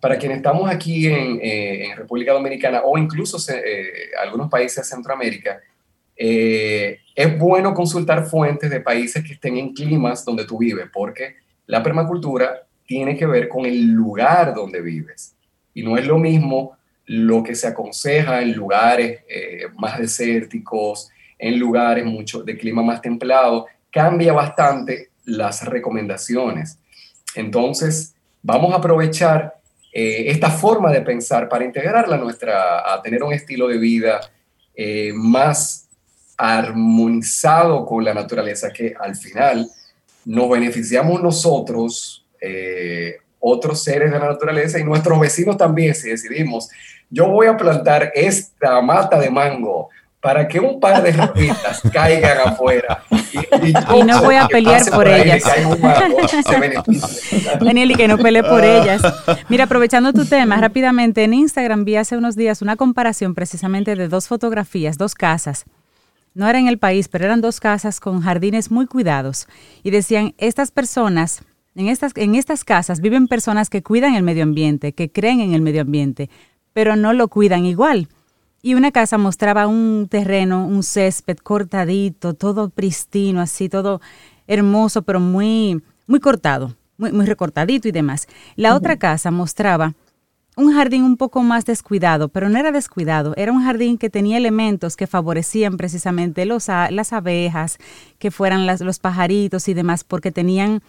para 0.00 0.18
quienes 0.18 0.38
estamos 0.38 0.70
aquí 0.70 1.06
en, 1.06 1.38
eh, 1.42 1.94
República 1.96 2.32
Dominicana 2.32 2.82
o 2.84 2.96
incluso 2.98 3.38
eh, 3.52 4.10
algunos 4.22 4.50
países 4.50 4.76
de 4.76 4.84
Centroamérica, 4.84 5.60
es 6.18 7.38
bueno 7.38 7.72
consultar 7.74 8.26
fuentes 8.26 8.68
de 8.70 8.80
países 8.80 9.22
que 9.22 9.34
estén 9.34 9.56
en 9.56 9.72
climas 9.72 10.24
donde 10.24 10.44
tú 10.44 10.58
vives, 10.58 10.86
porque 10.92 11.36
la 11.66 11.82
permacultura 11.82 12.66
tiene 12.86 13.16
que 13.16 13.26
ver 13.26 13.48
con 13.48 13.66
el 13.66 13.86
lugar 13.86 14.54
donde 14.54 14.80
vives. 14.80 15.36
Y 15.74 15.82
no 15.82 15.96
es 15.96 16.06
lo 16.06 16.18
mismo 16.18 16.76
lo 17.04 17.42
que 17.42 17.54
se 17.54 17.68
aconseja 17.68 18.42
en 18.42 18.52
lugares 18.52 19.20
eh, 19.28 19.66
más 19.76 19.98
desérticos, 19.98 21.10
en 21.38 21.58
lugares 21.58 22.04
mucho 22.04 22.42
de 22.42 22.56
clima 22.56 22.82
más 22.82 23.00
templado, 23.00 23.66
cambia 23.90 24.32
bastante 24.32 25.10
las 25.24 25.64
recomendaciones. 25.66 26.78
Entonces, 27.34 28.14
vamos 28.42 28.72
a 28.72 28.76
aprovechar 28.76 29.60
eh, 29.92 30.24
esta 30.28 30.50
forma 30.50 30.90
de 30.90 31.02
pensar 31.02 31.48
para 31.48 31.64
integrarla 31.64 32.16
a, 32.16 32.18
nuestra, 32.18 32.92
a 32.92 33.02
tener 33.02 33.22
un 33.22 33.32
estilo 33.32 33.68
de 33.68 33.78
vida 33.78 34.20
eh, 34.74 35.12
más 35.14 35.87
armonizado 36.38 37.84
con 37.84 38.04
la 38.04 38.14
naturaleza, 38.14 38.70
que 38.70 38.94
al 38.98 39.16
final 39.16 39.68
nos 40.24 40.48
beneficiamos 40.48 41.22
nosotros 41.22 42.24
otros 43.40 43.82
seres 43.82 44.12
de 44.12 44.18
la 44.18 44.28
naturaleza 44.28 44.78
y 44.78 44.84
nuestros 44.84 45.18
vecinos 45.20 45.56
también, 45.56 45.94
si 45.94 46.08
decidimos, 46.08 46.68
yo 47.10 47.28
voy 47.28 47.46
a 47.46 47.56
plantar 47.56 48.12
esta 48.14 48.80
mata 48.80 49.18
de 49.18 49.30
mango 49.30 49.88
para 50.20 50.48
que 50.48 50.58
un 50.58 50.80
par 50.80 51.02
de 51.02 51.12
rapitas 51.12 51.80
caigan 51.92 52.48
afuera. 52.48 53.04
Y, 53.62 53.72
no 54.02 54.22
voy 54.22 54.34
a 54.34 54.48
pelear 54.48 54.84
por, 54.90 55.06
ellas. 55.06 55.44
Daniel, 57.60 57.92
y 57.92 57.94
que 57.94 58.08
no 58.08 58.18
pelee 58.18 58.42
por 58.42 58.64
ellas. 58.64 59.00
Mira, 59.48 59.64
aprovechando 59.64 60.12
tu 60.12 60.24
tema, 60.24 60.56
rápidamente, 60.56 61.22
en 61.22 61.34
Instagram 61.34 61.84
vi 61.84 61.96
hace 61.96 62.16
unos 62.16 62.34
días 62.34 62.62
una 62.62 62.76
comparación 62.76 63.34
precisamente 63.34 63.94
de 63.94 64.08
dos 64.08 64.26
fotografías, 64.26 64.98
dos 64.98 65.14
casas. 65.14 65.64
No 66.38 66.48
era 66.48 66.60
en 66.60 66.68
el 66.68 66.78
país, 66.78 67.08
pero 67.08 67.24
eran 67.24 67.40
dos 67.40 67.58
casas 67.58 67.98
con 67.98 68.20
jardines 68.20 68.70
muy 68.70 68.86
cuidados. 68.86 69.48
Y 69.82 69.90
decían, 69.90 70.34
estas 70.38 70.70
personas 70.70 71.42
en 71.74 71.88
estas, 71.88 72.12
en 72.14 72.36
estas 72.36 72.64
casas 72.64 73.00
viven 73.00 73.26
personas 73.26 73.68
que 73.68 73.82
cuidan 73.82 74.14
el 74.14 74.22
medio 74.22 74.44
ambiente, 74.44 74.92
que 74.92 75.10
creen 75.10 75.40
en 75.40 75.52
el 75.52 75.62
medio 75.62 75.82
ambiente, 75.82 76.30
pero 76.72 76.94
no 76.94 77.12
lo 77.12 77.26
cuidan 77.26 77.64
igual. 77.64 78.08
Y 78.62 78.74
una 78.74 78.92
casa 78.92 79.18
mostraba 79.18 79.66
un 79.66 80.06
terreno, 80.08 80.64
un 80.64 80.84
césped 80.84 81.38
cortadito, 81.38 82.34
todo 82.34 82.70
pristino, 82.70 83.40
así, 83.40 83.68
todo 83.68 84.00
hermoso, 84.46 85.02
pero 85.02 85.18
muy, 85.18 85.82
muy 86.06 86.20
cortado, 86.20 86.76
muy, 86.98 87.10
muy 87.10 87.26
recortadito 87.26 87.88
y 87.88 87.92
demás. 87.92 88.28
La 88.54 88.76
otra 88.76 88.96
casa 88.96 89.32
mostraba 89.32 89.94
un 90.58 90.74
jardín 90.74 91.04
un 91.04 91.16
poco 91.16 91.44
más 91.44 91.64
descuidado, 91.64 92.28
pero 92.28 92.48
no 92.48 92.58
era 92.58 92.72
descuidado, 92.72 93.32
era 93.36 93.52
un 93.52 93.62
jardín 93.62 93.96
que 93.96 94.10
tenía 94.10 94.36
elementos 94.36 94.96
que 94.96 95.06
favorecían 95.06 95.76
precisamente 95.76 96.46
los, 96.46 96.66
las 96.66 97.12
abejas, 97.12 97.78
que 98.18 98.32
fueran 98.32 98.66
los 98.66 98.98
pajaritos 98.98 99.68
y 99.68 99.74
demás, 99.74 100.02
porque 100.02 100.32
tenían 100.32 100.82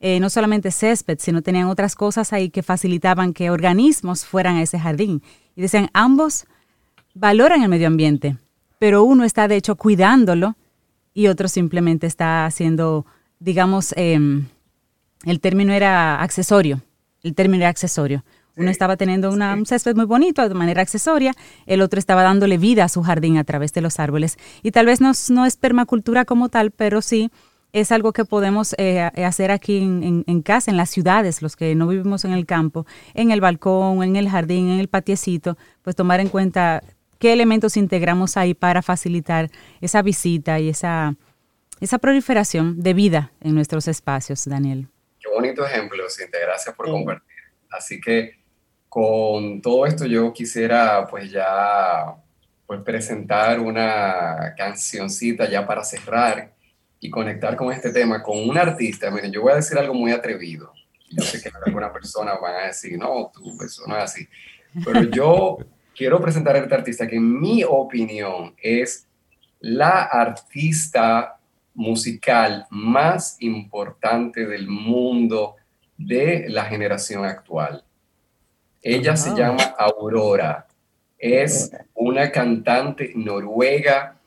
eh, 0.00 0.18
no 0.18 0.28
solamente 0.28 0.72
césped, 0.72 1.18
sino 1.20 1.40
tenían 1.40 1.68
otras 1.68 1.94
cosas 1.94 2.32
ahí 2.32 2.50
que 2.50 2.64
facilitaban 2.64 3.32
que 3.32 3.50
organismos 3.50 4.24
fueran 4.24 4.56
a 4.56 4.62
ese 4.62 4.80
jardín. 4.80 5.22
Y 5.54 5.62
decían, 5.62 5.88
ambos 5.92 6.46
valoran 7.14 7.62
el 7.62 7.68
medio 7.68 7.86
ambiente, 7.86 8.38
pero 8.80 9.04
uno 9.04 9.22
está 9.22 9.46
de 9.46 9.54
hecho 9.54 9.76
cuidándolo 9.76 10.56
y 11.14 11.28
otro 11.28 11.46
simplemente 11.46 12.08
está 12.08 12.44
haciendo, 12.44 13.06
digamos, 13.38 13.94
em, 13.96 14.46
el 15.24 15.38
término 15.38 15.72
era 15.72 16.20
accesorio, 16.20 16.82
el 17.22 17.36
término 17.36 17.62
era 17.62 17.70
accesorio. 17.70 18.24
Uno 18.56 18.70
estaba 18.70 18.96
teniendo 18.96 19.30
un 19.30 19.66
césped 19.66 19.96
muy 19.96 20.04
bonito 20.04 20.46
de 20.46 20.54
manera 20.54 20.82
accesoria, 20.82 21.32
el 21.66 21.80
otro 21.80 21.98
estaba 21.98 22.22
dándole 22.22 22.58
vida 22.58 22.84
a 22.84 22.88
su 22.88 23.02
jardín 23.02 23.38
a 23.38 23.44
través 23.44 23.72
de 23.72 23.80
los 23.80 23.98
árboles. 23.98 24.36
Y 24.62 24.72
tal 24.72 24.86
vez 24.86 25.00
no, 25.00 25.12
no 25.30 25.46
es 25.46 25.56
permacultura 25.56 26.24
como 26.24 26.48
tal, 26.48 26.70
pero 26.70 27.00
sí 27.00 27.30
es 27.72 27.90
algo 27.90 28.12
que 28.12 28.24
podemos 28.24 28.74
eh, 28.78 29.00
hacer 29.00 29.50
aquí 29.50 29.78
en, 29.78 30.42
casa, 30.42 30.70
en 30.70 30.76
las 30.76 30.90
ciudades, 30.90 31.40
los 31.40 31.56
que 31.56 31.74
no 31.74 31.88
vivimos 31.88 32.24
en 32.24 32.32
el 32.32 32.44
campo, 32.44 32.86
en 33.14 33.30
el 33.30 33.40
balcón, 33.40 34.02
en 34.02 34.16
el 34.16 34.28
jardín, 34.28 34.68
en 34.68 34.78
el 34.78 34.88
patiecito, 34.88 35.56
pues 35.80 35.96
tomar 35.96 36.20
en 36.20 36.28
cuenta 36.28 36.82
qué 37.18 37.32
elementos 37.32 37.78
integramos 37.78 38.36
ahí 38.36 38.52
para 38.52 38.82
facilitar 38.82 39.50
esa 39.80 40.02
visita 40.02 40.60
y 40.60 40.68
esa, 40.68 41.14
esa 41.80 41.98
proliferación 41.98 42.82
de 42.82 42.92
vida 42.92 43.32
en 43.40 43.54
nuestros 43.54 43.88
espacios, 43.88 44.44
Daniel. 44.44 44.88
Qué 45.18 45.30
bonito 45.30 45.64
ejemplo, 45.64 46.04
Cintia, 46.10 46.40
gracias 46.40 46.74
por 46.74 46.90
compartir. 46.90 47.26
Así 47.70 48.00
que 48.00 48.41
con 48.92 49.62
todo 49.62 49.86
esto 49.86 50.04
yo 50.04 50.34
quisiera 50.34 51.06
pues 51.08 51.30
ya 51.30 52.14
pues 52.66 52.82
presentar 52.82 53.58
una 53.58 54.52
cancioncita 54.54 55.48
ya 55.48 55.66
para 55.66 55.82
cerrar 55.82 56.52
y 57.00 57.08
conectar 57.08 57.56
con 57.56 57.72
este 57.72 57.90
tema 57.90 58.22
con 58.22 58.46
un 58.46 58.58
artista. 58.58 59.10
Miren, 59.10 59.32
yo 59.32 59.40
voy 59.40 59.52
a 59.52 59.56
decir 59.56 59.78
algo 59.78 59.94
muy 59.94 60.12
atrevido. 60.12 60.74
Yo 61.08 61.22
sé 61.22 61.40
que 61.40 61.50
alguna 61.64 61.90
persona 61.90 62.34
van 62.34 62.54
a 62.54 62.66
decir, 62.66 62.98
no, 62.98 63.32
tú, 63.32 63.56
eso 63.64 63.84
no 63.86 63.96
es 63.96 64.04
así. 64.04 64.28
Pero 64.84 65.04
yo 65.04 65.56
quiero 65.96 66.20
presentar 66.20 66.56
a 66.56 66.58
este 66.58 66.74
artista 66.74 67.06
que 67.06 67.16
en 67.16 67.40
mi 67.40 67.64
opinión 67.64 68.54
es 68.58 69.06
la 69.60 70.02
artista 70.02 71.38
musical 71.72 72.66
más 72.68 73.38
importante 73.40 74.44
del 74.44 74.68
mundo 74.68 75.56
de 75.96 76.44
la 76.50 76.66
generación 76.66 77.24
actual. 77.24 77.86
Ella 78.82 79.16
se 79.16 79.30
llama 79.34 79.62
Aurora. 79.78 80.66
Es 81.16 81.70
una 81.94 82.32
cantante 82.32 83.12
noruega 83.14 84.18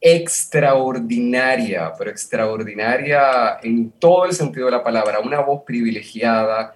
extraordinaria, 0.00 1.92
pero 1.96 2.10
extraordinaria 2.10 3.58
en 3.62 3.90
todo 3.90 4.24
el 4.24 4.32
sentido 4.32 4.66
de 4.66 4.72
la 4.72 4.82
palabra. 4.82 5.20
Una 5.20 5.40
voz 5.40 5.62
privilegiada, 5.64 6.74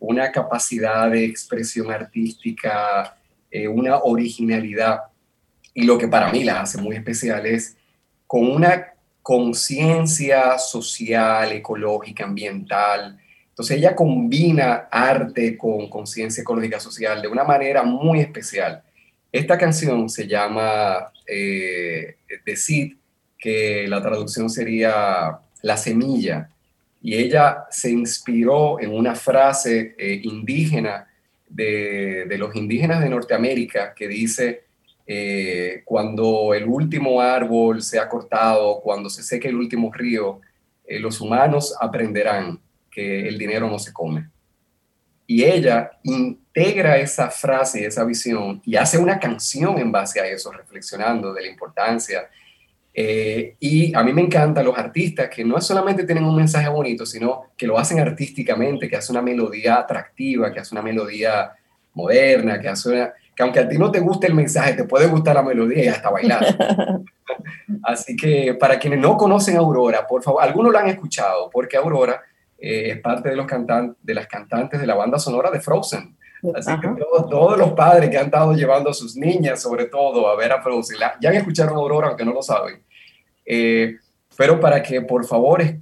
una 0.00 0.32
capacidad 0.32 1.08
de 1.08 1.24
expresión 1.24 1.90
artística, 1.92 3.16
eh, 3.50 3.68
una 3.68 3.98
originalidad. 3.98 5.02
Y 5.72 5.84
lo 5.84 5.96
que 5.96 6.08
para 6.08 6.32
mí 6.32 6.42
la 6.42 6.62
hace 6.62 6.78
muy 6.82 6.96
especial 6.96 7.46
es 7.46 7.76
con 8.26 8.50
una 8.50 8.92
conciencia 9.22 10.58
social, 10.58 11.52
ecológica, 11.52 12.24
ambiental, 12.24 13.18
entonces 13.56 13.78
ella 13.78 13.96
combina 13.96 14.86
arte 14.90 15.56
con 15.56 15.88
conciencia 15.88 16.42
ecológica 16.42 16.78
social 16.78 17.22
de 17.22 17.28
una 17.28 17.42
manera 17.42 17.82
muy 17.84 18.20
especial. 18.20 18.82
Esta 19.32 19.56
canción 19.56 20.10
se 20.10 20.26
llama 20.26 21.10
eh, 21.26 22.16
que 23.38 23.86
la 23.88 24.02
traducción 24.02 24.50
sería 24.50 25.38
La 25.62 25.78
semilla, 25.78 26.50
y 27.00 27.14
ella 27.14 27.64
se 27.70 27.90
inspiró 27.90 28.78
en 28.78 28.92
una 28.92 29.14
frase 29.14 29.94
eh, 29.96 30.20
indígena 30.24 31.08
de, 31.48 32.26
los 32.38 32.54
indígenas 32.56 33.00
de 33.00 33.08
Norteamérica 33.08 33.94
que 33.94 34.06
dice, 34.06 34.64
eh, 35.06 35.80
cuando 35.86 36.52
el 36.52 36.64
último 36.64 37.22
árbol 37.22 37.80
se 37.80 37.98
ha 37.98 38.06
cortado, 38.06 38.82
cuando 38.82 39.08
se 39.08 39.22
seque 39.22 39.48
el 39.48 39.56
último 39.56 39.90
río, 39.90 40.42
los 40.86 41.22
humanos 41.22 41.74
aprenderán 41.80 42.60
que 42.96 43.28
el 43.28 43.36
dinero 43.36 43.68
no 43.68 43.78
se 43.78 43.92
come. 43.92 44.30
Y 45.26 45.44
ella 45.44 45.90
integra 46.02 46.96
esa 46.96 47.30
frase, 47.30 47.84
esa 47.84 48.04
visión 48.04 48.62
y 48.64 48.76
hace 48.76 48.96
una 48.96 49.20
canción 49.20 49.76
en 49.78 49.92
base 49.92 50.18
a 50.18 50.26
eso, 50.26 50.50
reflexionando 50.50 51.34
de 51.34 51.42
la 51.42 51.48
importancia. 51.48 52.30
Eh, 52.94 53.56
y 53.60 53.94
a 53.94 54.02
mí 54.02 54.14
me 54.14 54.22
encantan 54.22 54.64
los 54.64 54.78
artistas 54.78 55.28
que 55.28 55.44
no 55.44 55.60
solamente 55.60 56.04
tienen 56.04 56.24
un 56.24 56.36
mensaje 56.36 56.70
bonito, 56.70 57.04
sino 57.04 57.50
que 57.54 57.66
lo 57.66 57.78
hacen 57.78 58.00
artísticamente, 58.00 58.88
que 58.88 58.96
hace 58.96 59.12
una 59.12 59.20
melodía 59.20 59.76
atractiva, 59.76 60.50
que 60.50 60.60
hace 60.60 60.74
una 60.74 60.80
melodía 60.80 61.52
moderna, 61.92 62.58
que 62.58 62.68
hace 62.68 62.88
una, 62.88 63.12
que 63.34 63.42
aunque 63.42 63.58
a 63.58 63.68
ti 63.68 63.76
no 63.76 63.90
te 63.90 64.00
guste 64.00 64.26
el 64.26 64.34
mensaje, 64.34 64.72
te 64.72 64.84
puede 64.84 65.06
gustar 65.06 65.34
la 65.34 65.42
melodía 65.42 65.84
y 65.84 65.88
hasta 65.88 66.08
bailar. 66.08 66.46
Así 67.82 68.16
que 68.16 68.54
para 68.54 68.78
quienes 68.78 69.00
no 69.00 69.18
conocen 69.18 69.56
a 69.56 69.58
Aurora, 69.58 70.06
por 70.06 70.22
favor, 70.22 70.42
algunos 70.42 70.72
la 70.72 70.80
han 70.80 70.88
escuchado, 70.88 71.50
porque 71.50 71.76
Aurora 71.76 72.22
eh, 72.58 72.90
es 72.90 73.00
parte 73.00 73.28
de, 73.28 73.36
los 73.36 73.46
cantantes, 73.46 73.96
de 74.02 74.14
las 74.14 74.26
cantantes 74.26 74.80
de 74.80 74.86
la 74.86 74.94
banda 74.94 75.18
sonora 75.18 75.50
de 75.50 75.60
Frozen. 75.60 76.16
Así 76.54 76.70
que 76.80 76.88
todos, 77.30 77.58
los 77.58 77.72
padres 77.72 78.08
que 78.08 78.18
han 78.18 78.26
estado 78.26 78.52
llevando 78.52 78.90
a 78.90 78.94
sus 78.94 79.16
niñas, 79.16 79.60
sobre 79.60 79.86
todo, 79.86 80.28
a 80.28 80.36
ver 80.36 80.52
a 80.52 80.62
Frozen, 80.62 80.98
ya 81.20 81.30
han 81.30 81.36
escuchado 81.36 81.74
a 81.74 81.78
Aurora, 81.78 82.08
aunque 82.08 82.24
no 82.24 82.32
lo 82.32 82.42
saben. 82.42 82.82
Eh, 83.44 83.96
pero 84.36 84.60
para 84.60 84.82
que 84.82 85.00
por 85.00 85.24
favor 85.26 85.62
eh, 85.62 85.78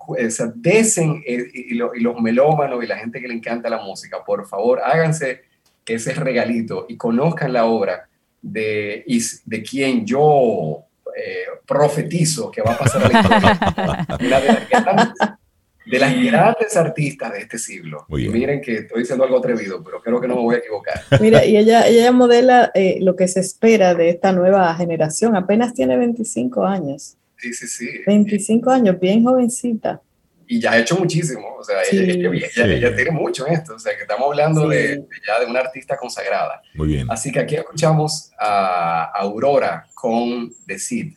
desen 0.54 1.22
y, 1.26 1.74
los 1.74 2.20
melómanos 2.20 2.82
y 2.82 2.86
la 2.86 2.96
gente 2.96 3.20
que 3.20 3.28
le 3.28 3.34
encanta 3.34 3.68
la 3.68 3.78
música, 3.78 4.24
por 4.24 4.46
favor 4.46 4.80
háganse 4.82 5.42
ese 5.86 6.14
regalito 6.14 6.86
y 6.88 6.96
conozcan 6.96 7.52
la 7.52 7.66
obra 7.66 8.08
de, 8.40 9.04
de 9.44 9.62
quien 9.62 10.06
yo 10.06 10.84
profetizo 11.66 12.50
que 12.50 12.62
va 12.62 12.72
a 12.72 12.78
pasar 12.78 13.04
a 13.04 13.08
la 13.08 13.20
historia. 13.20 14.16
Una 14.20 14.40
de 14.40 14.46
las 14.46 15.38
de 15.84 15.98
las 15.98 16.14
grandes 16.24 16.76
artistas 16.76 17.32
de 17.32 17.40
este 17.40 17.58
siglo. 17.58 18.06
miren 18.08 18.60
que 18.60 18.78
estoy 18.78 19.00
diciendo 19.00 19.24
algo 19.24 19.38
atrevido, 19.38 19.82
pero 19.84 20.00
creo 20.00 20.20
que 20.20 20.28
no 20.28 20.36
me 20.36 20.42
voy 20.42 20.54
a 20.56 20.58
equivocar. 20.58 21.02
Mira, 21.20 21.44
y 21.44 21.56
ella, 21.56 21.86
ella 21.86 22.12
modela 22.12 22.70
eh, 22.74 22.98
lo 23.00 23.16
que 23.16 23.28
se 23.28 23.40
espera 23.40 23.94
de 23.94 24.08
esta 24.08 24.32
nueva 24.32 24.74
generación. 24.74 25.36
Apenas 25.36 25.74
tiene 25.74 25.96
25 25.96 26.64
años. 26.64 27.16
Sí, 27.36 27.52
sí, 27.52 27.66
sí. 27.66 27.88
25 28.06 28.70
años, 28.70 28.98
bien 28.98 29.24
jovencita. 29.24 30.00
Y 30.46 30.60
ya 30.60 30.72
ha 30.72 30.78
hecho 30.78 30.96
muchísimo, 30.96 31.56
o 31.58 31.64
sea, 31.64 31.76
ella, 31.90 32.94
tiene 32.94 33.10
mucho 33.12 33.46
en 33.46 33.54
esto, 33.54 33.76
o 33.76 33.78
sea, 33.78 33.96
que 33.96 34.02
estamos 34.02 34.26
hablando 34.28 34.68
de, 34.68 35.02
ya 35.26 35.40
de 35.40 35.46
una 35.46 35.60
artista 35.60 35.96
consagrada. 35.96 36.60
Muy 36.74 36.88
bien. 36.88 37.06
Así 37.10 37.32
que 37.32 37.40
aquí 37.40 37.54
escuchamos 37.54 38.30
a 38.38 39.04
Aurora 39.14 39.86
con 39.94 40.52
The 40.66 40.78
Seed. 40.78 41.14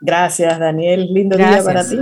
Gracias, 0.00 0.58
Daniel. 0.58 1.08
Lindo 1.10 1.36
día 1.36 1.62
para 1.64 1.88
ti. 1.88 1.98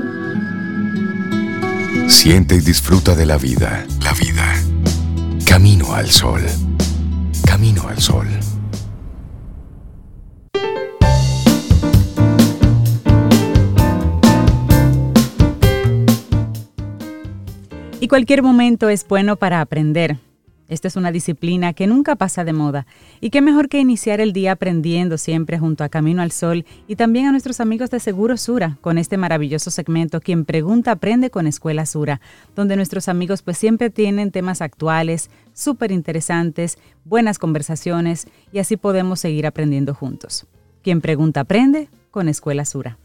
Siente 2.08 2.54
y 2.54 2.60
disfruta 2.60 3.14
de 3.14 3.26
la 3.26 3.36
vida. 3.36 3.84
La 4.02 4.12
vida. 4.12 4.54
Camino 5.44 5.92
al 5.92 6.08
sol. 6.10 6.42
Camino 7.44 7.88
al 7.88 7.98
sol. 7.98 8.26
Y 18.00 18.08
cualquier 18.08 18.42
momento 18.42 18.88
es 18.88 19.06
bueno 19.06 19.36
para 19.36 19.60
aprender. 19.60 20.18
Esta 20.68 20.88
es 20.88 20.96
una 20.96 21.12
disciplina 21.12 21.72
que 21.74 21.86
nunca 21.86 22.16
pasa 22.16 22.44
de 22.44 22.52
moda 22.52 22.86
y 23.20 23.30
qué 23.30 23.40
mejor 23.40 23.68
que 23.68 23.78
iniciar 23.78 24.20
el 24.20 24.32
día 24.32 24.52
aprendiendo 24.52 25.16
siempre 25.16 25.58
junto 25.58 25.84
a 25.84 25.88
Camino 25.88 26.22
al 26.22 26.32
Sol 26.32 26.64
y 26.88 26.96
también 26.96 27.26
a 27.26 27.30
nuestros 27.30 27.60
amigos 27.60 27.90
de 27.90 28.00
Seguro 28.00 28.36
Sura 28.36 28.76
con 28.80 28.98
este 28.98 29.16
maravilloso 29.16 29.70
segmento 29.70 30.20
Quien 30.20 30.44
pregunta 30.44 30.92
aprende 30.92 31.30
con 31.30 31.46
Escuela 31.46 31.86
Sura, 31.86 32.20
donde 32.56 32.74
nuestros 32.74 33.08
amigos 33.08 33.42
pues 33.42 33.58
siempre 33.58 33.90
tienen 33.90 34.32
temas 34.32 34.60
actuales, 34.60 35.30
súper 35.54 35.92
interesantes, 35.92 36.78
buenas 37.04 37.38
conversaciones 37.38 38.26
y 38.52 38.58
así 38.58 38.76
podemos 38.76 39.20
seguir 39.20 39.46
aprendiendo 39.46 39.94
juntos. 39.94 40.46
Quien 40.82 41.00
pregunta 41.00 41.40
aprende 41.40 41.88
con 42.10 42.28
Escuela 42.28 42.64
Sura. 42.64 42.98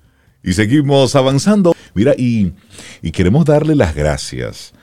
Y 0.43 0.53
seguimos 0.53 1.15
avanzando. 1.15 1.75
Mira, 1.93 2.15
y, 2.17 2.53
y 3.03 3.11
queremos 3.11 3.45
darle 3.45 3.75
las 3.75 3.93
gracias 3.93 4.73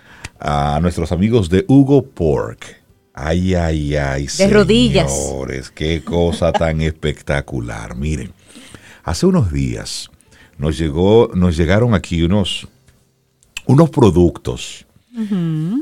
a 0.41 0.79
nuestros 0.81 1.13
amigos 1.13 1.49
de 1.49 1.65
Hugo 1.69 2.03
Pork. 2.03 2.77
Ay, 3.15 3.55
ay, 3.55 3.97
ay. 3.97 4.23
De 4.25 4.29
señores, 4.29 4.57
rodillas. 4.57 5.71
qué 5.75 6.03
cosa 6.05 6.53
tan 6.53 6.81
espectacular. 6.83 7.97
Miren, 7.97 8.33
hace 9.03 9.27
unos 9.27 9.53
días 9.53 10.11
nos, 10.57 10.79
llegó, 10.79 11.31
nos 11.35 11.57
llegaron 11.57 11.95
aquí 11.95 12.23
unos, 12.23 12.69
unos 13.67 13.91
productos 13.91 14.87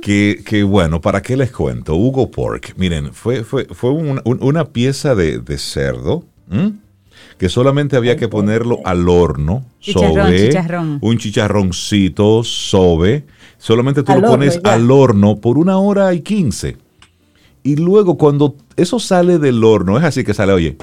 que, 0.02 0.64
bueno, 0.66 1.00
¿para 1.00 1.20
qué 1.20 1.36
les 1.36 1.50
cuento? 1.50 1.94
Hugo 1.94 2.30
Pork, 2.30 2.74
miren, 2.76 3.12
fue, 3.12 3.44
fue, 3.44 3.66
fue 3.66 3.90
una 3.90 4.64
pieza 4.64 5.14
de, 5.14 5.58
cerdo 5.58 6.24
que 7.38 7.48
solamente 7.48 7.96
había 7.96 8.16
que 8.16 8.28
ponerlo 8.28 8.80
al 8.84 9.08
horno, 9.08 9.64
sobre 9.80 10.50
un 11.00 11.18
chicharroncito, 11.18 12.42
sobe, 12.42 13.26
solamente 13.58 14.02
tú 14.02 14.12
lo 14.14 14.28
pones 14.28 14.60
al 14.64 14.90
horno 14.90 15.36
por 15.36 15.58
una 15.58 15.78
hora 15.78 16.14
y 16.14 16.20
quince. 16.20 16.76
Y 17.62 17.76
luego 17.76 18.16
cuando 18.16 18.56
eso 18.76 18.98
sale 18.98 19.38
del 19.38 19.62
horno, 19.64 19.98
es 19.98 20.04
así 20.04 20.24
que 20.24 20.34
sale, 20.34 20.52
oye. 20.52 20.76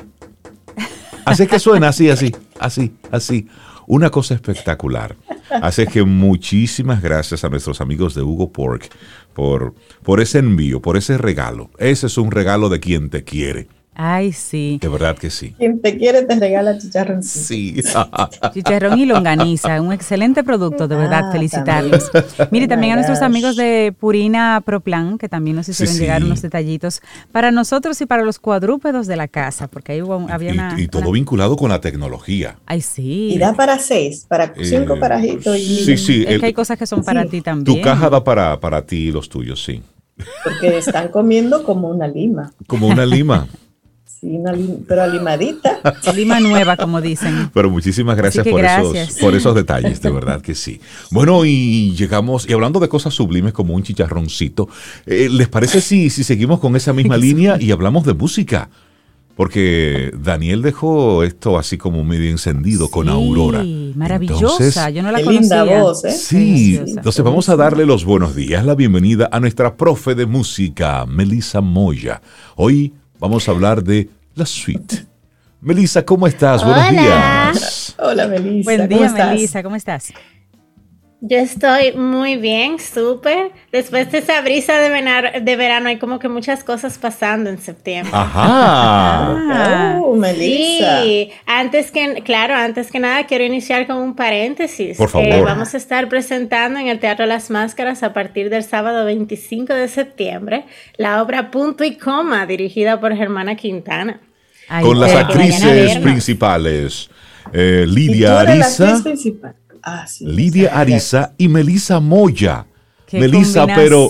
Así 1.26 1.44
es 1.44 1.50
que 1.50 1.60
suena 1.60 1.88
así, 1.88 2.10
así, 2.10 2.36
así, 2.60 2.94
así. 3.10 3.48
Una 3.88 4.10
cosa 4.10 4.34
espectacular. 4.34 5.16
Así 5.50 5.86
que 5.88 6.04
muchísimas 6.04 7.02
gracias 7.02 7.44
a 7.44 7.50
nuestros 7.50 7.82
amigos 7.82 8.16
de 8.16 8.22
Hugo 8.22 8.52
Pork 8.52 8.90
por, 9.34 9.74
por 10.04 10.20
ese 10.20 10.40
envío, 10.40 10.82
por 10.82 10.98
ese 10.98 11.18
regalo. 11.18 11.70
Ese 11.78 12.08
es 12.08 12.18
un 12.18 12.32
regalo 12.32 12.70
de 12.70 12.80
quien 12.80 13.10
te 13.10 13.24
quiere. 13.24 13.68
Ay, 13.96 14.34
sí. 14.34 14.80
De 14.82 14.88
verdad 14.88 15.18
que 15.18 15.30
sí. 15.30 15.54
Quien 15.58 15.80
te 15.80 15.98
quiere 15.98 16.24
te 16.24 16.40
regala 16.40 16.78
chicharrón. 16.78 17.22
Sí. 17.22 17.76
chicharrón 18.54 18.98
y 18.98 19.06
longaniza, 19.06 19.80
un 19.82 19.94
excelente 19.94 20.44
producto, 20.44 20.88
de 20.88 20.96
verdad, 20.96 21.26
ah, 21.30 21.32
felicitarlos. 21.32 22.12
Mire, 22.52 22.68
también 22.68 22.94
a 22.94 22.96
nuestros 22.96 23.22
amigos 23.22 23.56
de 23.56 23.94
Purina 23.98 24.62
Proplan, 24.66 25.18
que 25.18 25.30
también 25.30 25.56
nos 25.56 25.70
hicieron 25.70 25.96
llegar 25.98 26.24
unos 26.24 26.42
detallitos 26.42 27.02
para 27.32 27.52
nosotros 27.52 28.02
y 28.02 28.06
para 28.06 28.24
los 28.24 28.40
cuadrúpedos 28.40 29.08
de 29.08 29.16
la 29.16 29.28
casa, 29.28 29.68
porque 29.68 29.94
ahí 29.94 30.02
hubo, 30.02 30.28
había 30.30 30.54
una... 30.54 30.76
Y 30.80 30.88
todo 30.88 31.12
vinculado 31.12 31.56
con 31.56 31.70
la 31.70 31.80
tecnología. 31.82 32.58
Ay, 32.66 32.82
sí. 32.82 33.34
Y 33.34 33.38
da 33.38 33.54
para 33.54 33.78
seis, 33.78 34.26
para 34.28 34.54
cinco 34.62 35.00
parajitos. 35.00 35.58
Y... 35.58 35.84
Sí, 35.84 35.98
sí. 35.98 36.26
Es 36.28 36.40
que 36.40 36.48
hay 36.48 36.54
cosas 36.54 36.78
que 36.78 36.88
son 36.88 37.04
para 37.04 37.26
ti 37.26 37.42
también. 37.42 37.78
Tu 37.78 37.84
caja 37.84 38.10
da 38.10 38.24
para, 38.24 38.60
para 38.60 38.86
ti 38.86 39.10
y 39.10 39.12
los 39.12 39.30
tuyos, 39.30 39.64
sí. 39.64 39.82
Porque 40.44 40.78
están 40.78 41.10
comiendo 41.10 41.64
como 41.64 41.90
una 41.90 42.08
lima. 42.08 42.52
Como 42.68 42.88
una 42.88 43.06
lima. 43.06 43.48
Sí, 44.24 44.40
pero 44.88 45.06
limadita. 45.08 45.82
Lima 46.16 46.40
nueva, 46.40 46.78
como 46.78 47.02
dicen. 47.02 47.52
Pero 47.54 47.70
muchísimas 47.70 48.16
gracias, 48.16 48.48
por, 48.48 48.64
Esos, 48.64 49.18
por 49.20 49.36
esos 49.36 49.54
detalles, 49.54 50.02
de 50.02 50.10
verdad 50.12 50.42
que 50.42 50.56
sí. 50.56 50.80
Bueno, 51.12 51.44
y 51.44 51.94
llegamos, 51.96 52.48
y 52.48 52.54
hablando 52.54 52.80
de 52.80 52.88
cosas 52.88 53.14
sublimes 53.14 53.52
como 53.52 53.74
un 53.74 53.84
chicharroncito, 53.84 54.70
eh, 55.06 55.28
¿les 55.30 55.50
parece 55.50 55.82
si, 55.82 56.10
si 56.10 56.24
seguimos 56.24 56.62
con 56.62 56.78
esa 56.78 56.94
misma 56.94 57.18
línea 57.24 57.58
y 57.60 57.72
hablamos 57.72 58.06
de 58.06 58.14
música? 58.14 58.70
Porque 59.36 60.14
Daniel 60.18 60.62
dejó 60.62 61.24
esto 61.24 61.58
así 61.58 61.78
como 61.78 62.04
medio 62.06 62.30
encendido 62.30 62.90
con 62.90 63.10
Aurora. 63.10 63.66
Maravillosa, 63.96 64.90
yo 64.92 65.02
no 65.04 65.12
la 65.12 65.22
conocía. 65.22 65.64
Linda 65.66 65.82
voz, 65.82 66.06
¿eh? 66.06 66.12
Sí, 66.12 66.80
entonces 66.80 67.26
vamos 67.26 67.50
a 67.50 67.56
darle 67.56 67.86
los 67.86 68.06
buenos 68.06 68.36
días, 68.36 68.64
la 68.64 68.76
bienvenida 68.76 69.28
a 69.32 69.40
nuestra 69.40 69.76
profe 69.76 70.14
de 70.14 70.28
música, 70.28 71.06
Melissa 71.08 71.62
Moya. 71.62 72.22
Hoy 72.56 72.94
vamos 73.24 73.48
a 73.48 73.52
hablar 73.52 73.82
de 73.82 74.10
la 74.36 74.46
suite. 74.46 75.06
Melissa, 75.62 76.04
¿cómo 76.04 76.28
estás? 76.28 76.62
Buenos 76.62 76.90
días. 76.90 77.96
Hola, 77.98 78.28
Melissa. 78.28 78.70
Buen 78.70 78.90
día, 78.90 79.10
Melissa, 79.14 79.64
¿cómo 79.64 79.78
estás? 79.78 80.12
Yo 81.26 81.38
estoy 81.38 81.94
muy 81.94 82.36
bien, 82.36 82.80
súper. 82.80 83.52
Después 83.72 84.12
de 84.12 84.18
esa 84.18 84.42
brisa 84.42 84.78
de, 84.78 85.40
de, 85.40 85.56
verano, 85.56 85.88
hay 85.88 85.98
como 85.98 86.20
que 86.20 86.28
muchas 86.28 86.66
cosas 86.66 86.98
pasando 86.98 87.50
en 87.50 87.60
septiembre. 87.60 88.12
Ajá. 88.14 89.40
Ah, 89.56 90.00
oh, 90.04 90.16
Melissa. 90.16 91.04
Sí, 91.04 91.30
antes 91.46 91.92
que, 91.92 92.22
claro, 92.24 92.56
antes 92.56 92.92
que 92.92 93.00
nada 93.00 93.26
quiero 93.26 93.44
iniciar 93.44 93.88
con 93.88 93.98
un 93.98 94.16
paréntesis. 94.16 94.98
Por 94.98 95.10
favor. 95.10 95.28
Eh, 95.28 95.42
vamos 95.42 95.74
a 95.74 95.78
estar 95.78 96.10
presentando 96.10 96.80
en 96.80 96.88
el 96.88 97.00
Teatro 97.00 97.26
Las 97.26 97.50
Máscaras 97.50 98.04
a 98.04 98.14
partir 98.14 98.50
del 98.50 98.64
sábado 98.64 99.06
25 99.06 99.74
de 99.74 99.88
septiembre 99.88 100.66
la 100.98 101.22
obra 101.22 101.52
Punto 101.52 101.84
y 101.84 101.96
Coma, 101.96 102.46
dirigida 102.46 103.00
por 103.00 103.16
Germana 103.16 103.56
Quintana. 103.56 104.22
Con 104.82 105.00
las 105.00 105.14
actrices 105.14 105.98
principales, 106.00 107.10
eh, 107.52 107.86
Lidia 107.88 108.40
Arisa. 108.40 109.02
Ah, 109.84 110.06
Lidia 110.22 110.80
Ariza 110.80 111.34
y 111.38 111.48
Melissa 111.48 112.00
Moya. 112.00 112.66
Melissa, 113.20 113.68
pero, 113.68 114.10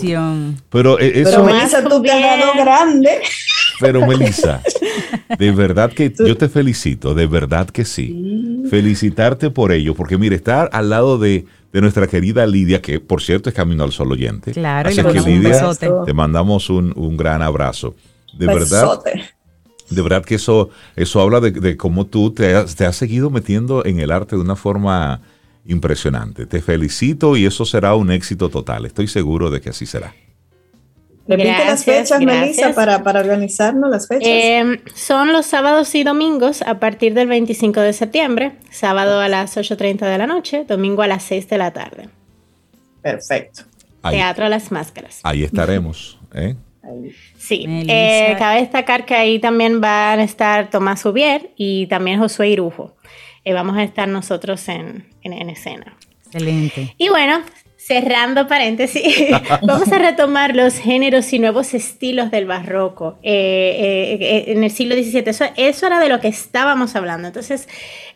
pero 0.69 0.99
eh, 0.99 1.21
eso. 1.21 1.31
Pero 1.31 1.43
Melissa, 1.43 1.83
tú 1.83 2.01
te 2.01 2.11
has 2.11 2.39
dado 2.39 2.53
grande. 2.63 3.09
Pero 3.79 4.07
Melissa, 4.07 4.61
de 5.37 5.51
verdad 5.51 5.91
que 5.91 6.13
yo 6.17 6.37
te 6.37 6.47
felicito, 6.47 7.13
de 7.13 7.27
verdad 7.27 7.69
que 7.69 7.85
sí. 7.85 8.63
Felicitarte 8.69 9.49
por 9.49 9.71
ello, 9.71 9.93
porque 9.93 10.17
mire, 10.17 10.35
estar 10.35 10.69
al 10.71 10.89
lado 10.89 11.17
de, 11.17 11.45
nuestra 11.73 12.07
querida 12.07 12.45
Lidia, 12.45 12.81
que 12.81 12.99
por 12.99 13.21
cierto 13.21 13.49
es 13.49 13.55
Camino 13.55 13.83
al 13.83 13.91
Sol 13.91 14.11
oyente. 14.11 14.51
Claro, 14.51 14.89
Así 14.89 15.03
que 15.03 15.19
Lidia, 15.21 15.69
te 16.05 16.13
mandamos 16.13 16.69
un, 16.69 17.17
gran 17.17 17.41
abrazo. 17.41 17.95
De 18.33 18.47
verdad. 18.47 18.99
De 19.89 20.01
verdad 20.01 20.23
que 20.23 20.35
eso, 20.35 20.69
eso 20.95 21.21
habla 21.21 21.39
de, 21.39 21.77
cómo 21.77 22.05
tú 22.05 22.31
te 22.31 22.53
te 22.63 22.85
has 22.85 22.95
seguido 22.95 23.29
metiendo 23.29 23.85
en 23.85 23.99
el 23.99 24.11
arte 24.11 24.35
de 24.35 24.41
una 24.41 24.55
forma 24.55 25.21
impresionante. 25.65 26.45
Te 26.45 26.61
felicito 26.61 27.37
y 27.37 27.45
eso 27.45 27.65
será 27.65 27.95
un 27.95 28.11
éxito 28.11 28.49
total. 28.49 28.85
Estoy 28.85 29.07
seguro 29.07 29.49
de 29.49 29.61
que 29.61 29.69
así 29.69 29.85
será. 29.85 30.13
Repite 31.25 31.65
las 31.65 31.85
fechas, 31.85 32.19
Melissa, 32.19 32.73
para, 32.73 33.01
para, 33.01 33.21
organizarnos 33.21 33.89
las 33.89 34.09
fechas. 34.09 34.27
Em, 34.29 34.79
son 34.93 35.31
los 35.31 35.45
sábados 35.45 35.95
y 35.95 36.03
domingos 36.03 36.61
a 36.61 36.79
partir 36.79 37.13
del 37.13 37.29
25 37.29 37.79
de 37.79 37.93
septiembre, 37.93 38.51
sábado 38.71 39.21
a 39.21 39.29
las 39.29 39.55
8.30 39.55 39.99
de 39.99 40.17
la 40.17 40.27
noche, 40.27 40.65
domingo 40.67 41.01
a 41.01 41.07
las 41.07 41.23
6 41.23 41.47
de 41.47 41.57
la 41.57 41.71
tarde. 41.71 42.09
Perfecto. 43.01 43.63
Teatro 44.09 44.45
a 44.45 44.49
las 44.49 44.69
Máscaras. 44.69 45.21
Ahí 45.23 45.43
estaremos. 45.43 46.19
¿eh? 46.33 46.57
Sí, 47.37 47.65
eh, 47.87 48.35
cabe 48.37 48.59
destacar 48.59 49.05
que 49.05 49.15
ahí 49.15 49.39
también 49.39 49.79
van 49.79 50.19
a 50.19 50.23
estar 50.23 50.69
Tomás 50.69 51.05
Ubier 51.05 51.51
y 51.55 51.87
también 51.87 52.19
Josué 52.19 52.49
Irujo. 52.49 52.97
Eh, 53.45 53.53
vamos 53.53 53.77
a 53.77 53.83
estar 53.83 54.07
nosotros 54.07 54.67
en, 54.69 55.07
en, 55.21 55.49
escena. 55.49 55.97
Excelente. 56.25 56.95
Y 56.97 57.09
bueno, 57.09 57.41
Cerrando 57.85 58.47
paréntesis, 58.47 59.03
vamos 59.61 59.91
a 59.91 59.97
retomar 59.97 60.55
los 60.55 60.75
géneros 60.75 61.33
y 61.33 61.39
nuevos 61.39 61.73
estilos 61.73 62.31
del 62.31 62.45
barroco 62.45 63.17
eh, 63.23 64.17
eh, 64.21 64.43
en 64.53 64.63
el 64.63 64.71
siglo 64.71 64.95
XVII. 64.95 65.23
Eso, 65.25 65.45
eso, 65.57 65.87
era 65.87 65.99
de 65.99 66.07
lo 66.07 66.21
que 66.21 66.29
estábamos 66.29 66.95
hablando. 66.95 67.27
Entonces, 67.27 67.67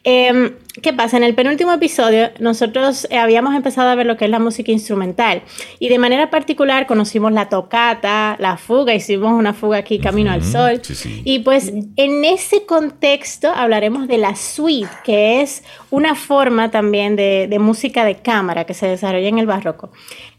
Em, 0.09 0.53
¿Qué 0.81 0.93
pasa? 0.93 1.17
En 1.17 1.23
el 1.23 1.35
penúltimo 1.35 1.73
episodio 1.73 2.29
nosotros 2.39 3.07
eh, 3.09 3.17
habíamos 3.17 3.55
empezado 3.55 3.89
a 3.89 3.95
ver 3.95 4.05
lo 4.05 4.15
que 4.15 4.23
es 4.23 4.31
la 4.31 4.39
música 4.39 4.71
instrumental 4.71 5.41
y 5.79 5.89
de 5.89 5.97
manera 5.97 6.29
particular 6.29 6.85
conocimos 6.87 7.33
la 7.33 7.49
tocata, 7.49 8.37
la 8.39 8.55
fuga, 8.55 8.93
hicimos 8.93 9.33
una 9.33 9.53
fuga 9.53 9.79
aquí 9.79 9.99
Camino 9.99 10.31
al 10.31 10.43
Sol 10.43 10.81
y 11.25 11.39
pues 11.39 11.73
en 11.97 12.23
ese 12.23 12.65
contexto 12.65 13.49
hablaremos 13.49 14.07
de 14.07 14.19
la 14.19 14.35
suite, 14.35 14.87
que 15.03 15.41
es 15.41 15.63
una 15.89 16.15
forma 16.15 16.71
también 16.71 17.15
de, 17.15 17.47
de 17.49 17.59
música 17.59 18.05
de 18.05 18.17
cámara 18.17 18.65
que 18.65 18.75
se 18.75 18.87
desarrolla 18.87 19.27
en 19.27 19.39
el 19.39 19.45
barroco. 19.47 19.56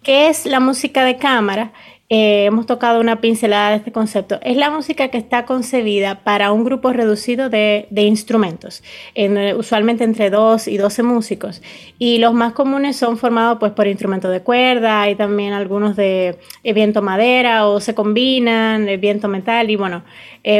¿Qué 0.03 0.29
es 0.29 0.47
la 0.47 0.61
música 0.61 1.05
de 1.05 1.17
cámara? 1.19 1.73
Eh, 2.11 2.47
hemos 2.47 2.65
tocado 2.65 3.03
una 3.03 3.21
pincelada 3.21 3.71
de 3.71 3.77
este 3.77 3.93
concepto. 3.93 4.39
Es 4.41 4.57
la 4.57 4.71
música 4.71 5.09
que 5.09 5.19
está 5.19 5.45
concebida 5.45 6.25
para 6.25 6.53
un 6.53 6.65
grupo 6.65 6.91
reducido 6.91 7.51
de, 7.51 7.87
instrumentos, 7.91 8.83
eh, 9.15 9.53
usualmente 9.55 10.05
entre 10.05 10.31
2 10.31 10.69
y 10.69 10.79
12 10.79 11.03
músicos. 11.03 11.61
Y 11.99 12.17
los 12.17 12.33
más 12.33 12.55
comunes 12.55 12.97
son 12.97 13.19
formados 13.19 13.59
pues, 13.61 13.73
por 13.73 13.87
instrumentos 13.87 14.33
de 14.33 14.41
cuerda, 14.41 15.03
hay 15.03 15.17
también 15.17 15.53
algunos 15.53 15.97
de 15.97 16.39
eh, 16.65 16.73
viento 16.73 17.03
madera 17.03 17.67
o 17.67 17.79
se 17.79 17.95
combinan, 17.95 18.89
el 18.89 18.99
viento 18.99 19.29
metal 19.29 19.69
y 19.69 19.77
bueno, 19.77 20.03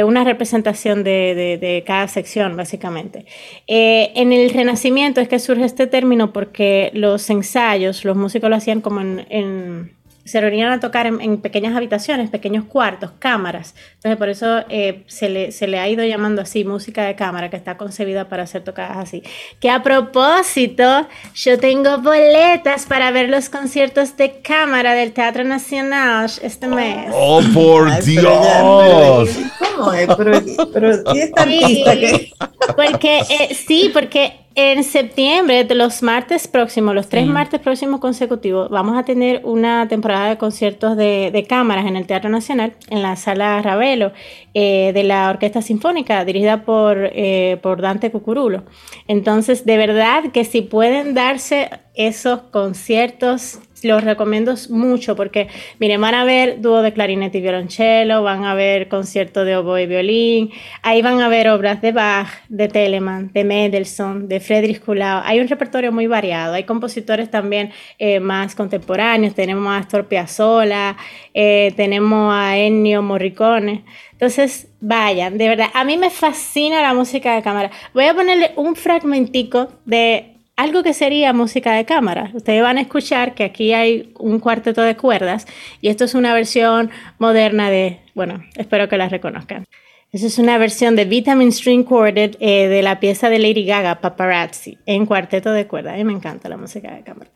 una 0.05 0.23
representación 0.23 1.03
de, 1.03 1.83
cada 1.87 2.07
sección 2.07 2.55
básicamente. 2.55 3.25
en 3.65 4.31
el 4.31 4.51
Renacimiento 4.51 5.19
es 5.19 5.27
que 5.27 5.39
surge 5.39 5.65
este 5.65 5.87
término 5.87 6.31
porque 6.31 6.91
los 6.93 7.27
ensayos, 7.31 8.05
los 8.05 8.15
músicos 8.15 8.51
lo 8.51 8.55
hacían 8.55 8.81
como 8.81 9.01
en 9.01 9.98
se 10.29 10.39
reunían 10.39 10.71
a 10.71 10.79
tocar 10.79 11.07
en, 11.07 11.41
pequeñas 11.41 11.75
habitaciones, 11.75 12.29
pequeños 12.29 12.65
cuartos, 12.65 13.11
cámaras. 13.17 13.73
Entonces, 13.95 14.17
por 14.17 14.29
eso 14.29 14.63
eh, 14.69 15.03
se, 15.07 15.29
le, 15.29 15.51
se, 15.51 15.67
le, 15.67 15.79
ha 15.79 15.89
ido 15.89 16.05
llamando 16.05 16.41
así 16.41 16.63
música 16.63 17.03
de 17.05 17.15
cámara, 17.15 17.49
que 17.49 17.57
está 17.57 17.77
concebida 17.77 18.29
para 18.29 18.45
ser 18.45 18.63
tocadas 18.63 18.97
así. 18.97 19.23
Que 19.59 19.69
a 19.69 19.81
propósito, 19.81 21.07
yo 21.33 21.59
tengo 21.59 21.97
boletas 21.97 22.85
para 22.85 23.11
ver 23.11 23.29
los 23.29 23.49
conciertos 23.49 24.15
de 24.17 24.41
cámara 24.41 24.93
del 24.93 25.13
Teatro 25.13 25.43
Nacional 25.43 26.29
este 26.41 26.67
mes. 26.67 27.11
¡Oh, 27.13 27.41
por 27.53 28.03
Dios! 28.03 29.29
¿Cómo 29.57 29.93
es? 29.93 30.07
Pero, 30.15 30.41
pero 30.73 30.91
¿y 31.13 31.19
esta 31.19 31.41
artista 31.41 31.95
que...? 31.95 32.31
Porque, 32.75 33.19
eh, 33.29 33.55
sí, 33.55 33.89
porque 33.93 34.33
en 34.55 34.83
septiembre, 34.83 35.63
de 35.63 35.75
los 35.75 36.03
martes 36.03 36.47
próximos, 36.47 36.95
los 36.95 37.07
tres 37.07 37.25
martes 37.27 37.59
próximos 37.59 37.99
consecutivos, 37.99 38.69
vamos 38.69 38.97
a 38.97 39.03
tener 39.03 39.41
una 39.45 39.87
temporada 39.87 40.29
de 40.29 40.37
conciertos 40.37 40.97
de, 40.97 41.45
cámaras 41.47 41.85
en 41.85 41.95
el 41.95 42.05
Teatro 42.05 42.29
Nacional, 42.29 42.73
en 42.89 43.01
la 43.01 43.15
sala 43.15 43.61
Ravelo, 43.61 44.11
eh, 44.53 44.91
de 44.93 45.03
la 45.03 45.29
Orquesta 45.29 45.61
Sinfónica, 45.61 46.25
dirigida 46.25 46.63
por, 46.63 47.09
eh, 47.13 47.57
por 47.61 47.81
Dante 47.81 48.11
Cucurulo. 48.11 48.63
Entonces, 49.07 49.65
de 49.65 49.77
verdad 49.77 50.31
que 50.33 50.43
si 50.43 50.61
pueden 50.61 51.13
darse 51.13 51.69
esos 51.93 52.41
conciertos, 52.41 53.59
los 53.83 54.03
recomiendo 54.03 54.55
mucho 54.69 55.15
porque, 55.15 55.47
miren, 55.79 56.01
van 56.01 56.15
a 56.15 56.23
ver 56.23 56.61
dúo 56.61 56.81
de 56.81 56.93
clarinete 56.93 57.37
y 57.37 57.41
violonchelo, 57.41 58.23
van 58.23 58.45
a 58.45 58.53
ver 58.53 58.87
concierto 58.87 59.45
de 59.45 59.57
oboe 59.57 59.83
y 59.83 59.87
violín, 59.87 60.51
ahí 60.81 61.01
van 61.01 61.21
a 61.21 61.29
ver 61.29 61.49
obras 61.49 61.81
de 61.81 61.91
Bach, 61.91 62.27
de 62.49 62.67
Telemann, 62.67 63.31
de 63.33 63.43
Mendelssohn, 63.43 64.27
de 64.27 64.39
Friedrich 64.39 64.81
Kuhlau. 64.81 65.21
Hay 65.25 65.39
un 65.39 65.47
repertorio 65.47 65.91
muy 65.91 66.07
variado, 66.07 66.53
hay 66.53 66.63
compositores 66.63 67.29
también 67.29 67.71
eh, 67.97 68.19
más 68.19 68.55
contemporáneos, 68.55 69.35
tenemos 69.35 69.67
a 69.67 69.77
Astor 69.77 70.07
Piazzolla, 70.07 70.97
eh, 71.33 71.73
tenemos 71.75 72.33
a 72.33 72.57
Ennio 72.57 73.01
Morricone. 73.01 73.83
Entonces, 74.11 74.67
vayan, 74.81 75.37
de 75.37 75.47
verdad, 75.47 75.67
a 75.73 75.85
mí 75.85 75.97
me 75.97 76.09
fascina 76.09 76.81
la 76.81 76.93
música 76.93 77.35
de 77.35 77.41
cámara. 77.41 77.71
Voy 77.93 78.05
a 78.05 78.13
ponerle 78.13 78.51
un 78.57 78.75
fragmentico 78.75 79.69
de 79.85 80.38
algo 80.59 80.83
que 80.83 80.93
sería 80.93 81.31
música 81.31 81.71
de 81.71 81.85
cámara. 81.85 82.31
Ustedes 82.33 82.61
van 82.61 82.77
a 82.77 82.81
escuchar 82.81 83.33
que 83.33 83.45
aquí 83.45 83.71
hay 83.71 84.11
un 84.19 84.39
cuarteto 84.39 84.81
de 84.81 84.97
cuerdas 84.97 85.47
y 85.79 85.87
esto 85.87 86.03
es 86.03 86.15
una 86.15 86.33
versión 86.33 86.91
moderna 87.17 87.69
de, 87.69 88.01
bueno, 88.13 88.43
espero 88.57 88.89
que 88.89 88.97
la 88.97 89.07
reconozcan. 89.07 89.63
Esa 90.11 90.27
es 90.27 90.37
una 90.37 90.57
versión 90.57 90.97
de 90.97 91.05
Vitamin 91.05 91.53
String 91.53 91.85
Quartet 91.85 92.35
eh, 92.41 92.67
de 92.67 92.81
la 92.81 92.99
pieza 92.99 93.29
de 93.29 93.39
Lady 93.39 93.63
Gaga, 93.63 94.01
Paparazzi, 94.01 94.77
en 94.85 95.05
cuarteto 95.05 95.53
de 95.53 95.65
cuerdas. 95.65 95.93
A 95.93 95.97
mí 95.97 96.03
me 96.03 96.11
encanta 96.11 96.49
la 96.49 96.57
música 96.57 96.93
de 96.93 97.03
cámara. 97.03 97.31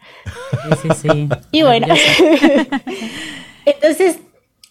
Sí, 0.82 0.90
sí, 0.92 1.08
sí. 1.08 1.30
y 1.52 1.62
bueno, 1.62 1.88
entonces, 3.66 4.20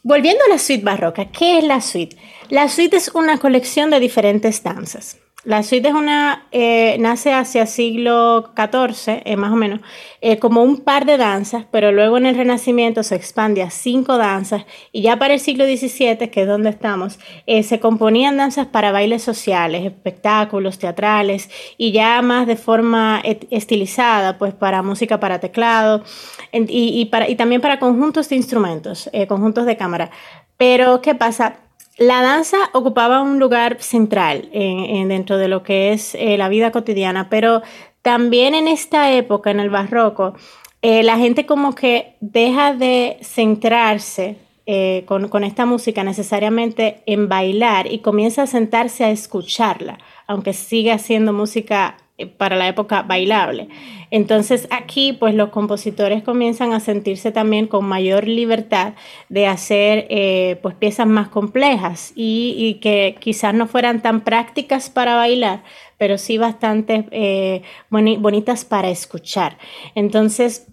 volviendo 0.03 0.45
a 0.45 0.51
la 0.51 0.59
suite 0.59 0.85
barroca, 0.85 1.25
¿qué 1.27 1.57
es 1.57 1.65
la 1.65 1.81
suite? 1.81 2.19
La 2.51 2.69
suite 2.69 2.99
es 2.99 3.09
una 3.15 3.39
colección 3.39 3.89
de 3.89 3.99
diferentes 3.99 4.63
danzas. 4.63 5.22
La 5.45 5.65
suite 5.65 5.89
es 5.89 5.95
una, 5.95 6.47
eh, 6.53 6.97
nace 7.01 7.33
hacia 7.33 7.67
siglo 7.67 8.53
XIV, 8.55 9.23
eh, 9.25 9.35
más 9.37 9.51
o 9.51 9.57
menos, 9.57 9.81
eh, 10.21 10.39
como 10.39 10.63
un 10.63 10.83
par 10.83 11.05
de 11.05 11.17
danzas, 11.17 11.67
pero 11.69 11.91
luego 11.91 12.17
en 12.17 12.27
el 12.27 12.37
Renacimiento 12.37 13.03
se 13.03 13.17
expande 13.17 13.61
a 13.61 13.71
cinco 13.71 14.19
danzas 14.19 14.67
y 14.93 15.03
ya 15.03 15.19
para 15.19 15.35
el 15.35 15.41
siglo 15.41 15.65
XVII, 15.65 16.31
que 16.31 16.43
es 16.43 16.47
donde 16.47 16.71
estamos, 16.71 17.19
se 17.65 17.81
componían 17.81 18.37
danzas 18.37 18.69
para 18.69 18.93
bailes 18.93 19.25
sociales, 19.25 19.85
espectáculos, 19.85 20.79
teatrales 20.79 21.51
y 21.77 21.91
ya 21.91 22.23
más 22.23 22.47
de 22.47 22.55
forma 22.55 23.21
estilizada, 23.51 24.39
pues 24.39 24.55
para 24.55 24.83
música 24.83 25.19
para 25.19 25.41
teclado 25.41 26.05
y, 26.53 27.07
para, 27.07 27.29
y 27.29 27.35
también 27.35 27.61
para 27.61 27.81
conjuntos 27.81 28.29
de 28.29 28.37
instrumentos, 28.37 29.11
conjuntos 29.27 29.67
de 29.67 29.77
cámara. 29.77 30.13
Pero, 30.57 31.01
¿qué 31.03 31.17
pasa? 31.17 31.57
La 31.99 32.23
danza 32.23 32.57
ocupaba 32.73 33.21
un 33.21 33.39
lugar 33.39 33.77
central 33.83 34.49
en, 34.53 35.09
dentro 35.09 35.37
de 35.37 35.49
lo 35.49 35.63
que 35.63 35.93
es 35.93 36.15
eh, 36.15 36.39
la 36.39 36.49
vida 36.49 36.71
cotidiana, 36.71 37.29
pero 37.29 37.63
también 38.01 38.55
en 38.55 38.67
esta 38.67 39.13
época, 39.13 39.51
en 39.51 39.61
el 39.61 39.69
barroco, 39.69 40.35
eh, 40.81 41.03
la 41.03 41.19
gente 41.19 41.45
como 41.45 41.75
que 41.75 42.17
deja 42.21 42.75
de 42.75 43.19
centrarse 43.23 44.37
eh, 44.65 45.05
con, 45.07 45.29
con, 45.29 45.45
esta 45.45 45.67
música 45.67 46.03
necesariamente 46.03 47.03
en 47.07 47.29
bailar 47.29 47.93
y 47.93 47.99
comienza 47.99 48.43
a 48.43 48.47
sentarse 48.47 49.05
a 49.05 49.11
escucharla, 49.11 49.99
aunque 50.27 50.55
siga 50.55 50.99
siendo 50.99 51.33
música 51.33 51.97
para 52.27 52.57
la 52.57 52.69
época 52.69 53.03
bailable. 53.03 53.69
Entonces 54.11 54.69
aquí 54.71 55.15
pues 55.15 55.35
los 55.35 55.49
compositores 55.49 56.23
comienzan 56.23 56.73
a 56.73 56.81
sentirse 56.81 57.33
también 57.33 57.67
con 57.67 57.87
mayor 57.87 58.29
libertad 58.29 58.93
de 59.29 59.47
hacer 59.47 60.07
eh, 60.11 60.59
pues 60.63 60.75
piezas 60.75 61.07
más 61.07 61.29
complejas 61.29 62.13
y, 62.15 62.79
que 62.83 63.17
quizás 63.21 63.55
no 63.55 63.67
fueran 63.67 64.03
tan 64.03 64.21
prácticas 64.21 64.91
para 64.91 65.17
bailar, 65.17 65.63
pero 65.97 66.19
sí 66.19 66.37
bastante 66.37 67.07
eh, 67.11 67.63
bonitas 67.91 68.65
para 68.65 68.91
escuchar. 68.91 69.57
Entonces 69.95 70.67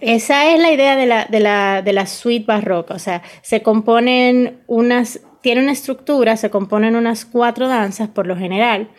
esa 0.00 0.52
es 0.52 0.60
la 0.60 0.72
idea 0.72 0.96
de 0.96 1.06
la, 1.06 1.24
de 1.24 1.40
la, 1.40 1.82
de 1.82 1.92
la 1.92 2.06
suite 2.06 2.44
barroca, 2.46 2.94
o 2.94 2.98
sea, 2.98 3.22
se 3.42 3.62
componen 3.62 4.60
unas, 4.66 5.20
tiene 5.40 5.62
una 5.62 5.72
estructura, 5.72 6.36
se 6.36 6.50
componen 6.50 6.96
unas 6.96 7.24
cuatro 7.24 7.66
danzas 7.66 8.08
por 8.08 8.26
lo 8.26 8.36
general. 8.36 8.90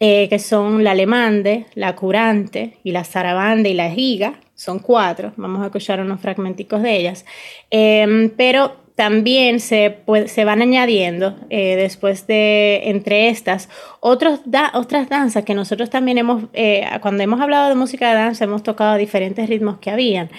Eh, 0.00 0.28
que 0.28 0.38
son 0.38 0.84
la 0.84 0.92
alemande, 0.92 1.66
la 1.74 1.96
curante 1.96 2.76
y 2.84 2.92
la 2.92 3.02
zarabande 3.02 3.70
y 3.70 3.74
la 3.74 3.90
giga. 3.90 4.34
Son 4.54 4.78
cuatro, 4.78 5.32
vamos 5.36 5.60
a 5.60 5.66
escuchar 5.66 6.00
unos 6.00 6.20
fragmenticos 6.20 6.82
de 6.82 6.96
ellas. 6.96 7.26
Em, 7.68 8.30
pero 8.30 8.76
también 8.94 9.58
se, 9.58 9.98
se 10.26 10.44
van 10.44 10.62
añadiendo 10.62 11.36
eh, 11.50 11.74
después 11.74 12.28
de, 12.28 12.82
entre 12.84 13.28
estas, 13.28 13.68
otros 13.98 14.40
otras 14.74 15.08
danzas 15.08 15.44
que 15.44 15.54
nosotros 15.54 15.90
también 15.90 16.18
hemos, 16.18 16.44
eh, 16.52 16.84
cuando 17.00 17.24
hemos 17.24 17.40
hablado 17.40 17.68
de 17.68 17.74
música 17.74 18.10
de 18.10 18.16
danza, 18.16 18.44
hemos 18.44 18.62
tocado 18.62 18.96
diferentes 18.98 19.48
ritmos 19.48 19.78
que 19.78 19.90
habían. 19.90 20.30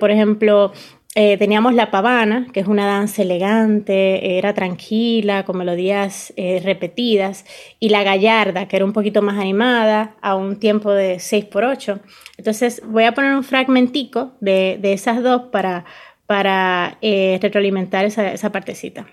por 0.00 0.10
ejemplo, 0.10 0.72
eh, 1.18 1.38
teníamos 1.38 1.72
la 1.72 1.90
pavana, 1.90 2.46
que 2.52 2.60
es 2.60 2.66
una 2.66 2.84
danza 2.84 3.22
elegante, 3.22 4.36
era 4.36 4.52
tranquila, 4.52 5.46
con 5.46 5.56
melodías 5.56 6.34
eh, 6.36 6.60
repetidas, 6.62 7.46
y 7.80 7.88
la 7.88 8.02
gallarda, 8.02 8.68
que 8.68 8.76
era 8.76 8.84
un 8.84 8.92
poquito 8.92 9.22
más 9.22 9.38
animada, 9.38 10.14
a 10.20 10.34
un 10.34 10.60
tiempo 10.60 10.92
de 10.92 11.18
6 11.18 11.46
por 11.46 11.64
8 11.64 12.00
Entonces 12.36 12.82
voy 12.84 13.04
a 13.04 13.12
poner 13.12 13.34
un 13.34 13.44
fragmentico 13.44 14.32
de, 14.42 14.78
esas 14.82 15.22
dos 15.22 15.44
para, 15.50 15.86
para 16.26 16.98
eh, 17.00 17.38
retroalimentar 17.40 18.04
esa, 18.04 18.52
partecita. 18.52 19.06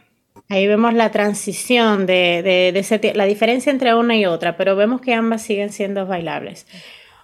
Ahí 0.49 0.67
vemos 0.67 0.93
la 0.93 1.09
transición 1.09 2.05
de, 2.05 2.41
de, 2.43 3.13
la 3.15 3.23
diferencia 3.23 3.71
entre 3.71 3.95
una 3.95 4.17
y 4.17 4.25
otra, 4.25 4.57
pero 4.57 4.75
vemos 4.75 4.99
que 4.99 5.13
ambas 5.13 5.41
siguen 5.41 5.71
siendo 5.71 6.05
bailables. 6.05 6.67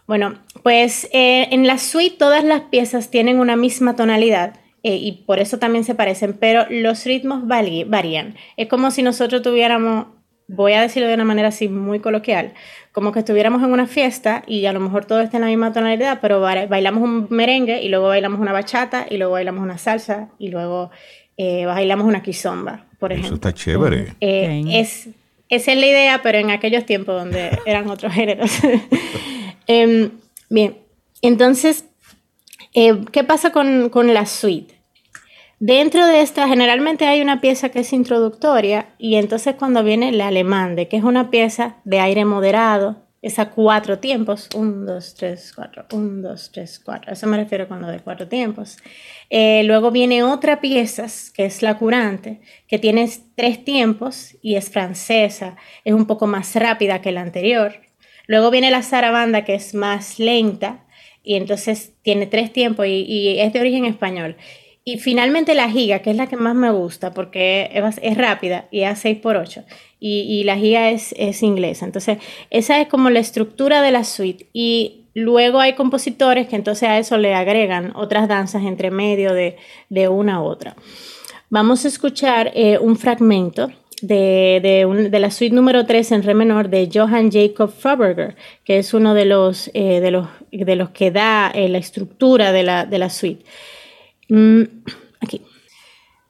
Bueno, 0.08 0.36
pues 0.64 1.10
en 1.12 1.68
la 1.68 1.78
suite 1.78 2.16
todas 2.18 2.46
las 2.46 2.62
piezas 2.62 3.12
tienen 3.12 3.42
una 3.42 3.58
misma 3.58 3.98
tonalidad 3.98 4.54
eh, 4.84 4.96
y 4.96 5.24
por 5.26 5.40
eso 5.40 5.60
también 5.60 5.84
se 5.84 5.96
parecen, 5.96 6.34
pero 6.34 6.66
los 6.70 7.06
ritmos 7.06 7.48
varían. 7.48 8.36
Es 8.58 8.68
como 8.68 8.92
si 8.92 9.04
nosotros 9.04 9.42
tuviéramos, 9.42 10.08
voy 10.48 10.74
a 10.74 10.82
decirlo 10.82 11.08
de 11.08 11.16
una 11.16 11.26
manera 11.26 11.50
así 11.50 11.68
muy 11.68 12.00
coloquial, 12.00 12.54
como 12.92 13.12
que 13.12 13.20
estuviéramos 13.20 13.62
en 13.62 13.72
una 13.72 13.88
fiesta 13.88 14.44
y 14.48 14.66
a 14.66 14.74
lo 14.74 14.80
mejor 14.80 15.06
todo 15.06 15.22
está 15.22 15.38
en 15.38 15.42
la 15.42 15.50
misma 15.50 15.74
tonalidad, 15.74 16.20
pero 16.22 16.40
bailamos 16.40 17.04
un 17.04 17.28
merengue 17.30 17.82
y 17.82 17.90
luego 17.90 18.08
bailamos 18.08 18.40
una 18.40 18.54
bachata 18.54 19.06
y 19.10 19.18
luego 19.18 19.34
bailamos 19.34 19.64
una 19.64 19.78
salsa 19.78 20.30
y 20.40 20.50
luego 20.50 20.92
eh, 21.38 21.66
bailamos 21.66 22.08
una 22.08 22.24
quizomba, 22.24 22.86
por 23.00 23.12
ejemplo. 23.12 23.28
Eso 23.28 23.36
está 23.36 23.54
chévere. 23.54 24.16
Eh, 24.22 24.64
es, 24.72 25.10
esa 25.50 25.72
es 25.72 25.78
la 25.78 25.86
idea, 25.88 26.22
pero 26.24 26.38
en 26.38 26.52
aquellos 26.52 26.86
tiempos 26.86 27.16
donde 27.16 27.58
eran 27.66 27.90
otros 27.90 28.14
géneros. 28.14 28.52
Em, 29.72 30.10
bien, 30.50 30.78
entonces 31.22 31.86
eh, 32.74 33.02
¿Qué 33.12 33.24
pasa 33.24 33.52
con, 33.52 34.14
la 34.14 34.26
suite? 34.26 34.76
Dentro 35.60 36.06
de 36.06 36.22
esta, 36.22 36.48
generalmente 36.48 37.06
hay 37.06 37.22
una 37.22 37.42
pieza 37.42 37.70
que 37.70 37.80
es 37.80 37.92
introductoria 37.92 38.94
y 38.98 39.16
entonces 39.16 39.56
cuando 39.56 39.84
viene 39.84 40.10
el 40.10 40.22
alemán, 40.22 40.76
de 40.76 40.88
que 40.88 40.98
es 40.98 41.04
una 41.04 41.30
pieza 41.30 41.78
de 41.84 42.00
aire 42.00 42.24
moderado, 42.24 43.04
es 43.22 43.38
a 43.38 43.50
cuatro 43.50 44.00
tiempos, 44.00 44.48
un, 44.56 44.86
dos, 44.86 45.16
tres, 45.16 45.52
cuatro, 45.54 45.86
un, 45.92 46.22
dos, 46.22 46.52
tres, 46.54 46.80
cuatro, 46.80 47.12
eso 47.12 47.28
me 47.28 47.36
refiero 47.36 47.68
con 47.68 47.82
lo 47.82 47.88
de 47.88 48.00
cuatro 48.00 48.30
tiempos. 48.30 48.78
Eh, 49.30 49.64
luego 49.66 49.92
viene 49.92 50.24
otra 50.24 50.62
pieza, 50.62 51.08
que 51.34 51.44
es 51.44 51.62
la 51.62 51.78
curante, 51.78 52.40
que 52.68 52.80
tiene 52.80 53.10
tres 53.36 53.66
tiempos 53.66 54.38
y 54.42 54.56
es 54.56 54.70
francesa, 54.70 55.58
es 55.84 55.94
un 55.94 56.06
poco 56.06 56.28
más 56.28 56.56
rápida 56.56 57.02
que 57.02 57.12
la 57.12 57.22
anterior. 57.22 57.74
Luego 58.28 58.52
viene 58.52 58.72
la 58.72 58.84
zarabanda, 58.84 59.44
que 59.44 59.56
es 59.56 59.74
más 59.74 60.20
lenta, 60.20 60.86
y 61.24 61.36
entonces 61.36 61.94
tiene 62.02 62.28
tres 62.28 62.52
tiempos 62.54 62.88
y, 62.88 63.38
es 63.40 63.54
de 63.54 63.60
origen 63.60 63.86
español. 63.86 64.36
Y 64.86 64.98
finalmente 64.98 65.54
la 65.54 65.70
giga, 65.70 66.00
que 66.00 66.12
es 66.12 66.16
la 66.16 66.28
que 66.28 66.38
más 66.38 66.56
me 66.56 66.72
gusta 66.72 67.14
porque 67.14 67.70
es, 68.02 68.18
rápida 68.18 68.68
y 68.72 68.82
es 68.82 69.00
6 69.00 69.20
por 69.20 69.36
8 69.36 69.64
y, 70.00 70.44
la 70.46 70.58
giga 70.58 70.90
es, 70.90 71.14
es, 71.18 71.44
inglesa. 71.44 71.86
Entonces, 71.86 72.18
esa 72.50 72.82
es 72.82 72.88
como 72.88 73.10
la 73.10 73.20
estructura 73.20 73.82
de 73.82 73.92
la 73.92 74.04
suite. 74.04 74.48
Y 74.54 75.06
luego 75.14 75.60
hay 75.60 75.74
compositores 75.74 76.48
que 76.48 76.56
entonces 76.56 76.90
a 76.90 76.98
eso 76.98 77.18
le 77.18 77.36
agregan 77.36 77.92
otras 77.96 78.28
danzas 78.28 78.64
entre 78.64 78.90
medio 78.90 79.34
de, 79.34 79.58
de 79.90 80.08
una 80.08 80.36
a 80.36 80.42
otra. 80.42 80.76
Vamos 81.50 81.84
a 81.84 81.88
escuchar 81.88 82.52
eh, 82.56 82.78
un 82.80 82.96
fragmento 82.96 83.72
de, 84.02 85.10
la 85.12 85.32
suite 85.32 85.56
número 85.56 85.86
3 85.86 86.12
en 86.14 86.24
re 86.24 86.34
menor 86.34 86.70
de 86.70 86.90
Johann 86.94 87.32
Jacob 87.32 87.72
Froberger, 87.72 88.36
que 88.64 88.80
es 88.80 88.94
uno 88.94 89.14
de 89.14 89.26
los, 89.26 89.70
eh, 89.74 90.00
de 90.00 90.12
los, 90.12 90.28
de 90.52 90.76
los 90.76 90.90
que 90.90 91.12
da 91.12 91.52
eh, 91.52 91.70
la 91.70 91.78
estructura 91.78 92.52
de 92.52 92.64
la, 92.64 92.86
de 92.86 93.00
la 93.00 93.10
suite. 93.10 93.44
Mm, 94.30 94.64
aquí. 95.22 95.42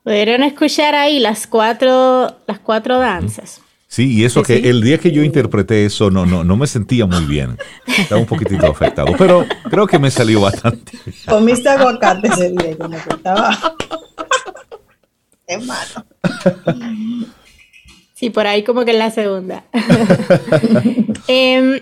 Podrían 0.04 0.44
escuchar 0.44 0.96
ahí 0.96 1.20
las 1.20 1.46
cuatro, 1.48 2.38
las 2.48 2.60
cuatro 2.60 2.98
danzas. 3.00 3.62
Sí, 3.88 4.14
y 4.14 4.24
eso 4.24 4.44
que 4.44 4.70
el 4.70 4.82
día 4.82 5.00
que 5.00 5.12
yo 5.12 5.24
interpreté 5.24 5.84
eso 5.84 6.12
no, 6.12 6.26
no, 6.26 6.44
no 6.44 6.56
me 6.56 6.68
sentía 6.68 7.08
muy 7.08 7.26
bien. 7.26 7.58
Estaba 7.86 8.22
un 8.22 8.28
poquitito 8.28 8.68
afectado, 8.72 9.14
pero 9.18 9.46
creo 9.70 9.88
que 9.88 9.98
me 9.98 10.12
salió 10.12 10.42
bastante. 10.42 10.92
Comiste 11.28 11.70
aguacate 11.70 12.28
ese 12.28 12.50
día, 12.50 12.78
como 12.78 12.98
que 13.04 13.10
estaba... 13.10 13.58
Es 15.48 15.66
malo. 15.66 16.06
Sí, 18.20 18.30
por 18.30 18.48
ahí 18.48 18.64
como 18.64 18.84
que 18.84 18.92
en 18.92 19.00
la 19.00 19.12
segunda. 19.12 19.64
Em, 21.30 21.80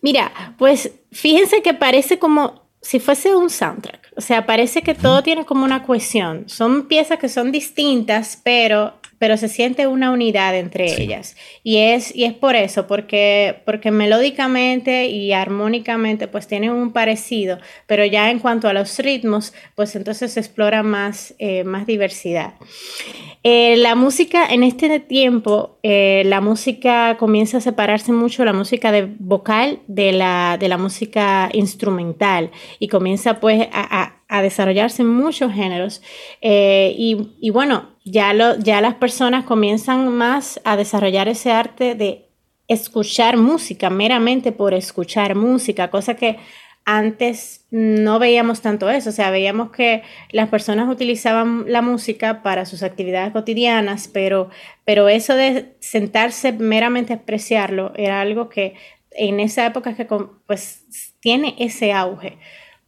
mira, 0.00 0.54
pues 0.56 0.92
fíjense 1.12 1.60
que 1.60 1.74
parece 1.74 2.18
como 2.18 2.62
si 2.80 3.00
fuese 3.00 3.36
un 3.36 3.50
soundtrack. 3.50 4.12
O 4.16 4.22
sea, 4.22 4.46
parece 4.46 4.80
que 4.80 4.94
todo 4.94 5.22
tiene 5.22 5.44
como 5.44 5.62
una 5.62 5.82
cohesión. 5.82 6.48
Son 6.48 6.86
piezas 6.88 7.18
que 7.18 7.28
son 7.28 7.52
distintas, 7.52 8.40
pero 8.42 8.94
pero 9.24 9.38
se 9.38 9.48
siente 9.48 9.86
una 9.86 10.10
unidad 10.10 10.54
entre 10.54 11.02
ellas. 11.02 11.34
Y 11.62 11.78
es, 11.78 12.14
y 12.14 12.24
es 12.24 12.34
por 12.34 12.56
eso, 12.56 12.86
porque, 12.86 13.62
porque 13.64 13.90
melódicamente 13.90 15.06
y 15.06 15.32
armónicamente 15.32 16.28
pues 16.28 16.46
tienen 16.46 16.72
un 16.72 16.92
parecido, 16.92 17.58
pero 17.86 18.04
ya 18.04 18.30
en 18.30 18.38
cuanto 18.38 18.68
a 18.68 18.74
los 18.74 18.98
ritmos, 18.98 19.54
pues 19.76 19.96
entonces 19.96 20.34
se 20.34 20.40
explora 20.40 20.82
más, 20.82 21.34
eh, 21.38 21.64
más 21.64 21.86
diversidad. 21.86 22.52
Eh, 23.42 23.76
la 23.78 23.94
música 23.94 24.44
en 24.44 24.62
este 24.62 25.00
tiempo, 25.00 25.78
eh, 25.82 26.24
la 26.26 26.42
música 26.42 27.16
comienza 27.16 27.56
a 27.56 27.60
separarse 27.62 28.12
mucho, 28.12 28.44
la 28.44 28.52
música 28.52 28.92
de 28.92 29.08
vocal 29.18 29.78
de 29.86 30.12
la, 30.12 30.58
de 30.60 30.68
la 30.68 30.76
música 30.76 31.48
instrumental 31.54 32.50
y 32.78 32.88
comienza 32.88 33.40
pues 33.40 33.68
a 33.72 34.23
a 34.23 34.23
desarrollarse 34.42 35.04
muchos 35.04 35.52
géneros. 35.52 36.02
Eh, 36.40 36.94
y, 36.96 37.50
bueno, 37.50 37.90
ya, 38.04 38.32
lo, 38.32 38.58
ya 38.58 38.80
las 38.80 38.94
personas 38.94 39.44
comienzan 39.44 40.08
más 40.12 40.60
a 40.64 40.76
desarrollar 40.76 41.28
ese 41.28 41.52
arte 41.52 41.94
de 41.94 42.28
escuchar 42.68 43.36
música, 43.36 43.90
meramente 43.90 44.52
por 44.52 44.74
escuchar 44.74 45.34
música, 45.34 45.90
cosa 45.90 46.14
que 46.14 46.38
antes 46.86 47.66
no 47.70 48.18
veíamos 48.18 48.60
tanto 48.60 48.90
eso, 48.90 49.08
o 49.08 49.12
sea, 49.12 49.30
veíamos 49.30 49.70
que 49.70 50.02
las 50.32 50.48
personas 50.50 50.88
utilizaban 50.88 51.64
la 51.66 51.80
música 51.80 52.42
para 52.42 52.66
sus 52.66 52.82
actividades 52.82 53.32
cotidianas, 53.32 54.08
pero, 54.08 54.50
pero 54.84 55.08
eso 55.08 55.34
de 55.34 55.76
sentarse 55.80 56.52
meramente 56.52 57.14
a 57.14 57.16
apreciarlo 57.16 57.92
era 57.96 58.20
algo 58.20 58.50
que 58.50 58.74
en 59.12 59.40
esa 59.40 59.64
época 59.64 59.94
que 59.94 60.04
pues 60.04 60.84
tiene 61.20 61.54
ese 61.58 61.92
auge 61.92 62.38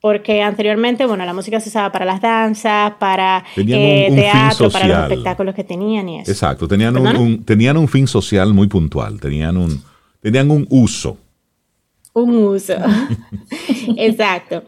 porque 0.07 0.40
anteriormente, 0.40 1.04
bueno, 1.04 1.24
la 1.24 1.34
música 1.34 1.59
se 1.59 1.68
usaba 1.68 1.90
para 1.90 2.04
las 2.04 2.20
danzas, 2.20 2.92
para 3.00 3.42
eh, 3.57 4.09
teatro, 4.14 4.70
para 4.70 4.86
los 4.86 4.98
espectáculos 4.98 5.52
que 5.52 5.64
tenían 5.64 6.09
y 6.09 6.20
eso. 6.20 6.30
Exacto, 6.30 6.68
tenían 6.68 6.96
un, 6.96 7.44
tenían 7.44 7.76
un 7.76 7.88
fin 7.88 8.07
social 8.07 8.54
muy 8.54 8.68
puntual, 8.68 9.18
tenían 9.18 9.57
un, 9.57 9.82
tenían 10.20 10.48
un 10.52 10.64
uso. 10.70 11.18
Un 12.12 12.36
uso, 12.36 12.74
exacto. 13.96 14.62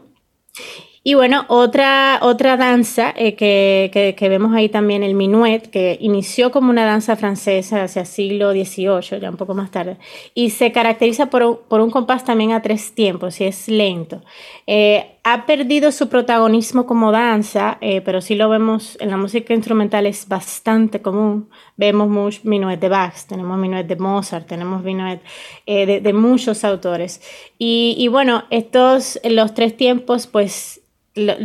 Y 1.01 1.13
bueno, 1.13 1.45
otra, 1.47 2.19
otra 2.21 2.57
danza 2.57 3.13
eh, 3.15 3.35
que, 3.35 4.15
que, 4.17 4.29
vemos 4.29 4.53
ahí 4.53 4.67
también, 4.67 5.01
el 5.01 5.15
minuet, 5.15 5.69
que 5.69 5.97
inició 6.01 6.51
como 6.51 6.69
una 6.69 6.85
danza 6.85 7.15
francesa 7.15 7.83
hacia 7.83 8.01
el 8.01 8.05
siglo 8.05 8.51
XVIII, 8.51 9.21
ya 9.21 9.29
un 9.29 9.37
poco 9.37 9.53
más 9.53 9.71
tarde, 9.71 9.97
y 10.33 10.49
se 10.49 10.73
caracteriza 10.73 11.27
por 11.27 11.43
un, 11.43 11.59
por 11.69 11.79
un 11.79 11.89
compás 11.89 12.25
también 12.25 12.51
a 12.51 12.61
tres 12.61 12.93
tiempos 12.93 13.39
y 13.39 13.45
es 13.45 13.69
lento. 13.69 14.21
Eh, 14.67 15.18
ha 15.33 15.45
perdido 15.45 15.91
su 15.91 16.09
protagonismo 16.09 16.85
como 16.85 17.11
danza, 17.11 17.77
eh, 17.81 18.01
pero 18.01 18.21
sí 18.21 18.35
lo 18.35 18.49
vemos 18.49 18.97
en 18.99 19.09
la 19.09 19.17
música 19.17 19.53
instrumental, 19.53 20.05
es 20.05 20.27
bastante 20.27 21.01
común. 21.01 21.49
Vemos 21.77 22.09
muchos 22.09 22.45
minuet 22.45 22.79
de 22.79 22.89
Bach, 22.89 23.15
tenemos 23.27 23.57
minuet 23.57 23.85
de 23.85 23.95
Mozart, 23.95 24.47
tenemos 24.47 24.83
minuet 24.83 25.21
de, 25.65 25.99
de, 26.01 26.13
muchos 26.13 26.63
autores. 26.63 27.21
Y, 27.57 27.95
y 27.97 28.07
bueno, 28.07 28.43
estos, 28.49 29.19
los 29.23 29.53
tres 29.53 29.75
tiempos, 29.77 30.27
pues 30.27 30.81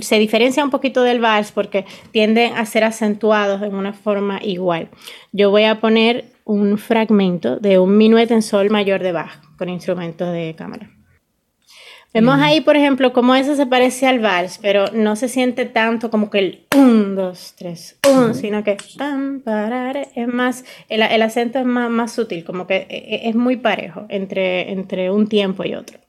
se 0.01 0.19
diferencia 0.19 0.65
un 0.65 0.71
poquito 0.71 1.03
del 1.03 1.21
vals 1.21 1.53
porque 1.53 1.87
tienden 2.11 2.55
a 2.55 2.67
ser 2.67 2.85
acentuados 2.85 3.63
en 3.63 3.75
una 3.75 3.93
forma 3.93 4.41
igual. 4.43 4.89
Yo 5.33 5.51
voy 5.51 5.65
a 5.65 5.81
poner 5.81 6.27
un 6.45 6.79
fragmento 6.79 7.59
de 7.59 7.79
un 7.79 7.97
minuet 7.97 8.31
en 8.31 8.43
sol 8.43 8.71
mayor 8.71 9.03
de 9.03 9.13
Bach 9.13 9.41
con 9.57 9.69
instrumentos 9.69 10.33
de 10.33 10.55
cámara. 10.57 10.94
Vemos 12.15 12.37
ahí, 12.39 12.61
por 12.61 12.77
ejemplo, 12.77 13.13
cómo 13.13 13.35
eso 13.35 13.57
se 13.57 13.67
parece 13.67 14.07
al 14.07 14.21
vals, 14.21 14.61
pero 14.63 14.87
no 14.93 15.17
se 15.17 15.29
siente 15.29 15.65
tanto 15.65 16.11
como 16.11 16.31
que 16.31 16.39
el 16.39 16.61
1, 16.73 17.21
2, 17.21 17.55
3, 17.59 17.99
1, 18.09 18.35
sino 18.35 18.63
que 18.63 18.77
es 20.15 20.29
más, 20.29 20.65
el, 20.89 21.23
acento 21.23 21.59
es 21.59 21.65
más, 21.65 21.91
más, 21.91 22.13
sutil, 22.13 22.45
como 22.45 22.69
que 22.69 22.87
e, 22.89 23.17
e, 23.17 23.29
es 23.29 23.35
muy 23.35 23.57
parejo 23.57 24.07
entre, 24.09 24.71
entre 24.71 25.11
un 25.11 25.27
tiempo 25.27 25.65
y 25.65 25.75
otro. 25.75 26.04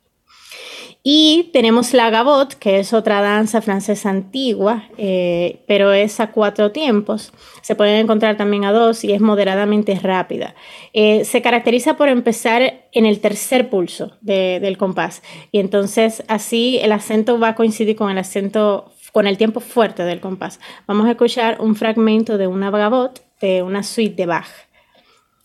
Y 1.07 1.51
tenemos 1.53 1.93
la 1.93 2.09
gavotte, 2.09 2.55
que 2.55 2.79
es 2.79 2.91
otra 2.91 3.21
danza 3.21 3.61
francesa 3.61 4.09
antigua, 4.09 4.85
eh, 4.97 5.61
pero 5.67 5.93
es 5.93 6.19
a 6.19 6.31
cuatro 6.31 6.71
tiempos. 6.71 7.31
Se 7.61 7.75
pueden 7.75 7.99
encontrar 7.99 8.37
también 8.37 8.65
a 8.65 8.71
dos 8.71 9.03
y 9.03 9.13
es 9.13 9.21
moderadamente 9.21 9.93
rápida. 10.01 10.55
Eh, 10.93 11.23
se 11.23 11.43
caracteriza 11.43 11.95
por 11.95 12.09
empezar 12.09 12.87
en 12.91 13.05
el 13.05 13.19
tercer 13.19 13.69
pulso 13.69 14.13
del 14.21 14.79
compás. 14.79 15.21
Y 15.51 15.59
entonces 15.59 16.23
así 16.27 16.79
el 16.81 16.91
acento 16.91 17.39
va 17.39 17.49
a 17.49 17.55
coincidir 17.55 17.95
con 17.95 18.09
el 18.09 18.17
acento, 18.17 18.91
con 19.11 19.27
el 19.27 19.37
tiempo 19.37 19.59
fuerte 19.59 20.01
del 20.01 20.21
compás. 20.21 20.59
Vamos 20.87 21.05
a 21.05 21.11
escuchar 21.11 21.61
un 21.61 21.75
fragmento 21.75 22.39
de 22.39 22.47
una 22.47 22.71
gavotte 22.71 23.21
de 23.41 23.61
una 23.61 23.83
suite 23.83 24.15
de 24.15 24.25
Bach. 24.25 24.49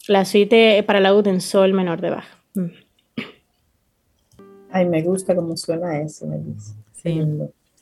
La 0.09 0.25
suite 0.25 0.83
para 0.85 1.01
la 1.01 1.11
en 1.11 1.43
sol 1.43 1.75
menor 1.75 2.01
de 2.01 2.09
Bach. 2.09 2.39
Ay, 4.73 4.87
me 4.87 5.03
gusta 5.03 5.35
cómo 5.35 5.57
suena 5.57 6.01
eso, 6.01 6.27
me 6.27 6.39
dice. 6.39 6.75
Sí, 7.03 7.21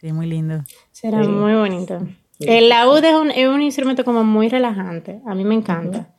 sí, 0.01 0.13
muy 0.13 0.27
lindo. 0.27 0.63
Será 0.93 1.19
muy 1.19 1.55
bonito. 1.55 1.99
El 2.41 2.69
laúd 2.69 3.05
es 3.05 3.15
un, 3.15 3.31
es 3.31 3.49
un, 3.49 3.63
instrumento 3.63 4.05
como 4.05 4.23
muy 4.23 4.49
relajante, 4.49 5.21
a 5.27 5.35
mí 5.35 5.45
me 5.45 5.55
encanta. 5.55 6.15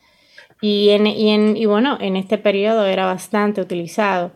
y, 0.61 0.89
en, 0.89 1.07
y, 1.07 1.29
en, 1.29 1.55
y, 1.55 1.65
bueno, 1.65 1.97
en 2.01 2.17
este 2.17 2.37
periodo 2.37 2.85
era 2.85 3.05
bastante 3.05 3.61
utilizado. 3.61 4.31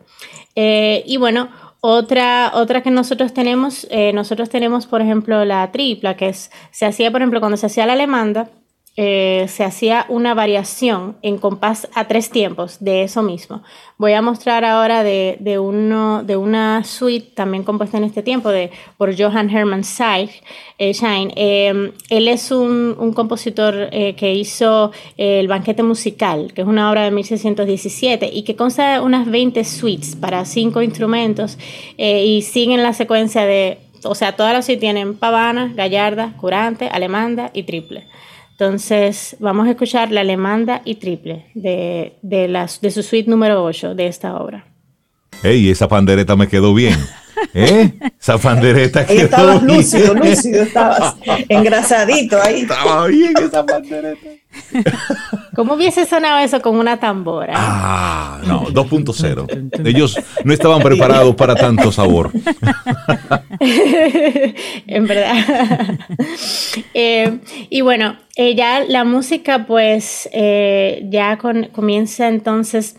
Eh, 0.56 1.04
y 1.06 1.18
bueno, 1.18 1.50
otra, 1.82 2.52
otra 2.54 2.82
que 2.82 2.92
nosotros 2.92 3.34
tenemos, 3.34 3.86
eh, 3.90 4.14
nosotros 4.14 4.50
tenemos, 4.50 4.88
por 4.88 5.02
ejemplo, 5.02 5.44
la 5.44 5.70
tripla, 5.72 6.16
que 6.16 6.30
es, 6.30 6.50
se 6.72 6.86
hacía, 6.86 7.12
por 7.12 7.22
ejemplo, 7.22 7.42
cuando 7.42 7.58
se 7.58 7.66
hacía 7.66 7.86
la 7.86 7.94
alemanda, 7.94 8.50
eh, 8.96 9.48
se 9.50 9.64
hacía 9.64 10.06
una 10.08 10.36
variación 10.36 11.16
en 11.24 11.40
compás 11.40 11.88
a 11.96 12.08
tres 12.08 12.30
tiempos 12.30 12.78
de 12.80 13.02
eso 13.02 13.24
mismo. 13.24 13.64
Voy 13.98 14.14
a 14.14 14.22
mostrar 14.22 14.64
ahora 14.64 15.04
de, 15.04 15.58
una 15.60 16.84
suite 16.84 17.32
también 17.34 17.64
compuesta 17.64 17.98
en 17.98 18.04
este 18.04 18.22
tiempo 18.22 18.50
de, 18.50 18.70
por 19.00 19.20
Johann 19.20 19.50
Hermann 19.50 19.82
eh, 19.82 20.94
Schein. 20.94 21.32
Em, 21.36 21.92
él 22.12 22.28
es 22.28 22.52
un, 22.52 22.96
un 23.00 23.14
compositor 23.14 23.90
eh, 23.92 24.14
que 24.16 24.36
hizo 24.36 24.92
El 25.18 25.48
banquete 25.48 25.82
musical, 25.82 26.54
que 26.54 26.62
es 26.62 26.68
una 26.68 26.92
obra 26.92 27.04
de 27.04 27.10
1617 27.10 28.30
y 28.32 28.44
que 28.44 28.56
consta 28.56 28.94
de 28.94 29.00
unas 29.00 29.26
20 29.26 29.64
suites 29.64 30.16
para 30.16 30.46
cinco 30.46 30.84
instrumentos 30.84 31.58
y 31.98 32.44
siguen 32.44 32.84
la 32.84 32.94
secuencia 32.94 33.44
de, 33.44 33.80
o 34.04 34.14
sea, 34.14 34.36
todas 34.36 34.54
las 34.54 34.66
suites 34.66 34.82
tienen 34.82 35.16
pavana, 35.16 35.72
gallarda, 35.74 36.34
curante, 36.38 36.90
alemanda 36.90 37.50
y 37.56 37.64
triple. 37.64 38.06
Entonces, 38.64 39.36
vamos 39.42 39.68
a 39.68 39.72
escuchar 39.72 40.10
la 40.10 40.22
alemanda 40.22 40.82
y 40.86 40.96
triple 40.96 41.48
de, 41.54 42.14
de, 42.22 42.48
las, 42.48 42.80
de 42.80 42.92
su 42.92 43.04
suite 43.04 43.30
número 43.30 43.62
8 43.62 43.94
de 43.94 44.08
esta 44.08 44.38
obra. 44.38 44.66
¡Ey, 45.44 45.70
esa 45.70 45.90
pandereta 45.90 46.38
me 46.38 46.48
quedó 46.48 46.74
bien! 46.74 46.98
¿Eh? 47.54 47.92
Esa 48.20 48.38
pandereta 48.38 49.06
quedó 49.06 49.26
estabas 49.26 49.64
lúcido, 49.64 50.14
lúcido, 50.14 50.64
estabas 50.64 51.16
engrasadito 51.50 52.42
ahí. 52.42 52.62
Estaba 52.62 53.08
bien 53.08 53.34
esa 53.42 53.66
pandereta. 53.66 54.30
¿Cómo 55.56 55.76
hubiese 55.76 56.06
sonado 56.06 56.40
eso 56.40 56.62
con 56.62 56.78
una 56.78 57.00
tambora? 57.00 57.54
Ah, 57.56 58.42
no, 58.46 58.66
2.0. 58.68 59.86
Ellos 59.86 60.18
no 60.44 60.54
estaban 60.54 60.82
preparados 60.82 61.36
para 61.36 61.56
tanto 61.56 61.92
sabor. 61.92 62.32
en 63.60 65.08
verdad. 65.08 65.98
Eh, 66.94 67.40
y 67.70 67.82
bueno, 67.82 68.18
eh, 68.36 68.56
ya 68.56 68.84
la 68.84 69.04
música 69.04 69.66
pues 69.66 70.28
eh, 70.34 71.06
ya 71.10 71.38
comienza 71.38 72.28
entonces 72.28 72.96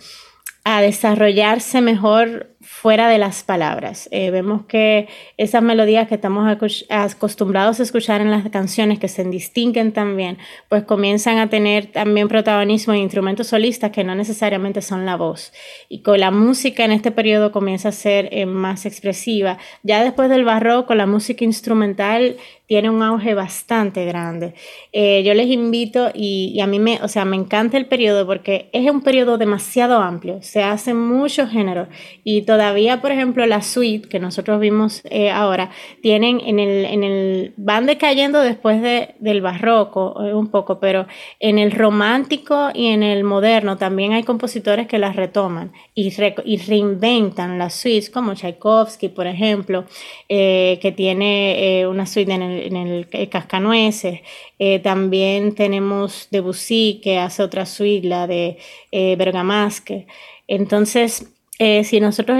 a 0.65 0.81
desarrollarse 0.81 1.81
mejor 1.81 2.54
fuera 2.85 3.09
de 3.09 3.17
las 3.17 3.45
palabras. 3.45 4.11
Eh, 4.13 4.31
vemos 4.31 4.67
que 4.67 5.09
esas 5.39 5.63
melodías 5.63 6.07
que 6.07 6.17
estamos 6.17 6.47
acostumbrados 6.91 7.81
a 7.81 7.83
escuchar 7.83 8.21
en 8.21 8.31
las 8.31 8.47
canciones, 8.51 8.99
que 8.99 9.09
se 9.09 9.25
distinguen 9.25 9.93
también, 9.95 10.37
pues 10.69 10.85
comienzan 10.85 11.39
a 11.39 11.49
tener 11.49 11.87
también 11.87 12.29
protagonismo 12.29 12.93
en 12.93 13.01
instrumentos 13.01 13.47
solistas 13.47 13.91
que 13.91 14.05
no 14.05 14.15
necesariamente 14.15 14.83
son 14.83 15.07
la 15.07 15.17
voz. 15.17 15.55
Y 15.89 16.03
con 16.03 16.21
la 16.21 16.31
música 16.31 16.85
en 16.85 16.93
este 16.93 17.11
periodo 17.11 17.53
comienza 17.53 17.89
a 17.89 17.93
ser 17.93 18.29
eh, 18.33 18.45
más 18.45 18.85
expresiva. 18.85 19.57
Ya 19.83 20.05
después 20.05 20.29
del 20.29 20.45
barroco, 20.45 20.95
la 20.95 21.07
música 21.07 21.43
instrumental 21.43 22.37
tiene 22.67 22.89
un 22.89 23.03
auge 23.03 23.35
bastante 23.35 24.07
grande. 24.07 24.55
Eh, 24.93 25.23
yo 25.23 25.35
les 25.35 25.49
invito 25.49 26.11
y, 26.15 26.59
a 26.61 26.67
mí 26.67 26.79
me, 26.79 26.99
o 27.03 27.09
sea, 27.09 27.25
me 27.27 27.37
encanta 27.37 27.77
el 27.77 27.87
periodo 27.87 28.27
porque 28.27 28.71
es 28.73 28.91
un 28.91 29.03
periodo 29.03 29.37
demasiado 29.37 29.99
amplio, 29.99 30.41
se 30.41 30.63
hacen 30.63 30.99
muchos 30.99 31.51
géneros 31.51 31.89
y 32.23 32.43
todavía, 32.43 33.03
por 33.03 33.13
ejemplo, 33.13 33.45
la 33.45 33.61
suite 33.61 34.09
que 34.09 34.19
nosotros 34.19 34.61
vimos 34.61 35.03
eh, 35.11 35.31
ahora, 35.31 35.71
tienen 36.01 36.41
en 36.41 36.59
el, 36.59 36.85
en 36.87 37.05
el, 37.05 37.55
van 37.59 37.85
decayendo 37.85 38.41
después 38.41 38.81
de, 38.81 39.15
del 39.19 39.43
barroco 39.43 40.25
eh, 40.25 40.33
un 40.33 40.49
poco, 40.49 40.81
pero 40.81 41.07
en 41.41 41.59
el 41.59 41.71
romántico 41.71 42.71
y 42.73 42.87
en 42.87 43.03
el 43.03 43.25
moderno 43.25 43.77
también 43.77 44.15
hay 44.15 44.23
compositores 44.23 44.87
que 44.87 44.99
las 44.99 45.17
retoman 45.17 45.73
y, 45.95 46.11
y 46.45 46.57
reinventan 46.57 47.59
las 47.59 47.75
suites, 47.75 48.09
como 48.09 48.35
Tchaikovsky, 48.35 49.09
por 49.11 49.27
ejemplo, 49.27 49.85
que 50.29 50.95
tiene 50.97 51.87
una 51.87 52.07
suite 52.07 52.33
en 52.33 52.43
el 52.43 52.54
en 52.59 52.77
el, 52.77 53.09
Cascanueces. 53.29 54.21
Eh, 54.59 54.79
también 54.81 55.55
tenemos 55.55 56.29
Debussy, 56.31 57.01
que 57.03 57.19
hace 57.19 57.43
otra 57.43 57.67
suite, 57.67 58.07
la 58.07 58.27
de 58.27 58.59
eh, 58.93 59.17
Bergamasque. 59.17 60.07
Entonces, 60.49 61.33
eh, 61.59 61.85
si 61.85 62.01
nosotros 62.01 62.39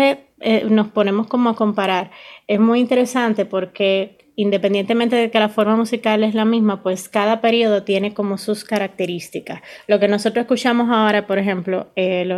nos 0.69 0.89
ponemos 0.89 1.27
como 1.27 1.51
a 1.51 1.57
comparar, 1.57 2.11
es 2.47 2.61
muy 2.61 2.81
interesante 2.81 3.47
porque 3.47 4.24
independientemente 4.37 5.17
de 5.17 5.31
que 5.31 5.39
la 5.39 5.49
forma 5.49 5.77
musical 5.77 6.25
es 6.25 6.35
la 6.35 6.45
misma, 6.45 6.83
pues 6.83 7.09
cada 7.09 7.41
periodo 7.41 7.85
tiene 7.85 8.15
como 8.15 8.39
sus 8.39 8.65
características. 8.65 9.63
Lo 9.87 10.01
que 10.01 10.09
nosotros 10.09 10.43
escuchamos 10.43 10.91
ahora, 10.91 11.27
por 11.27 11.39
ejemplo, 11.39 11.89
eh, 11.97 12.29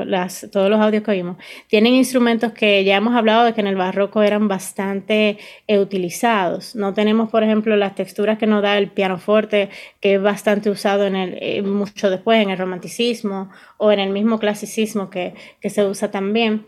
todos 0.53 0.71
los 0.71 0.81
audios 0.81 1.03
que 1.03 1.11
oímos, 1.11 1.37
tienen 1.69 1.95
instrumentos 1.95 2.53
que 2.53 2.85
ya 2.85 2.97
hemos 2.97 3.15
hablado 3.15 3.45
de 3.45 3.55
que 3.55 3.61
en 3.61 3.67
el 3.67 3.77
barroco 3.77 4.23
eran 4.23 4.49
bastante 4.49 5.39
eh, 5.67 5.79
utilizados. 5.79 6.75
No 6.77 6.93
tenemos, 6.93 7.31
por 7.31 7.43
ejemplo, 7.43 7.77
las 7.77 7.95
texturas 7.95 8.39
que 8.39 8.47
nos 8.47 8.63
da 8.63 8.77
el 8.77 8.91
pianoforte, 8.91 9.71
que 10.01 10.15
es 10.15 10.23
bastante 10.23 10.71
usado 10.71 11.07
en 11.07 11.17
el, 11.17 11.39
eh, 11.41 11.63
mucho 11.63 12.11
después 12.11 12.43
en 12.43 12.51
el 12.51 12.59
romanticismo 12.59 13.51
o 13.79 13.91
en 13.91 14.01
el 14.01 14.11
mismo 14.11 14.39
clasicismo 14.39 15.09
que 15.09 15.35
se 15.63 15.85
usa 15.85 16.11
también. 16.11 16.67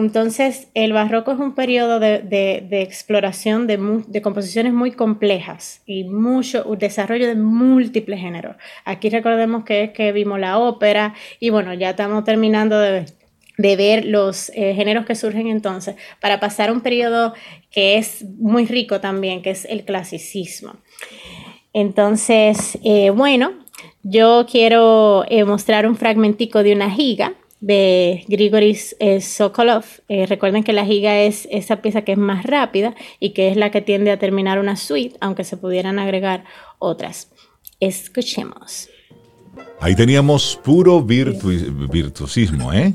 Entonces, 0.00 0.68
el 0.74 0.92
barroco 0.92 1.32
es 1.32 1.38
un 1.38 1.54
periodo 1.54 2.00
de, 2.00 2.66
exploración 2.70 3.66
de, 3.66 4.22
composiciones 4.22 4.72
muy 4.72 4.92
complejas 4.92 5.82
y 5.86 6.04
mucho 6.04 6.64
desarrollo 6.78 7.26
de 7.26 7.34
múltiples 7.34 8.20
géneros. 8.20 8.56
Aquí 8.84 9.10
recordemos 9.10 9.64
que 9.64 9.84
es 9.84 9.90
que 9.90 10.12
vimos 10.12 10.40
la 10.40 10.58
ópera 10.58 11.14
y 11.38 11.50
bueno, 11.50 11.74
ya 11.74 11.90
estamos 11.90 12.24
terminando 12.24 12.78
de, 12.78 13.06
ver 13.58 14.06
los 14.06 14.50
eh, 14.54 14.74
géneros 14.74 15.04
que 15.04 15.14
surgen 15.14 15.46
entonces 15.46 15.94
para 16.18 16.40
pasar 16.40 16.70
a 16.70 16.72
un 16.72 16.80
periodo 16.80 17.34
que 17.70 17.98
es 17.98 18.24
muy 18.38 18.64
rico 18.64 19.00
también, 19.00 19.42
que 19.42 19.50
es 19.50 19.66
el 19.66 19.84
clasicismo. 19.84 20.76
Entonces, 21.74 22.78
eh, 22.82 23.10
bueno, 23.10 23.52
yo 24.02 24.46
quiero 24.50 25.24
eh, 25.28 25.44
mostrar 25.44 25.86
un 25.86 25.96
fragmentico 25.96 26.62
de 26.62 26.72
una 26.72 26.90
giga 26.90 27.34
de 27.60 28.24
Grigory 28.28 28.76
eh, 28.98 29.20
Sokolov. 29.20 29.84
Eh, 30.08 30.26
recuerden 30.26 30.64
que 30.64 30.72
la 30.72 30.84
giga 30.84 31.20
es 31.20 31.46
esa 31.50 31.82
pieza 31.82 32.02
que 32.02 32.12
es 32.12 32.18
más 32.18 32.44
rápida 32.44 32.94
y 33.18 33.30
que 33.30 33.48
es 33.48 33.56
la 33.56 33.70
que 33.70 33.80
tiende 33.80 34.10
a 34.10 34.18
terminar 34.18 34.58
una 34.58 34.76
suite, 34.76 35.16
aunque 35.20 35.44
se 35.44 35.56
pudieran 35.56 35.98
agregar 35.98 36.44
otras. 36.78 37.28
Escuchemos. 37.78 38.88
Ahí 39.80 39.94
teníamos 39.94 40.58
puro 40.62 41.02
virtuosismo, 41.02 42.72
¿eh? 42.72 42.92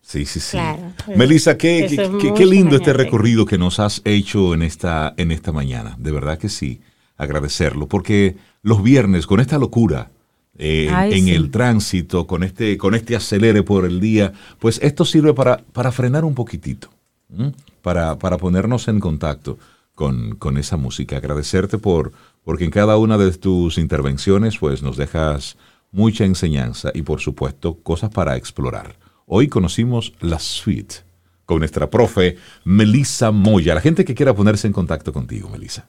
Sí, 0.00 0.26
sí, 0.26 0.40
sí. 0.40 0.58
Melissa, 1.16 1.56
qué, 1.56 1.86
qué, 2.36 2.46
lindo 2.46 2.76
este 2.76 2.92
recorrido 2.92 3.46
que 3.46 3.56
nos 3.56 3.80
has 3.80 4.02
hecho 4.04 4.54
en 4.54 4.62
esta, 4.62 5.14
en 5.16 5.30
esta 5.30 5.50
mañana. 5.50 5.96
De 5.98 6.12
verdad 6.12 6.38
que 6.38 6.48
sí, 6.48 6.80
agradecerlo, 7.16 7.88
porque 7.88 8.36
los 8.62 8.82
viernes 8.82 9.26
con 9.26 9.40
esta 9.40 9.58
locura 9.58 10.10
eh, 10.56 10.88
en 11.10 11.28
el 11.28 11.50
tránsito, 11.50 12.26
con 12.26 12.42
este, 12.42 12.78
con 12.78 12.94
este 12.94 13.16
acelere 13.16 13.62
por 13.62 13.84
el 13.84 14.00
día, 14.00 14.32
pues 14.58 14.78
esto 14.82 15.04
sirve 15.04 15.34
para, 15.34 15.58
para 15.72 15.90
frenar 15.90 16.24
un 16.24 16.34
poquitito, 16.34 16.90
para, 17.82 18.18
para, 18.18 18.38
ponernos 18.38 18.86
en 18.88 19.00
contacto 19.00 19.58
con, 19.94 20.36
con, 20.36 20.56
esa 20.56 20.76
música. 20.76 21.16
Agradecerte 21.16 21.78
por, 21.78 22.12
porque 22.44 22.64
en 22.64 22.70
cada 22.70 22.96
una 22.96 23.18
de 23.18 23.32
tus 23.32 23.78
intervenciones 23.78 24.58
pues 24.58 24.82
nos 24.82 24.96
dejas 24.96 25.56
mucha 25.90 26.24
enseñanza 26.24 26.90
y 26.94 27.02
por 27.02 27.20
supuesto 27.20 27.78
cosas 27.82 28.10
para 28.10 28.36
explorar. 28.36 28.96
Hoy 29.26 29.48
conocimos 29.48 30.12
la 30.20 30.38
suite 30.38 30.96
con 31.46 31.58
nuestra 31.58 31.90
profe 31.90 32.36
Melissa 32.64 33.30
Moya. 33.30 33.74
La 33.74 33.80
gente 33.80 34.04
que 34.04 34.14
quiera 34.14 34.34
ponerse 34.34 34.66
en 34.66 34.72
contacto 34.72 35.12
contigo, 35.12 35.48
Melissa. 35.48 35.88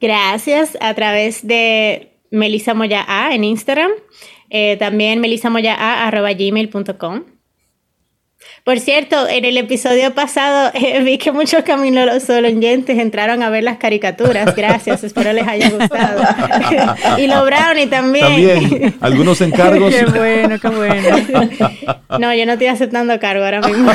Gracias 0.00 0.78
a 0.80 0.94
través 0.94 1.46
de 1.46 2.07
Melissa 2.30 2.74
Moya 2.74 3.04
A 3.06 3.34
en 3.34 3.44
Instagram, 3.44 3.90
eh, 4.50 4.76
también 4.78 5.20
melissamoyaa.gmail.com. 5.20 7.37
Por 8.64 8.80
cierto, 8.80 9.28
en 9.28 9.44
el 9.44 9.56
episodio 9.56 10.14
pasado 10.14 10.70
eh, 10.74 11.02
vi 11.02 11.18
que 11.18 11.32
muchos 11.32 11.62
caminos 11.62 12.28
oyentes 12.28 12.98
entraron 12.98 13.42
a 13.42 13.50
ver 13.50 13.64
las 13.64 13.78
caricaturas. 13.78 14.54
Gracias, 14.54 15.04
espero 15.04 15.32
les 15.32 15.46
haya 15.46 15.70
gustado. 15.70 16.22
y 17.18 17.26
los 17.26 17.44
brownie 17.44 17.86
también. 17.86 18.26
También, 18.26 18.94
algunos 19.00 19.40
encargos. 19.40 19.94
qué 19.94 20.04
bueno, 20.04 20.58
qué 20.60 20.68
bueno. 20.68 21.18
no, 22.18 22.34
yo 22.34 22.46
no 22.46 22.52
estoy 22.52 22.66
aceptando 22.68 23.18
cargo 23.18 23.44
ahora 23.44 23.60
mismo. 23.62 23.90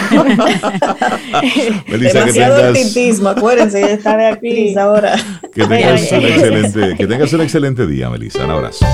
Melissa, 1.88 2.20
Demasiado 2.20 2.74
que 2.74 3.14
acuérdense, 3.30 3.82
ya 3.82 3.88
está 3.88 4.18
de 4.18 4.26
aquí 4.28 4.78
ahora. 4.78 5.16
Que 5.54 5.66
tengas, 5.66 6.12
un 6.12 6.22
excelente, 6.22 6.96
que 6.98 7.08
tengas 7.08 7.34
un 7.34 7.42
excelente 7.42 7.88
día, 7.88 8.10
Melissa. 8.10 8.46
Un 8.46 8.52
abrazo. 8.52 8.86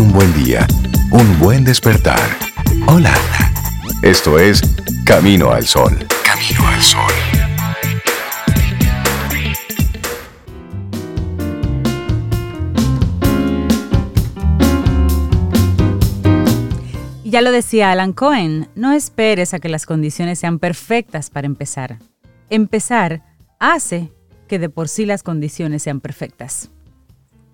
Un 0.00 0.14
buen 0.14 0.32
día, 0.32 0.66
un 1.10 1.38
buen 1.38 1.62
despertar. 1.62 2.18
Hola. 2.86 3.12
Esto 4.02 4.38
es 4.38 4.62
Camino 5.04 5.50
al 5.50 5.66
Sol. 5.66 5.92
Camino 6.24 6.66
al 6.66 6.80
Sol. 6.80 7.12
Ya 17.22 17.42
lo 17.42 17.52
decía 17.52 17.90
Alan 17.90 18.14
Cohen, 18.14 18.70
no 18.74 18.92
esperes 18.92 19.52
a 19.52 19.58
que 19.58 19.68
las 19.68 19.84
condiciones 19.84 20.38
sean 20.38 20.58
perfectas 20.58 21.28
para 21.28 21.46
empezar. 21.46 21.98
Empezar 22.48 23.22
hace 23.58 24.10
que 24.48 24.58
de 24.58 24.70
por 24.70 24.88
sí 24.88 25.04
las 25.04 25.22
condiciones 25.22 25.82
sean 25.82 26.00
perfectas. 26.00 26.70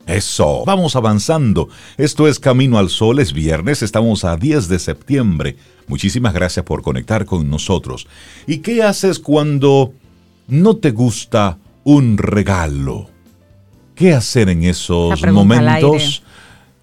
Eso, 0.06 0.62
vamos 0.64 0.94
avanzando. 0.94 1.68
Esto 1.96 2.28
es 2.28 2.38
Camino 2.38 2.78
al 2.78 2.90
Sol, 2.90 3.18
es 3.18 3.32
viernes, 3.32 3.82
estamos 3.82 4.24
a 4.24 4.36
10 4.36 4.68
de 4.68 4.78
septiembre. 4.78 5.56
Muchísimas 5.88 6.32
gracias 6.32 6.64
por 6.64 6.82
conectar 6.82 7.26
con 7.26 7.50
nosotros. 7.50 8.06
¿Y 8.46 8.58
qué 8.58 8.84
haces 8.84 9.18
cuando 9.18 9.92
no 10.46 10.76
te 10.76 10.92
gusta 10.92 11.58
un 11.82 12.18
regalo? 12.18 13.10
¿Qué 13.96 14.12
hacer 14.12 14.48
en 14.48 14.62
esos 14.62 15.20
momentos? 15.26 16.22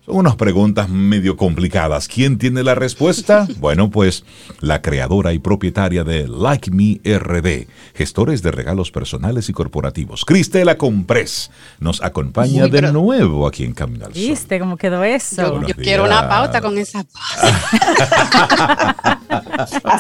Son 0.06 0.18
unas 0.18 0.36
preguntas 0.36 0.90
medio 0.90 1.38
complicadas. 1.38 2.10
¿Quién 2.10 2.38
tiene 2.38 2.62
la 2.62 2.76
respuesta? 2.76 3.48
bueno, 3.60 3.90
pues 3.90 4.26
la 4.60 4.82
creadora 4.82 5.32
y 5.32 5.40
propietaria 5.40 6.04
de 6.04 6.28
Like 6.28 6.72
Me 6.72 7.00
RD, 7.06 7.68
gestores 7.96 8.44
de 8.44 8.52
regalos 8.52 8.92
personales 8.92 9.48
y 9.48 9.54
corporativos. 9.54 10.26
Cristela 10.26 10.78
Comprés 10.78 11.52
nos 11.80 12.04
acompaña 12.04 12.68
de 12.68 12.92
nuevo 12.92 13.48
aquí 13.48 13.64
en 13.64 13.74
Camino 13.74 14.06
al 14.06 14.14
Sol. 14.14 14.22
¿Viste 14.22 14.60
cómo 14.60 14.76
quedó 14.76 15.06
eso? 15.06 15.66
Yo, 15.66 15.74
quiero 15.76 16.04
una 16.04 16.28
pauta 16.28 16.60
con 16.60 16.78
esa 16.78 17.06
pauta. 17.06 19.20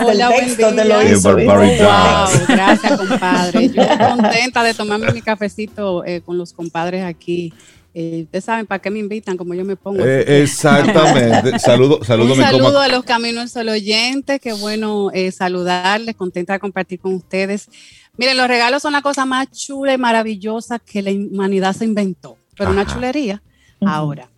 Hola, 0.05 0.31
buen 0.31 0.57
día. 0.57 2.27
gracias, 2.49 2.99
compadre. 2.99 3.69
Yo 3.69 3.83
contenta 3.97 4.63
de 4.63 4.73
tomarme 4.73 5.13
mi 5.13 5.21
cafecito 5.21 6.03
eh, 6.03 6.19
con 6.19 6.37
los 6.37 6.51
compadres 6.51 7.05
aquí 7.05 7.53
eh, 7.95 8.23
ustedes 8.23 8.45
saben 8.45 8.65
para 8.65 8.81
qué 8.81 8.89
me 8.89 8.99
invitan, 8.99 9.37
como 9.37 9.53
yo 9.53 9.63
me 9.63 9.75
pongo. 9.75 10.03
Eh, 10.03 10.41
exactamente. 10.41 11.59
saludo, 11.59 12.03
saludo, 12.03 12.33
Un 12.33 12.39
saludo 12.39 12.79
a 12.79 12.87
los 12.87 13.03
caminos 13.03 13.51
solo 13.51 13.73
oyentes. 13.73 14.41
Qué 14.41 14.53
bueno 14.53 15.11
eh, 15.13 15.31
saludarles, 15.31 16.15
contenta 16.15 16.53
de 16.53 16.59
compartir 16.59 16.99
con 16.99 17.13
ustedes. 17.13 17.69
Miren, 18.17 18.37
los 18.37 18.47
regalos 18.47 18.81
son 18.81 18.93
la 18.93 19.01
cosa 19.01 19.25
más 19.25 19.51
chula 19.51 19.93
y 19.93 19.97
maravillosa 19.97 20.79
que 20.79 21.01
la 21.01 21.11
humanidad 21.11 21.75
se 21.75 21.85
inventó, 21.85 22.37
pero 22.57 22.71
una 22.71 22.85
chulería. 22.85 23.41
Ahora, 23.81 24.29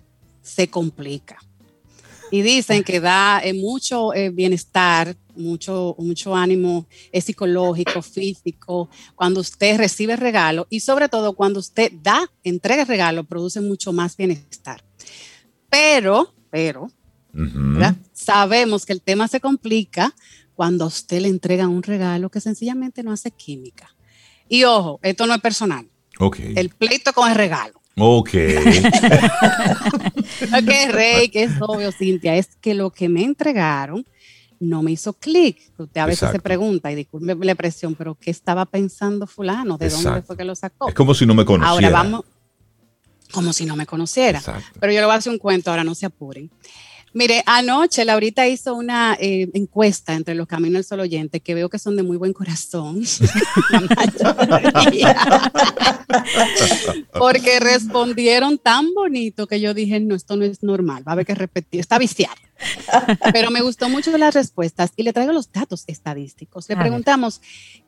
se 0.41 0.67
complica. 0.69 1.37
Y 2.31 2.41
dicen 2.41 2.83
que 2.83 2.99
da 2.99 3.41
mucho 3.53 4.11
bienestar 4.33 5.15
mucho, 5.37 5.95
mucho 5.99 6.35
ánimo 6.35 6.87
es 7.11 7.25
psicológico, 7.25 8.01
físico, 8.01 8.89
cuando 9.15 9.41
usted 9.41 9.77
recibe 9.77 10.15
regalo 10.15 10.67
y 10.69 10.79
sobre 10.79 11.09
todo 11.09 11.33
cuando 11.33 11.59
usted 11.59 11.91
da, 12.01 12.31
entrega 12.43 12.85
regalo, 12.85 13.23
produce 13.23 13.61
mucho 13.61 13.93
más 13.93 14.17
bienestar. 14.17 14.83
Pero, 15.69 16.33
pero, 16.49 16.89
Sabemos 18.13 18.85
que 18.85 18.93
el 18.93 19.01
tema 19.01 19.27
se 19.27 19.39
complica 19.39 20.13
cuando 20.53 20.85
a 20.85 20.87
usted 20.87 21.19
le 21.19 21.27
entregan 21.27 21.69
un 21.69 21.83
regalo 21.83 22.29
que 22.29 22.39
sencillamente 22.39 23.03
no 23.03 23.11
hace 23.11 23.31
química. 23.31 23.93
Y 24.47 24.63
ojo, 24.63 24.99
esto 25.03 25.27
no 25.27 25.35
es 25.35 25.41
personal. 25.41 25.87
Ok. 26.19 26.39
El 26.55 26.69
pleito 26.69 27.11
con 27.13 27.29
el 27.29 27.35
regalo. 27.35 27.81
Ok. 27.97 28.29
ok, 30.53 30.69
Rey, 30.91 31.29
que 31.29 31.43
es 31.43 31.51
obvio, 31.61 31.91
Cintia, 31.91 32.35
es 32.35 32.55
que 32.61 32.73
lo 32.73 32.91
que 32.91 33.09
me 33.09 33.23
entregaron 33.23 34.05
no 34.59 34.81
me 34.81 34.91
hizo 34.91 35.13
clic. 35.13 35.71
Usted 35.77 36.01
a 36.01 36.05
veces 36.05 36.31
se 36.31 36.39
pregunta, 36.39 36.91
y 36.91 36.95
disculpe 36.95 37.35
la 37.35 37.55
presión, 37.55 37.95
pero 37.95 38.15
¿qué 38.15 38.31
estaba 38.31 38.65
pensando 38.65 39.27
fulano? 39.27 39.77
¿De 39.77 39.89
dónde 39.89 40.21
fue 40.21 40.37
que 40.37 40.45
lo 40.45 40.55
sacó? 40.55 40.89
Es 40.89 40.95
como 40.95 41.13
si 41.13 41.25
no 41.25 41.33
me 41.33 41.45
conociera. 41.45 41.71
Ahora 41.71 41.89
vamos, 41.89 42.25
como 43.31 43.53
si 43.53 43.65
no 43.65 43.75
me 43.75 43.85
conociera. 43.85 44.41
Pero 44.79 44.93
yo 44.93 44.99
le 44.99 45.05
voy 45.05 45.15
a 45.15 45.17
hacer 45.17 45.31
un 45.31 45.39
cuento, 45.39 45.71
ahora 45.71 45.83
no 45.83 45.95
se 45.95 46.05
apuren. 46.05 46.49
Mire, 47.15 47.43
anoche 47.45 48.03
Laurita 48.03 48.45
hizo 48.45 48.75
una 48.75 49.15
eh, 49.17 49.49
encuesta 49.53 50.15
entre 50.15 50.35
los 50.35 50.47
Caminos 50.47 50.73
del 50.73 50.83
Sol 50.83 50.99
oyente 50.99 51.39
que 51.39 51.55
veo 51.55 51.69
que 51.69 51.79
son 51.79 51.95
de 51.95 52.03
muy 52.03 52.17
buen 52.17 52.33
corazón. 52.33 53.03
Porque 57.17 57.61
respondieron 57.61 58.57
tan 58.57 58.93
bonito 58.93 59.47
que 59.47 59.61
yo 59.61 59.73
dije, 59.73 60.01
no, 60.01 60.13
esto 60.13 60.35
no 60.35 60.43
es 60.43 60.61
normal, 60.61 61.07
va 61.07 61.13
a 61.13 61.13
haber 61.13 61.25
que 61.25 61.35
repetir, 61.35 61.79
está 61.79 61.97
viciado. 61.97 62.35
Pero 63.31 63.49
me 63.49 63.61
gustó 63.61 63.87
mucho 63.87 64.11
las 64.17 64.33
respuestas 64.33 64.91
y 64.97 65.03
le 65.03 65.13
traigo 65.13 65.31
los 65.31 65.49
datos 65.53 65.85
estadísticos. 65.87 66.67
Le 66.67 66.75
preguntamos, 66.75 67.39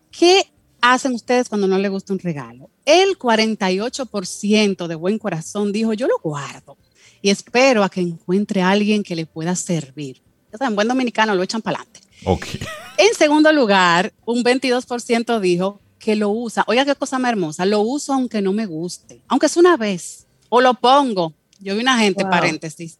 ¿qué 0.09 0.45
hacen 0.79 1.13
ustedes 1.13 1.49
cuando 1.49 1.67
no 1.67 1.77
les 1.77 1.91
gusta 1.91 2.13
un 2.13 2.19
regalo? 2.19 2.69
El 2.85 3.19
48% 3.19 4.87
de 4.87 4.95
buen 4.95 5.19
corazón 5.19 5.73
dijo, 5.73 5.91
yo 5.91 6.07
lo 6.07 6.17
guardo 6.23 6.77
y 7.21 7.29
espero 7.29 7.83
a 7.83 7.89
que 7.89 8.01
encuentre 8.01 8.61
a 8.61 8.69
alguien 8.69 9.03
que 9.03 9.15
le 9.15 9.25
pueda 9.25 9.55
servir. 9.55 10.21
en 10.59 10.75
buen 10.75 10.87
dominicano 10.87 11.35
lo 11.35 11.43
echan 11.43 11.61
para 11.61 11.79
adelante. 11.79 12.01
Okay. 12.23 12.61
En 12.97 13.13
segundo 13.13 13.51
lugar, 13.51 14.11
un 14.25 14.43
22% 14.43 15.39
dijo 15.39 15.79
que 15.99 16.15
lo 16.15 16.29
usa. 16.29 16.63
Oiga, 16.67 16.85
qué 16.85 16.95
cosa 16.95 17.19
más 17.19 17.29
hermosa. 17.29 17.65
Lo 17.65 17.81
uso 17.81 18.13
aunque 18.13 18.41
no 18.41 18.53
me 18.53 18.65
guste, 18.65 19.21
aunque 19.27 19.45
es 19.45 19.57
una 19.57 19.77
vez. 19.77 20.25
O 20.49 20.61
lo 20.61 20.73
pongo. 20.73 21.33
Yo 21.59 21.75
vi 21.75 21.81
una 21.81 21.97
gente, 21.97 22.23
paréntesis, 22.23 22.97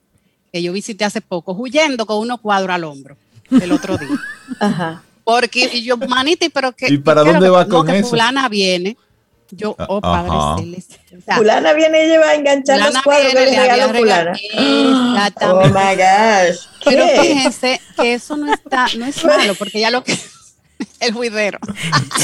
que 0.52 0.62
yo 0.62 0.74
visité 0.74 1.06
hace 1.06 1.22
poco, 1.22 1.54
huyendo 1.54 2.06
con 2.06 2.18
unos 2.18 2.42
cuadros 2.42 2.72
al 2.72 2.84
hombro 2.84 3.18
el 3.50 3.72
otro 3.72 3.98
día. 3.98 4.20
Ajá. 4.60 5.04
Porque 5.24 5.70
y 5.74 5.84
yo, 5.84 5.98
manita, 5.98 6.46
pero 6.54 6.72
que. 6.74 6.88
¿Y 6.88 6.98
para 6.98 7.24
dónde 7.24 7.50
va 7.50 7.68
con 7.68 7.90
eso? 7.90 8.10
Fulana 8.10 8.48
viene 8.50 8.98
yo, 9.52 9.76
ah, 9.78 9.86
oh 9.90 10.02
Padre 10.02 10.32
Celeste. 10.58 11.00
fulana 11.36 11.74
viene 11.74 12.06
y 12.06 12.08
lleva 12.10 12.30
a 12.30 12.36
enganchar 12.36 12.80
los 12.80 13.02
cuadros 13.02 13.34
que 13.34 13.98
fulana. 13.98 14.32
Exactamente. 14.32 15.44
Oh 15.44 15.68
my 15.68 15.96
gosh. 15.96 16.58
Pero 16.84 17.08
fíjense 17.22 17.82
que 17.96 18.14
eso 18.14 18.38
no 18.38 18.54
está, 18.54 18.88
no 18.98 19.06
es 19.06 19.24
malo, 19.24 19.56
porque 19.56 19.80
ella 19.80 19.92
lo 19.92 20.04
que, 20.04 20.18
el 21.00 21.14
juidero. 21.14 21.60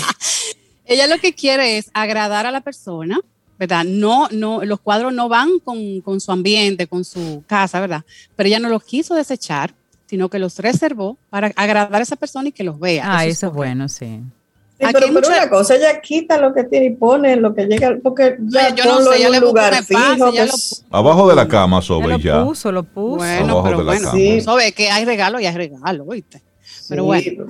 ella 0.85 1.07
lo 1.07 1.17
que 1.19 1.33
quiere 1.33 1.77
es 1.77 1.89
agradar 1.93 2.45
a 2.45 2.51
la 2.51 2.61
persona, 2.61 3.19
¿verdad? 3.57 3.83
No, 3.85 4.27
no, 4.31 4.63
los 4.63 4.79
cuadros 4.79 5.13
no 5.13 5.29
van 5.29 5.59
con, 5.59 6.01
con 6.01 6.19
su 6.19 6.31
ambiente, 6.31 6.87
con 6.87 7.05
su 7.05 7.43
casa, 7.47 7.79
¿verdad? 7.79 8.03
Pero 8.35 8.47
ella 8.47 8.59
no 8.59 8.69
los 8.69 8.83
quiso 8.83 9.15
desechar, 9.15 9.73
sino 10.05 10.29
que 10.29 10.39
los 10.39 10.59
reservó 10.59 11.17
para 11.29 11.51
agradar 11.55 12.01
a 12.01 12.03
esa 12.03 12.15
persona 12.15 12.49
y 12.49 12.51
que 12.51 12.63
los 12.63 12.79
vea. 12.79 13.03
Ah, 13.05 13.25
eso, 13.25 13.47
es 13.47 13.53
bueno, 13.53 13.87
sí 13.89 14.21
pero, 14.91 15.13
por 15.13 15.25
una 15.25 15.49
cosa, 15.49 15.75
ella 15.75 16.01
quita 16.01 16.37
lo 16.37 16.53
que 16.53 16.63
tiene 16.63 16.87
y 16.87 16.89
pone 16.91 17.35
lo 17.35 17.53
que 17.53 17.65
llega, 17.65 17.97
porque 18.01 18.37
ya 18.41 18.73
yo 18.73 18.85
no 18.85 19.11
sé, 19.11 19.23
en 19.23 19.35
un 19.35 19.39
lugar 19.39 19.83
fijo. 19.83 20.31
Abajo 20.89 21.29
de 21.29 21.35
la 21.35 21.47
cama, 21.47 21.81
Sobe, 21.81 22.19
ya. 22.19 22.37
Lo 22.37 22.47
puso, 22.47 22.71
lo 22.71 22.83
puso. 22.83 23.17
Bueno, 23.17 23.53
Abajo 23.53 23.63
pero 23.63 23.77
de 23.79 23.83
bueno, 23.83 24.11
sí. 24.11 24.41
Sobe, 24.41 24.71
que 24.71 24.89
hay 24.89 25.05
regalo 25.05 25.39
y 25.39 25.45
hay 25.45 25.55
regalo, 25.55 26.05
¿oíste? 26.07 26.41
Pero 26.89 27.05
bueno, 27.05 27.45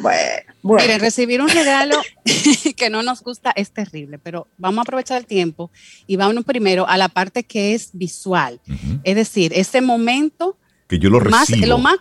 bueno, 0.62 0.84
miren, 0.84 1.00
recibir 1.00 1.42
un 1.42 1.50
regalo 1.50 1.98
que 2.78 2.90
no 2.90 3.02
nos 3.04 3.24
gusta 3.24 3.52
es 3.56 3.72
terrible, 3.72 4.20
pero 4.20 4.48
vamos 4.58 4.80
a 4.80 4.82
aprovechar 4.84 5.18
el 5.18 5.26
tiempo 5.26 5.72
y 6.08 6.16
vamos 6.18 6.44
primero 6.46 6.88
a 6.88 6.98
la 6.98 7.10
parte 7.10 7.44
que 7.44 7.74
es 7.74 7.90
visual. 7.94 8.60
Es 9.04 9.16
decir, 9.16 9.52
ese 9.56 9.82
momento 9.82 10.58
que 10.88 11.00
yo 11.00 11.10
lo 11.10 11.20
recibo. 11.20 11.66
lo 11.66 11.78
más 11.80 11.98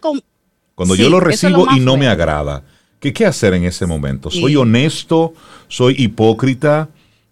Cuando 0.74 0.94
yo 0.94 1.08
lo 1.08 1.20
recibo 1.20 1.66
y 1.74 1.80
no 1.80 1.96
me 1.96 2.08
agrada 2.08 2.64
¿Qué, 3.10 3.26
hacer 3.26 3.54
en 3.54 3.64
ese 3.64 3.84
momento? 3.84 4.30
¿Soy 4.30 4.54
honesto? 4.54 5.34
¿Soy 5.66 5.96
hipócrita? 5.98 6.88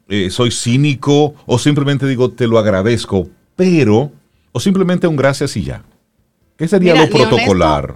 Eh, 0.09 0.29
¿Soy 0.31 0.51
cínico? 0.51 1.37
¿O 1.47 1.61
simplemente 1.61 2.09
digo, 2.09 2.33
te 2.33 2.49
lo 2.49 2.59
agradezco, 2.59 3.29
pero, 3.55 4.11
o 4.51 4.59
simplemente 4.59 5.07
un 5.07 5.15
gracias 5.15 5.57
y 5.57 5.63
ya? 5.63 5.85
¿Qué 6.57 6.67
sería 6.67 6.97
lo 6.97 7.09
protocolar? 7.09 7.95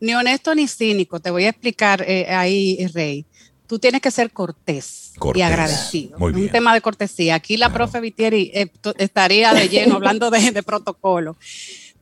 Ni 0.00 0.14
honesto, 0.14 0.54
ni 0.54 0.68
cínico. 0.68 1.18
Te 1.18 1.32
voy 1.32 1.44
a 1.44 1.48
explicar 1.48 2.04
eh, 2.06 2.26
ahí, 2.28 2.86
Rey. 2.94 3.26
Tú 3.66 3.80
tienes 3.80 4.00
que 4.00 4.12
ser 4.12 4.30
cortés, 4.30 5.14
y 5.34 5.40
agradecido. 5.40 6.18
Muy 6.18 6.32
Un 6.32 6.48
tema 6.50 6.72
de 6.72 6.80
cortesía. 6.80 7.34
Aquí 7.34 7.56
la 7.56 7.72
profe 7.72 8.00
Vitieri 8.00 8.52
eh, 8.54 8.70
estaría 8.98 9.52
de 9.54 9.68
lleno 9.68 9.96
hablando 9.96 10.30
de, 10.30 10.62
protocolo. 10.62 11.36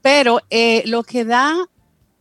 Pero 0.03 0.41
lo 0.85 1.03
que 1.05 1.25
da 1.25 1.57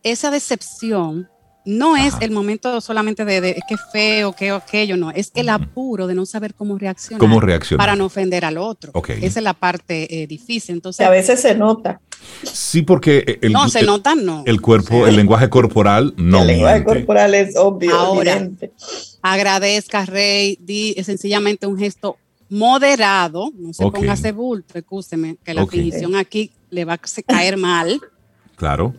esa 0.03 0.31
decepción 0.31 1.29
no 1.67 1.97
es 1.97 2.13
el 2.21 2.31
momento 2.31 2.79
solamente 2.81 3.25
de, 3.25 3.41
de 3.41 3.61
que 3.67 3.75
feo, 3.91 4.31
que 4.33 4.49
aquello, 4.51 4.95
no, 4.95 5.11
es 5.11 5.31
el 5.35 5.49
apuro 5.49 6.07
de 6.07 6.15
no 6.15 6.25
saber 6.25 6.53
cómo 6.53 6.77
reaccionar. 6.77 7.19
¿Cómo 7.19 7.41
reaccionar? 7.41 7.85
Para 7.85 7.95
no 7.95 8.05
ofender 8.05 8.45
al 8.45 8.57
otro. 8.57 8.93
Esa 9.07 9.39
es 9.39 9.43
la 9.43 9.53
parte 9.53 10.23
eh, 10.23 10.27
difícil. 10.27 10.75
Entonces, 10.75 11.05
a 11.05 11.09
veces 11.09 11.41
se 11.41 11.55
nota. 11.55 11.99
Sí, 12.43 12.81
porque 12.81 13.39
el, 13.41 13.51
no, 13.51 13.67
se 13.69 13.83
nota, 13.83 14.15
no. 14.15 14.43
El 14.45 14.61
cuerpo, 14.61 15.05
el 15.07 15.15
lenguaje 15.15 15.49
corporal 15.49 16.13
no. 16.17 16.41
El 16.41 16.47
lenguaje 16.47 16.83
corporal 16.83 17.35
es 17.35 17.55
obvio. 17.57 17.93
Ahora, 17.93 18.49
agradezca, 19.21 20.05
Rey, 20.05 20.57
di 20.61 20.95
sencillamente 21.03 21.67
un 21.67 21.77
gesto 21.77 22.17
moderado, 22.49 23.51
no 23.57 23.73
se 23.73 23.83
ponga 23.83 24.13
ese 24.13 24.31
bulto, 24.31 24.77
escúcheme, 24.77 25.35
que 25.43 25.53
la 25.53 25.61
definición 25.61 26.15
aquí 26.15 26.51
le 26.69 26.85
va 26.85 26.93
a 26.93 26.99
caer 27.27 27.57
mal. 27.57 27.99
Claro. 28.55 28.95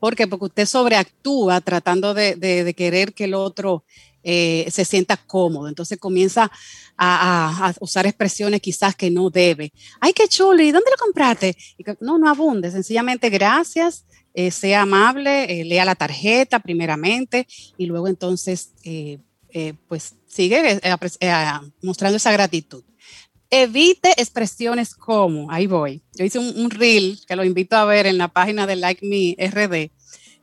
¿Por 0.00 0.16
qué? 0.16 0.26
Porque 0.26 0.46
usted 0.46 0.66
sobreactúa 0.66 1.60
tratando 1.60 2.14
de, 2.14 2.74
querer 2.76 3.12
que 3.12 3.24
el 3.24 3.34
otro 3.34 3.84
eh, 4.24 4.66
se 4.70 4.84
sienta 4.84 5.16
cómodo. 5.16 5.68
Entonces 5.68 5.98
comienza 5.98 6.50
a, 6.96 7.72
usar 7.80 8.06
expresiones 8.06 8.60
quizás 8.60 8.96
que 8.96 9.10
no 9.10 9.30
debe. 9.30 9.72
¡Ay, 10.00 10.12
qué 10.12 10.26
chulo! 10.26 10.62
¿Y 10.62 10.72
dónde 10.72 10.90
lo 10.90 10.96
compraste? 10.96 11.56
no, 12.00 12.18
no 12.18 12.28
abunde. 12.28 12.70
Sencillamente, 12.70 13.28
gracias. 13.28 14.06
Eh, 14.32 14.50
sea 14.50 14.82
amable, 14.82 15.60
eh, 15.60 15.64
lea 15.64 15.84
la 15.84 15.96
tarjeta 15.96 16.60
primeramente 16.60 17.48
y 17.76 17.86
luego 17.86 18.06
entonces, 18.06 18.70
pues 19.88 20.14
sigue 20.28 20.80
mostrando 21.82 22.16
esa 22.16 22.32
gratitud. 22.32 22.84
Evite 23.50 24.12
expresiones 24.16 24.94
como, 24.94 25.50
ahí 25.50 25.66
voy, 25.66 26.02
yo 26.14 26.24
hice 26.24 26.38
un, 26.38 26.70
reel 26.70 27.18
que 27.26 27.34
lo 27.34 27.44
invito 27.44 27.76
a 27.76 27.84
ver 27.84 28.06
en 28.06 28.16
la 28.16 28.28
página 28.28 28.66
de 28.66 28.76
Like 28.76 29.04
Me 29.04 29.36
RD, 29.44 29.90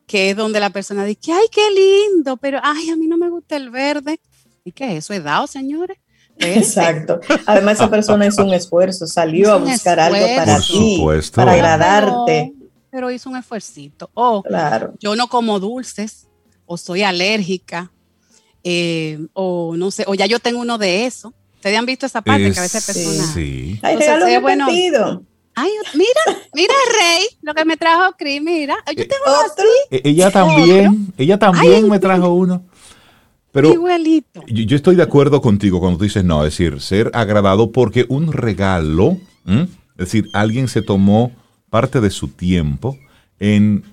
que 0.05 0.29
es 0.29 0.35
donde 0.35 0.59
la 0.59 0.71
persona 0.71 1.05
dice, 1.05 1.31
ay, 1.31 1.47
qué 1.51 1.61
lindo, 1.71 2.37
pero 2.37 2.59
ay, 2.63 2.89
a 2.89 2.95
mí 2.95 3.07
no 3.07 3.17
me 3.17 3.29
gusta 3.29 3.55
el 3.55 3.69
verde. 3.69 4.19
¿Y 4.65 4.73
qué 4.73 4.91
es 4.91 5.05
eso? 5.05 5.13
¿Es 5.13 5.23
dado, 5.23 5.47
señores? 5.47 5.97
Exacto. 6.39 7.19
Además, 7.45 7.75
esa 7.75 7.89
persona 7.89 8.25
hizo 8.25 8.43
un 8.43 8.53
esfuerzo, 8.53 9.07
salió 9.07 9.53
a 9.53 9.57
buscar 9.57 9.99
algo 9.99 10.25
para 10.35 10.59
ti, 10.59 11.03
para 11.33 11.53
agradarte. 11.53 12.53
Pero, 12.91 13.11
hizo 13.11 13.29
un 13.29 13.37
esfuercito. 13.37 14.09
O 14.13 14.43
claro. 14.43 14.93
yo 14.99 15.15
no 15.15 15.27
como 15.27 15.59
dulces, 15.59 16.27
o 16.65 16.77
soy 16.77 17.03
alérgica, 17.03 17.91
eh, 18.63 19.19
o 19.33 19.75
no 19.77 19.91
sé, 19.91 20.03
o 20.07 20.15
ya 20.15 20.25
yo 20.25 20.39
tengo 20.39 20.59
uno 20.59 20.77
de 20.77 21.05
eso. 21.05 21.33
¿Ustedes 21.67 21.79
han 21.79 21.85
visto 21.85 22.05
esa 22.05 22.21
parte 22.21 22.49
que 22.49 22.59
a 22.59 22.61
veces 22.61 22.85
personas... 22.85 23.33
Sí. 23.33 23.77
Ay, 23.81 23.97
regalo 23.97 24.25
eh, 24.25 24.39
bueno, 24.39 24.67
Ay, 25.53 25.69
mira, 25.95 26.39
mira, 26.53 26.73
Rey, 26.97 27.25
lo 27.41 27.53
que 27.53 27.65
me 27.65 27.75
trajo 27.75 28.15
Cris, 28.17 28.41
mira. 28.41 28.77
Yo 28.95 29.03
eh, 29.03 29.05
tengo 29.05 29.25
otro. 29.25 29.65
Eh, 29.91 30.01
ella 30.05 30.31
también, 30.31 31.13
ella 31.17 31.37
también 31.37 31.89
me 31.89 31.99
trajo 31.99 32.33
uno. 32.33 32.63
Pero 33.51 33.73
igualito. 33.73 34.43
Yo, 34.47 34.77
estoy 34.77 34.95
de 34.95 35.03
acuerdo 35.03 35.41
contigo 35.41 35.81
cuando 35.81 35.97
tú 35.97 36.05
dices 36.05 36.23
no, 36.23 36.45
es 36.45 36.57
decir, 36.57 36.79
ser 36.79 37.11
agradado 37.13 37.73
porque 37.73 38.05
un 38.07 38.31
regalo, 38.31 39.17
es 39.45 39.67
decir, 39.97 40.29
alguien 40.31 40.69
se 40.69 40.81
tomó 40.81 41.33
parte 41.69 41.99
de 41.99 42.11
su 42.11 42.29
tiempo 42.29 42.97
en, 43.39 43.83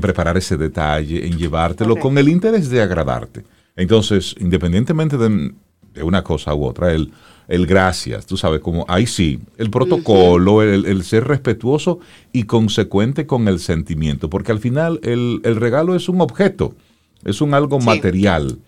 preparar 0.00 0.38
ese 0.38 0.56
detalle, 0.56 1.26
en 1.26 1.36
llevártelo 1.36 1.96
con 1.96 2.16
el 2.16 2.30
interés 2.30 2.70
de 2.70 2.80
agradarte. 2.80 3.44
Entonces, 3.76 4.34
independientemente 4.38 5.18
de, 5.18 5.52
de 6.00 6.06
una 6.06 6.22
cosa 6.24 6.54
u 6.54 6.64
otra, 6.64 6.92
el, 6.92 7.12
el 7.50 7.66
gracias, 7.66 8.26
tú 8.26 8.36
sabes, 8.36 8.60
como 8.60 8.84
ahí 8.88 9.08
sí, 9.08 9.40
el 9.58 9.70
protocolo, 9.70 10.62
el, 10.62 11.02
ser 11.02 11.26
respetuoso 11.26 11.98
y 12.32 12.44
consecuente 12.44 13.26
con 13.26 13.48
el 13.48 13.58
sentimiento, 13.58 14.30
porque 14.30 14.52
al 14.52 14.60
final 14.60 15.00
el, 15.02 15.40
regalo 15.42 15.96
es 15.96 16.08
un 16.08 16.20
objeto, 16.20 16.76
es 17.24 17.40
un 17.40 17.52
algo 17.52 17.80
material. 17.80 18.60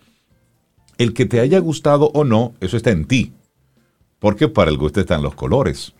El 0.97 1.13
que 1.13 1.25
te 1.25 1.39
haya 1.39 1.59
gustado 1.59 2.11
o 2.13 2.25
no, 2.25 2.55
eso 2.59 2.75
está 2.75 2.91
en 2.91 3.05
ti, 3.05 3.31
porque 4.19 4.49
para 4.49 4.69
el 4.69 4.77
gusto 4.77 4.99
están 4.99 5.23
los 5.23 5.33
colores. 5.33 5.93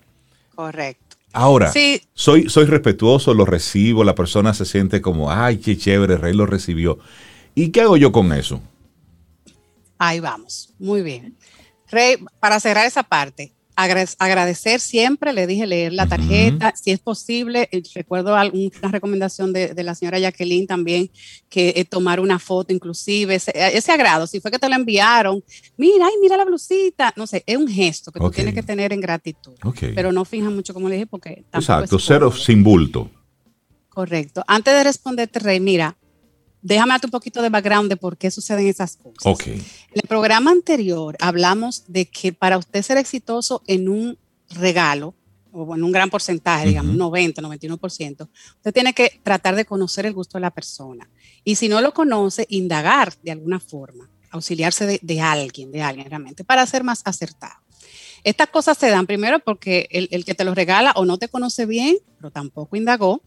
Correcto. 0.54 1.16
Ahora, 1.32 1.72
soy, 2.14 2.50
soy 2.50 2.66
respetuoso, 2.66 3.34
lo 3.34 3.46
recibo, 3.46 4.04
la 4.04 4.14
persona 4.14 4.54
se 4.54 4.66
siente 4.66 5.02
como, 5.02 5.32
ay, 5.32 5.58
qué 5.58 5.78
chévere, 5.78 6.18
Rey 6.18 6.34
lo 6.34 6.46
recibió. 6.46 7.00
¿Y 7.56 7.70
qué 7.70 7.80
hago 7.80 7.96
yo 7.96 8.12
con 8.12 8.34
eso? 8.34 8.62
Ahí 10.06 10.20
vamos, 10.20 10.74
muy 10.80 11.02
bien. 11.02 11.38
Rey, 11.90 12.18
para 12.42 12.60
cerrar 12.60 12.86
esa 12.86 13.04
parte, 13.04 13.54
agradecer 13.74 14.82
siempre, 14.82 15.32
le 15.32 15.48
dije 15.48 15.66
leer 15.66 15.94
la 15.94 16.08
tarjeta, 16.08 16.74
si 16.76 16.92
es 16.92 17.00
posible, 17.00 17.70
eh, 17.72 17.82
recuerdo 17.96 18.36
una 18.36 18.92
recomendación 18.92 19.54
de, 19.54 19.74
la 19.82 19.96
señora 19.96 20.20
Jacqueline 20.20 20.68
también, 20.68 21.10
que 21.48 21.70
eh, 21.78 21.86
tomar 21.86 22.20
una 22.20 22.38
foto 22.38 22.74
inclusive, 22.74 23.36
ese, 23.36 23.92
agrado, 23.94 24.28
si 24.28 24.42
fue 24.42 24.52
que 24.52 24.60
te 24.60 24.68
lo 24.68 24.76
enviaron, 24.76 25.42
mira, 25.78 26.06
ay, 26.08 26.16
mira 26.22 26.36
la 26.36 26.44
blusita, 26.44 27.14
no 27.16 27.26
sé, 27.26 27.42
es 27.48 27.56
un 27.56 27.70
gesto 27.70 28.12
que 28.12 28.20
tú 28.20 28.30
tienes 28.30 28.54
que 28.54 28.64
tener 28.64 28.92
en 28.92 29.00
gratitud, 29.00 29.54
pero 29.96 30.12
no 30.12 30.26
fija 30.26 30.50
mucho 30.50 30.74
como 30.74 30.90
le 30.90 30.96
dije 30.96 31.08
porque... 31.08 31.46
Exacto, 31.54 31.98
cero 31.98 32.30
sin 32.30 32.62
bulto. 32.62 33.10
Correcto. 33.88 34.44
Antes 34.48 34.74
de 34.74 34.84
responderte, 34.84 35.40
Rey, 35.40 35.62
mira, 35.62 35.96
déjame 36.64 36.94
darte 36.94 37.08
un 37.08 37.12
poquito 37.12 37.42
de 37.42 37.50
background 37.50 37.90
de 37.90 37.98
por 37.98 38.18
qué 38.18 38.32
suceden 38.32 38.68
esas 38.68 38.96
cosas. 38.96 39.48
En 39.48 39.62
el 39.94 40.08
programa 40.08 40.50
anterior 40.50 41.16
hablamos 41.20 41.84
de 41.88 42.08
que 42.08 42.34
para 42.34 42.58
usted 42.58 42.82
ser 42.82 42.98
exitoso 42.98 43.62
en 43.68 43.90
un 43.90 44.18
regalo, 44.50 45.14
o 45.52 45.76
en 45.76 45.84
un 45.84 45.92
gran 45.92 46.10
porcentaje, 46.10 46.68
digamos, 46.68 46.96
90, 46.96 47.42
91%, 47.42 48.28
usted 48.56 48.74
tiene 48.74 48.94
que 48.94 49.20
tratar 49.22 49.56
de 49.56 49.66
conocer 49.66 50.08
el 50.08 50.14
gusto 50.14 50.40
de 50.40 50.42
la 50.42 50.50
persona. 50.50 51.08
Y 51.44 51.56
si 51.56 51.70
no 51.70 51.80
lo 51.80 51.94
conoce, 51.94 52.48
indagar 52.50 53.14
de 53.22 53.32
alguna 53.32 53.60
forma, 53.60 54.10
auxiliarse 54.32 55.00
de, 55.00 55.22
alguien, 55.22 55.72
de 55.72 55.84
alguien 55.84 56.10
realmente, 56.10 56.44
para 56.44 56.66
ser 56.66 56.84
más 56.84 57.04
acertado. 57.06 57.62
Estas 58.24 58.48
cosas 58.48 58.78
se 58.80 58.90
dan 58.90 59.06
primero 59.06 59.40
porque 59.40 59.88
el, 59.92 60.08
el 60.10 60.26
que 60.26 60.34
te 60.34 60.44
lo 60.44 60.56
regala 60.56 60.92
o 60.96 61.06
no 61.06 61.20
te 61.20 61.28
conoce 61.28 61.68
bien, 61.68 61.98
pero 62.18 62.32
tampoco 62.32 62.76
indagó 62.76 63.22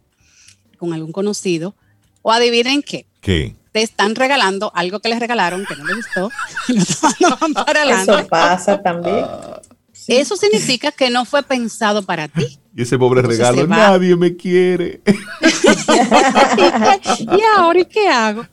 con 0.78 0.92
algún 0.92 1.12
conocido, 1.12 1.76
o 2.22 2.32
adivinen 2.32 2.82
qué. 2.82 3.06
¿Qué? 3.26 3.56
Te 3.72 3.82
están 3.82 4.14
regalando 4.14 4.70
algo 4.72 5.00
que 5.00 5.08
les 5.08 5.18
regalaron 5.18 5.66
que 5.66 5.74
no 5.74 5.84
les 5.84 5.96
gustó 5.96 6.30
Eso 6.68 8.28
pasa 8.28 8.80
también. 8.80 9.24
Ah, 9.24 9.60
Eso 10.06 10.36
significa 10.36 10.92
que 10.92 11.10
no 11.10 11.24
fue 11.24 11.42
pensado 11.42 12.04
para 12.04 12.28
ti. 12.28 12.60
Y 12.76 12.82
ese 12.82 12.96
pobre 12.96 13.22
regalo, 13.22 13.66
nadie 13.66 14.14
me 14.14 14.36
quiere. 14.36 15.00
¿Y 17.18 17.42
ahora 17.58 17.80
y 17.80 17.86
qué 17.86 18.06
hago? 18.06 18.46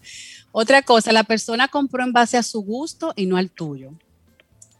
Otra 0.52 0.82
cosa, 0.82 1.12
la 1.12 1.24
persona 1.24 1.68
compró 1.68 2.04
en 2.04 2.12
base 2.12 2.38
a 2.38 2.42
su 2.42 2.62
gusto 2.62 3.14
y 3.16 3.28
no 3.28 3.38
al 3.38 3.52
tuyo. 3.52 3.92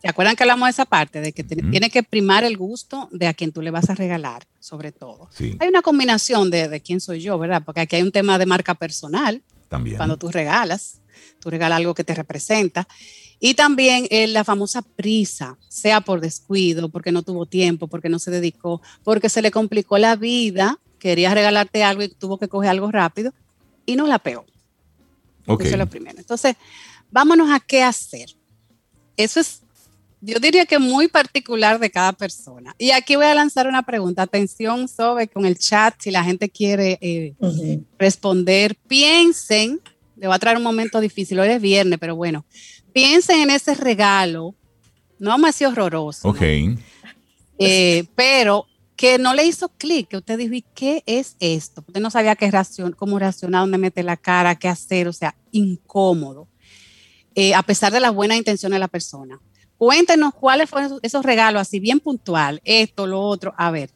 ¿Se 0.02 0.10
acuerdan 0.10 0.36
que 0.36 0.42
hablamos 0.42 0.66
de 0.66 0.72
esa 0.72 0.86
parte? 0.86 1.22
De 1.22 1.34
que 1.34 1.44
tiene 1.44 1.92
que 1.92 2.02
primar 2.02 2.44
el 2.44 2.58
gusto 2.58 3.10
de 3.12 3.28
a 3.28 3.36
quien 3.36 3.52
tú 3.52 3.62
le 3.62 3.70
vas 3.70 3.92
a 3.92 3.96
regalar, 3.96 4.48
sobre 4.60 4.92
todo. 4.92 5.30
Hay 5.60 5.70
una 5.70 5.84
combinación 5.84 6.50
de, 6.50 6.82
quién 6.84 7.00
soy 7.00 7.22
yo, 7.22 7.38
¿verdad? 7.38 7.62
Porque 7.64 7.82
aquí 7.82 7.98
hay 7.98 8.02
un 8.02 8.12
tema 8.12 8.40
de 8.40 8.48
marca 8.48 8.74
personal. 8.74 9.44
También. 9.74 9.98
Cuando 9.98 10.18
tú 10.18 10.30
regalas, 10.30 11.02
tú 11.40 11.50
regalas 11.50 11.78
algo 11.78 11.96
que 11.96 12.04
te 12.04 12.14
representa. 12.14 12.88
Y 13.40 13.56
también 13.56 14.06
eh, 14.12 14.28
la 14.28 14.44
famosa 14.44 14.84
prisa, 14.84 15.58
sea 15.68 16.02
por 16.02 16.22
descuido, 16.22 16.90
porque 16.90 17.12
no 17.12 17.24
tuvo 17.24 17.48
tiempo, 17.48 17.88
porque 17.88 18.08
no 18.08 18.20
se 18.20 18.30
dedicó, 18.30 18.84
porque 19.04 19.30
se 19.30 19.42
le 19.42 19.50
complicó 19.50 19.98
la 19.98 20.16
vida, 20.16 20.80
quería 21.00 21.34
regalarte 21.34 21.84
algo 21.84 22.04
y 22.04 22.10
tuvo 22.10 22.38
que 22.38 22.48
coger 22.48 22.70
algo 22.70 22.92
rápido 22.92 23.34
y 23.88 23.96
no 23.96 24.06
la 24.06 24.20
peor. 24.20 24.46
Okay. 25.48 25.66
Eso 25.66 25.76
es 25.76 25.80
lo 25.80 25.90
primero. 25.90 26.20
Entonces, 26.20 26.56
vámonos 27.10 27.50
a 27.50 27.60
qué 27.60 27.82
hacer. 27.82 28.30
Eso 29.18 29.40
es 29.40 29.63
yo 30.26 30.40
diría 30.40 30.66
que 30.66 30.80
muy 30.80 31.10
particular 31.10 31.80
de 31.80 31.92
cada 31.92 32.14
persona. 32.14 32.74
Y 32.78 32.92
aquí 32.92 33.18
voy 33.18 33.26
a 33.26 33.36
lanzar 33.36 33.68
una 33.68 33.84
pregunta. 33.84 34.22
Atención, 34.22 34.88
Sobe, 34.88 35.28
con 35.28 35.46
el 35.46 35.58
chat, 35.58 35.96
si 36.00 36.12
la 36.12 36.24
gente 36.24 36.50
quiere 36.50 36.98
eh, 37.02 37.34
responder, 38.00 38.78
piensen, 38.88 39.82
le 40.16 40.28
voy 40.28 40.36
a 40.36 40.40
traer 40.40 40.58
un 40.58 40.64
momento 40.64 41.02
difícil, 41.02 41.40
hoy 41.40 41.50
es 41.50 41.62
viernes, 41.62 42.00
pero 42.00 42.16
bueno, 42.16 42.46
piensen 42.94 43.42
en 43.42 43.50
ese 43.50 43.76
regalo, 43.76 44.56
no 45.20 45.38
más 45.38 45.62
horroroso. 45.62 46.30
Ok. 46.30 46.42
Eh, 47.60 48.06
pero 48.16 48.66
que 48.96 49.18
no 49.18 49.34
le 49.34 49.46
hizo 49.46 49.68
clic, 49.78 50.08
que 50.08 50.18
usted 50.18 50.38
dijo, 50.38 50.66
qué 50.74 51.04
es 51.06 51.36
esto? 51.42 51.84
Usted 51.86 52.00
no 52.00 52.10
sabía 52.10 52.38
qué 52.38 52.50
reacción, 52.50 52.94
cómo 52.94 53.20
reaccionar, 53.20 53.64
dónde 53.64 53.78
meter 53.78 54.06
la 54.06 54.16
cara, 54.16 54.56
qué 54.56 54.70
hacer, 54.70 55.10
o 55.10 55.14
sea, 55.14 55.36
incómodo, 55.52 56.48
eh, 57.36 57.54
a 57.54 57.64
pesar 57.64 57.92
de 57.92 58.00
las 58.00 58.14
buenas 58.14 58.38
intenciones 58.38 58.76
de 58.78 58.80
la 58.80 58.88
persona. 58.88 59.42
Cuéntenos 59.78 60.34
cuáles 60.34 60.70
fueron 60.70 61.00
esos 61.02 61.26
regalos, 61.26 61.62
así 61.62 61.80
bien 61.80 62.00
puntual, 62.00 62.62
esto, 62.64 63.08
lo 63.08 63.22
otro. 63.22 63.54
A 63.58 63.72
ver, 63.72 63.90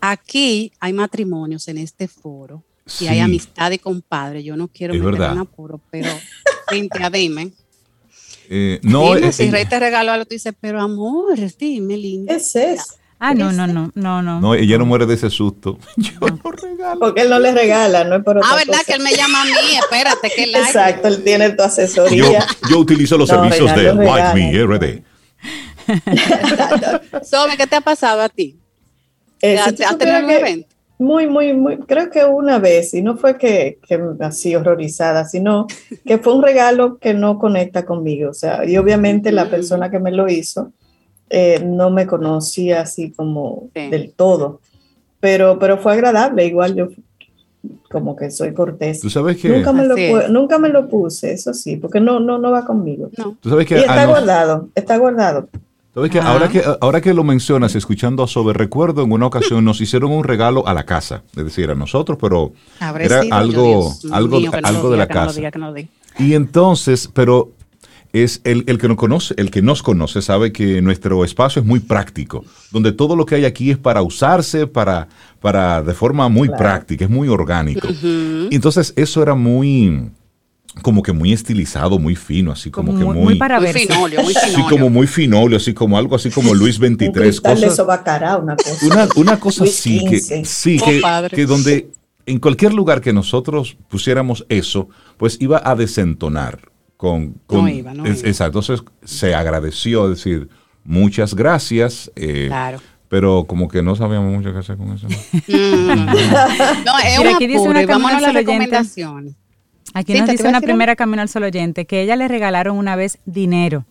aquí 0.00 0.72
hay 0.80 0.92
matrimonios 0.92 1.68
en 1.68 1.78
este 1.78 2.08
foro 2.08 2.62
y 3.00 3.06
hay 3.06 3.20
amistad 3.20 3.70
y 3.70 3.78
compadre. 3.78 4.42
Yo 4.42 4.56
no 4.56 4.68
quiero 4.68 4.94
meter 4.94 5.30
un 5.32 5.38
apuro, 5.38 5.80
pero 5.90 6.10
Cintia, 6.70 7.10
dime. 7.10 7.52
Eh, 8.50 8.80
no, 8.82 9.14
dime, 9.14 9.32
si 9.32 9.50
Rey 9.50 9.66
te 9.66 9.78
regaló 9.78 10.12
algo, 10.12 10.24
tú 10.24 10.34
dices, 10.34 10.54
pero 10.58 10.80
amor, 10.80 11.38
dime, 11.58 11.96
linda. 11.96 12.32
¿Qué 12.32 12.40
es 12.40 12.56
eso? 12.56 12.94
Ah, 13.20 13.34
no, 13.34 13.50
no, 13.50 13.66
no, 13.66 13.90
no, 13.94 14.22
no. 14.22 14.40
No, 14.40 14.54
ella 14.54 14.78
no 14.78 14.86
muere 14.86 15.04
de 15.04 15.14
ese 15.14 15.28
susto. 15.28 15.78
Yo 15.96 16.20
no, 16.20 16.50
regalo. 16.52 17.00
Porque 17.00 17.22
él 17.22 17.30
no 17.30 17.40
le 17.40 17.52
regala, 17.52 18.04
no 18.04 18.16
es 18.16 18.22
por 18.22 18.38
otra 18.38 18.48
Ah, 18.50 18.56
¿verdad? 18.56 18.78
Que 18.86 18.92
él 18.92 19.02
me 19.02 19.12
llama 19.12 19.42
a 19.42 19.44
mí, 19.44 19.76
espérate, 19.80 20.30
que 20.30 20.44
él 20.44 20.54
Exacto, 20.54 21.08
él 21.08 21.24
tiene 21.24 21.50
tu 21.50 21.62
asesoría. 21.62 22.46
Yo, 22.70 22.78
utilizo 22.78 23.18
los 23.18 23.28
servicios 23.28 23.74
de 23.74 23.92
White 23.92 24.34
Me 24.34 24.64
RD. 24.64 25.02
Sobe, 27.24 27.56
¿qué 27.56 27.66
te 27.66 27.76
ha 27.76 27.80
pasado 27.80 28.22
a 28.22 28.28
ti? 28.28 28.58
Eh, 29.40 29.58
¿Has 29.58 29.74
tenido 29.74 30.18
un 30.24 30.30
evento? 30.30 30.68
Muy, 31.00 31.28
muy, 31.28 31.54
muy, 31.54 31.78
creo 31.78 32.10
que 32.10 32.24
una 32.24 32.58
vez, 32.58 32.92
y 32.92 33.02
no 33.02 33.16
fue 33.16 33.38
que, 33.38 33.78
que, 33.86 34.00
así 34.20 34.56
horrorizada, 34.56 35.24
sino 35.24 35.68
que 36.04 36.18
fue 36.18 36.34
un 36.34 36.42
regalo 36.42 36.98
que 36.98 37.14
no 37.14 37.38
conecta 37.38 37.84
conmigo. 37.84 38.30
O 38.30 38.34
sea, 38.34 38.64
y 38.64 38.76
obviamente 38.76 39.30
la 39.30 39.48
persona 39.48 39.90
que 39.90 40.00
me 40.00 40.10
lo 40.10 40.28
hizo 40.28 40.72
eh, 41.30 41.62
no 41.64 41.90
me 41.90 42.06
conocía 42.06 42.82
así 42.82 43.12
como 43.12 43.70
del 43.74 44.12
todo, 44.12 44.60
pero, 45.20 45.58
pero 45.58 45.78
fue 45.78 45.92
agradable. 45.92 46.46
Igual 46.46 46.74
yo 46.74 46.88
como 47.90 48.16
que 48.16 48.30
soy 48.30 48.52
cortés. 48.52 49.00
¿Tú 49.00 49.10
sabes 49.10 49.36
que 49.38 49.48
nunca 49.48 49.72
me, 49.72 49.86
lo, 49.86 50.28
nunca 50.28 50.58
me 50.58 50.68
lo 50.68 50.88
puse, 50.88 51.32
eso 51.32 51.54
sí, 51.54 51.76
porque 51.76 52.00
no, 52.00 52.20
no, 52.20 52.38
no 52.38 52.50
va 52.50 52.64
conmigo. 52.64 53.10
¿Tú 53.40 53.48
sabes 53.48 53.66
que, 53.66 53.76
y 53.76 53.80
está 53.80 54.06
guardado, 54.06 54.68
está 54.74 54.96
guardado. 54.96 55.48
¿Sabes 55.94 56.10
que 56.12 56.20
ahora, 56.20 56.48
que 56.48 56.62
ahora 56.80 57.00
que 57.00 57.12
lo 57.12 57.24
mencionas, 57.24 57.74
escuchando 57.74 58.22
a 58.22 58.28
Sobe, 58.28 58.52
recuerdo 58.52 59.02
en 59.02 59.10
una 59.10 59.26
ocasión 59.26 59.64
nos 59.64 59.80
hicieron 59.80 60.12
un 60.12 60.22
regalo 60.22 60.66
a 60.68 60.74
la 60.74 60.84
casa, 60.84 61.24
es 61.34 61.44
decir, 61.44 61.70
a 61.70 61.74
nosotros, 61.74 62.18
pero 62.20 62.52
era 63.00 63.22
algo, 63.30 63.92
algo, 64.12 64.38
algo 64.62 64.90
de 64.90 64.96
la 64.96 65.08
casa. 65.08 65.40
y 66.18 66.34
entonces, 66.34 67.10
pero 67.12 67.52
es 68.12 68.40
el, 68.44 68.64
el, 68.66 68.78
que 68.78 68.88
nos 68.88 68.96
conoce, 68.96 69.34
el 69.36 69.50
que 69.50 69.62
nos 69.62 69.82
conoce 69.82 70.22
sabe 70.22 70.52
que 70.52 70.80
nuestro 70.80 71.24
espacio 71.24 71.60
es 71.60 71.66
muy 71.66 71.80
práctico, 71.80 72.44
donde 72.70 72.92
todo 72.92 73.16
lo 73.16 73.26
que 73.26 73.36
hay 73.36 73.44
aquí 73.44 73.70
es 73.70 73.78
para 73.78 74.02
usarse, 74.02 74.66
para, 74.66 75.08
para 75.40 75.82
de 75.82 75.94
forma 75.94 76.28
muy 76.28 76.48
práctica, 76.48 77.04
es 77.04 77.10
muy 77.10 77.28
orgánico. 77.28 77.88
entonces 78.50 78.92
eso 78.96 79.22
era 79.22 79.34
muy 79.34 80.10
como 80.82 81.02
que 81.02 81.12
muy 81.12 81.32
estilizado, 81.32 81.98
muy 81.98 82.14
fino, 82.14 82.52
así 82.52 82.70
como, 82.70 82.96
que 82.96 83.04
muy, 83.04 83.16
muy 83.16 83.34
para 83.34 83.58
ver. 83.58 83.76
Finolio, 83.76 84.22
muy 84.22 84.32
finolio. 84.32 84.56
Sí, 84.56 84.62
como 84.70 84.90
muy 84.90 85.06
finolio, 85.06 85.56
así 85.56 85.74
como 85.74 85.98
algo 85.98 86.14
así 86.14 86.30
como 86.30 86.54
Luis 86.54 86.78
23. 86.78 87.36
un 87.36 87.42
cosas, 87.42 87.78
una 87.78 88.56
cosa. 88.56 88.86
Una, 88.86 89.08
una 89.16 89.40
cosa 89.40 89.64
así 89.64 90.04
que, 90.04 90.44
sí, 90.44 90.78
que, 90.78 91.00
oh, 91.04 91.28
que 91.28 91.46
donde 91.46 91.90
en 92.26 92.38
cualquier 92.38 92.74
lugar 92.74 93.00
que 93.00 93.12
nosotros 93.12 93.76
pusiéramos 93.88 94.46
eso, 94.48 94.88
pues 95.16 95.38
iba 95.40 95.60
a 95.64 95.74
desentonar 95.74 96.60
con... 96.98 97.40
no 97.48 97.68
iba, 97.68 97.94
no 97.94 98.04
Exacto, 98.04 98.58
entonces 98.58 98.82
se 99.04 99.32
agradeció, 99.32 100.10
decir, 100.10 100.48
muchas 100.84 101.34
gracias. 101.34 102.10
Eh, 102.16 102.46
claro. 102.48 102.80
Pero 103.08 103.44
como 103.44 103.68
que 103.68 103.82
no 103.82 103.94
sabíamos 103.96 104.30
mucho 104.30 104.52
qué 104.52 104.58
hacer 104.58 104.76
con 104.76 104.92
eso. 104.92 105.06
Mm. 105.06 106.06
no, 106.84 106.98
es 107.06 107.18
una 107.20 107.36
aquí 107.36 107.46
dice 107.46 107.60
una 107.66 107.86
vámonos 107.86 108.18
a 108.18 108.20
las 108.20 108.34
recomendaciones. 108.34 109.34
Aquí 109.94 110.18
nos 110.18 110.28
dice 110.28 110.46
una 110.46 110.60
primera 110.60 110.96
camino 110.96 111.22
al 111.22 111.28
solo 111.28 111.46
oyente 111.46 111.86
que 111.86 112.02
ella 112.02 112.16
le 112.16 112.28
regalaron 112.28 112.76
una 112.76 112.96
vez 112.96 113.18
dinero. 113.24 113.86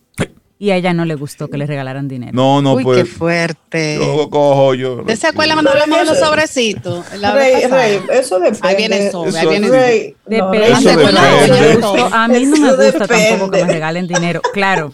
Y 0.60 0.70
a 0.70 0.76
ella 0.76 0.92
no 0.92 1.04
le 1.04 1.14
gustó 1.14 1.48
que 1.48 1.56
le 1.56 1.66
regalaran 1.66 2.08
dinero. 2.08 2.32
No, 2.34 2.60
no, 2.60 2.74
Uy, 2.74 2.82
pues. 2.82 2.98
qué 2.98 3.04
fuerte. 3.04 3.96
Yo 4.00 4.28
cojo 4.28 4.74
yo. 4.74 5.04
¿De 5.04 5.12
esa 5.12 5.28
escuela 5.28 5.54
cuando 5.54 5.70
hablamos 5.70 6.00
de 6.00 6.04
los 6.04 6.18
sobrecitos? 6.18 7.04
Rey, 7.12 7.64
Rey, 7.66 8.00
eso 8.10 8.40
depende. 8.40 8.66
Ahí 8.66 8.76
viene 8.76 9.06
el 9.06 9.12
sobre, 9.12 9.38
ahí 9.38 9.46
viene 9.46 9.68
Rey, 9.68 10.16
depende. 10.26 10.72
eso 10.72 10.96
depende. 10.96 12.08
A 12.10 12.26
mí 12.26 12.44
no 12.46 12.56
me 12.56 12.72
gusta 12.72 13.06
tampoco 13.06 13.50
que 13.52 13.64
me 13.64 13.72
regalen 13.72 14.08
dinero. 14.08 14.40
Claro, 14.52 14.92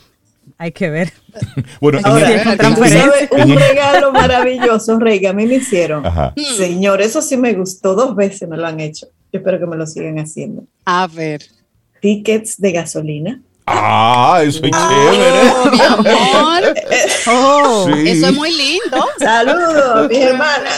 hay 0.59 0.71
que 0.73 0.91
ver. 0.91 1.13
bueno, 1.81 1.99
Ahora, 2.05 2.31
en, 2.31 3.51
un 3.51 3.59
regalo 3.59 4.13
maravilloso, 4.13 4.99
Rey, 4.99 5.19
que 5.19 5.29
a 5.29 5.33
mí 5.33 5.47
me 5.47 5.55
hicieron. 5.55 6.05
Ajá. 6.05 6.35
Señor, 6.59 7.01
eso 7.01 7.23
sí 7.23 7.39
me 7.39 7.55
gustó. 7.55 7.95
Dos 7.95 8.15
veces 8.15 8.47
me 8.49 8.59
lo 8.59 8.67
han 8.67 8.81
hecho. 8.81 9.07
Yo 9.33 9.39
espero 9.39 9.59
que 9.59 9.67
me 9.67 9.77
lo 9.77 9.87
sigan 9.87 10.19
haciendo. 10.19 10.65
A 10.85 11.07
ver. 11.07 11.41
Tickets 12.03 12.61
de 12.61 12.73
gasolina 12.73 13.41
Ah, 13.67 14.41
eso 14.45 14.61
es 14.65 14.71
chévere. 14.71 15.53
Oh, 15.57 15.71
mi 15.71 15.81
amor. 15.81 16.75
Oh, 17.27 17.89
Eso 17.89 18.27
es 18.27 18.35
muy 18.35 18.51
lindo. 18.53 19.07
Saludos, 19.19 20.09
mi 20.11 20.17
hermana. 20.23 20.71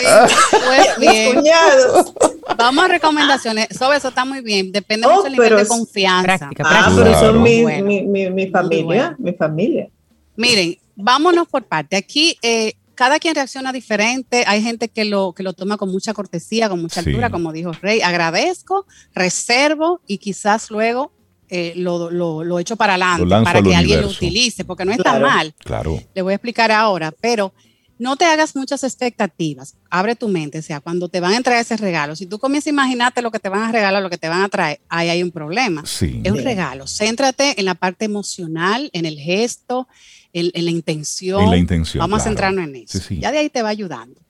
Pues 0.51 0.99
bien. 0.99 1.35
cuñados. 1.35 2.13
Vamos 2.57 2.85
a 2.85 2.89
recomendaciones. 2.89 3.69
Sobre 3.77 3.99
eso 3.99 4.09
está 4.09 4.25
muy 4.25 4.41
bien. 4.41 4.71
Depende 4.73 5.07
mucho 5.09 5.23
del 5.25 5.33
nivel 5.33 5.57
de 5.57 5.67
confianza. 5.67 6.23
Práctica, 6.39 6.65
Ah, 6.67 6.93
pero 6.95 7.11
Claro. 7.11 7.21
son 7.21 7.43
mi, 7.43 7.63
Bueno. 7.63 7.87
mi, 7.87 8.03
mi, 8.03 8.31
mi 8.31 8.47
familia, 8.49 8.85
bueno. 8.85 9.15
mi 9.19 9.33
familia. 9.33 9.89
Miren, 10.37 10.79
vámonos 10.95 11.49
por 11.49 11.65
parte. 11.65 11.97
Aquí 11.97 12.39
eh, 12.43 12.75
cada 12.95 13.19
quien 13.19 13.35
reacciona 13.35 13.73
diferente. 13.73 14.45
Hay 14.47 14.63
gente 14.63 14.89
que 14.89 15.05
lo, 15.05 15.33
que 15.33 15.43
lo 15.43 15.53
toma 15.55 15.77
con 15.77 15.91
mucha 15.91 16.15
cortesía, 16.15 16.69
con 16.69 16.81
mucha 16.81 17.03
Sí. 17.03 17.11
altura, 17.11 17.31
como 17.31 17.53
dijo 17.53 17.73
Rey. 17.83 18.01
Agradezco, 18.01 18.87
reservo 19.15 20.01
y 20.07 20.19
quizás 20.19 20.71
luego 20.71 21.11
eh, 21.49 21.73
lo, 21.77 22.11
lo, 22.11 22.43
lo 22.45 22.59
echo 22.59 22.77
para 22.77 22.95
adelante 22.95 23.27
para 23.45 23.63
que 23.63 23.75
alguien 23.77 24.01
lo 24.03 24.09
utilice, 24.09 24.65
porque 24.65 24.85
no 24.85 24.93
está 24.93 25.03
Claro. 25.19 25.27
mal. 25.27 25.55
Claro. 25.59 26.03
Le 26.15 26.23
voy 26.23 26.33
a 26.33 26.37
explicar 26.37 26.71
ahora, 26.73 27.13
pero 27.21 27.53
no 27.99 28.17
te 28.17 28.25
hagas 28.27 28.55
muchas 28.55 28.85
expectativas. 28.85 29.75
Abre 29.89 30.17
tu 30.17 30.29
mente, 30.29 30.59
o 30.59 30.63
sea, 30.63 30.81
cuando 30.81 31.09
te 31.09 31.19
van 31.21 31.33
a 31.33 31.37
entregar 31.39 31.63
ese 31.63 31.77
regalo, 31.79 32.15
si 32.15 32.27
tú 32.27 32.39
comienzas 32.39 32.67
a 32.67 32.71
imaginarte 32.71 33.23
lo 33.23 33.31
que 33.31 33.39
te 33.39 33.49
van 33.49 33.63
a 33.63 33.73
regalar, 33.73 34.03
lo 34.03 34.11
que 34.11 34.19
te 34.19 34.29
van 34.29 34.43
a 34.43 34.49
traer, 34.49 34.81
ahí 34.89 35.09
hay 35.09 35.23
un 35.23 35.31
problema. 35.31 35.83
Sí. 35.87 36.21
Es 36.23 36.31
un 36.33 36.43
regalo. 36.45 36.87
Céntrate 36.87 37.59
en 37.59 37.65
la 37.65 37.75
parte 37.75 38.05
emocional, 38.05 38.91
en 38.93 39.07
el 39.07 39.19
gesto, 39.19 39.89
en, 40.33 40.51
en 40.53 40.65
la 40.67 40.71
intención. 40.73 41.43
En 41.45 41.51
la 41.51 41.57
intención, 41.57 42.01
Vamos 42.01 42.21
a 42.21 42.25
claro. 42.25 42.31
centrarnos 42.31 42.65
en 42.69 42.77
eso. 42.77 42.99
Sí, 42.99 43.05
sí. 43.09 43.19
Ya 43.21 43.33
de 43.33 43.39
ahí 43.39 43.49
te 43.49 43.63
va 43.63 43.71
ayudando. 43.71 44.21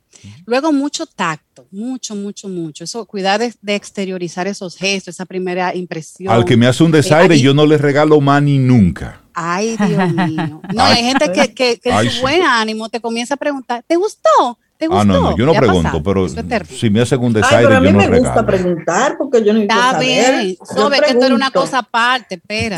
Luego 0.47 0.73
mucho 0.73 1.07
tacto, 1.07 1.67
mucho, 1.71 2.15
mucho, 2.15 2.49
mucho. 2.49 2.85
Eso, 2.85 3.05
cuidar 3.07 3.41
de, 3.41 3.53
de 3.63 3.75
exteriorizar 3.75 4.47
esos 4.47 4.77
gestos, 4.77 5.15
esa 5.15 5.25
primera 5.27 5.75
impresión. 5.75 6.33
Al 6.33 6.45
que 6.45 6.57
me 6.57 6.67
hace 6.67 6.83
un 6.85 6.91
desaire, 6.93 7.35
ahí- 7.35 7.41
yo 7.43 7.55
no 7.55 7.67
le 7.67 7.79
regalo 7.79 8.21
mani 8.21 8.59
nunca. 8.59 9.21
Ay, 9.35 9.77
Dios 9.77 10.13
mío. 10.13 10.61
No, 10.75 10.83
Ay. 10.83 10.99
hay 10.99 11.05
gente 11.05 11.33
que, 11.33 11.55
que, 11.55 11.79
que 11.79 11.91
en 11.91 11.95
Ay, 11.97 12.09
su 12.09 12.15
sí. 12.17 12.21
buen 12.23 12.43
ánimo 12.43 12.89
te 12.89 13.01
comienza 13.01 13.35
a 13.35 13.37
preguntar, 13.37 13.85
¿te 13.87 13.97
gustó? 13.97 14.59
¿Te 14.79 14.87
gustó? 14.89 15.01
Ah, 15.01 15.05
no, 15.05 15.21
no, 15.23 15.37
yo 15.37 15.47
no 15.47 15.53
¿Te 15.53 15.59
ha 15.59 15.61
pregunto, 15.61 16.03
pero 16.03 16.27
es 16.27 16.35
si 16.79 16.91
me 16.91 17.01
hacen 17.01 17.19
un 17.21 17.29
Ay, 17.29 17.33
desaire, 17.43 17.65
pero 17.67 17.77
a 17.77 17.81
mí 17.81 17.87
yo 17.87 17.93
no 17.95 17.99
me 18.09 18.19
gusta 18.19 18.45
preguntar 18.47 19.17
porque 19.19 19.43
yo 19.45 19.55
no 19.55 19.61
Está 19.63 19.93
saber. 19.93 20.45
bien. 20.45 20.57
Que 20.57 21.11
esto 21.13 21.25
era 21.27 21.35
una 21.35 21.51
cosa 21.51 21.79
aparte, 21.79 22.35
espera. 22.35 22.77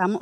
Estamos... 0.00 0.20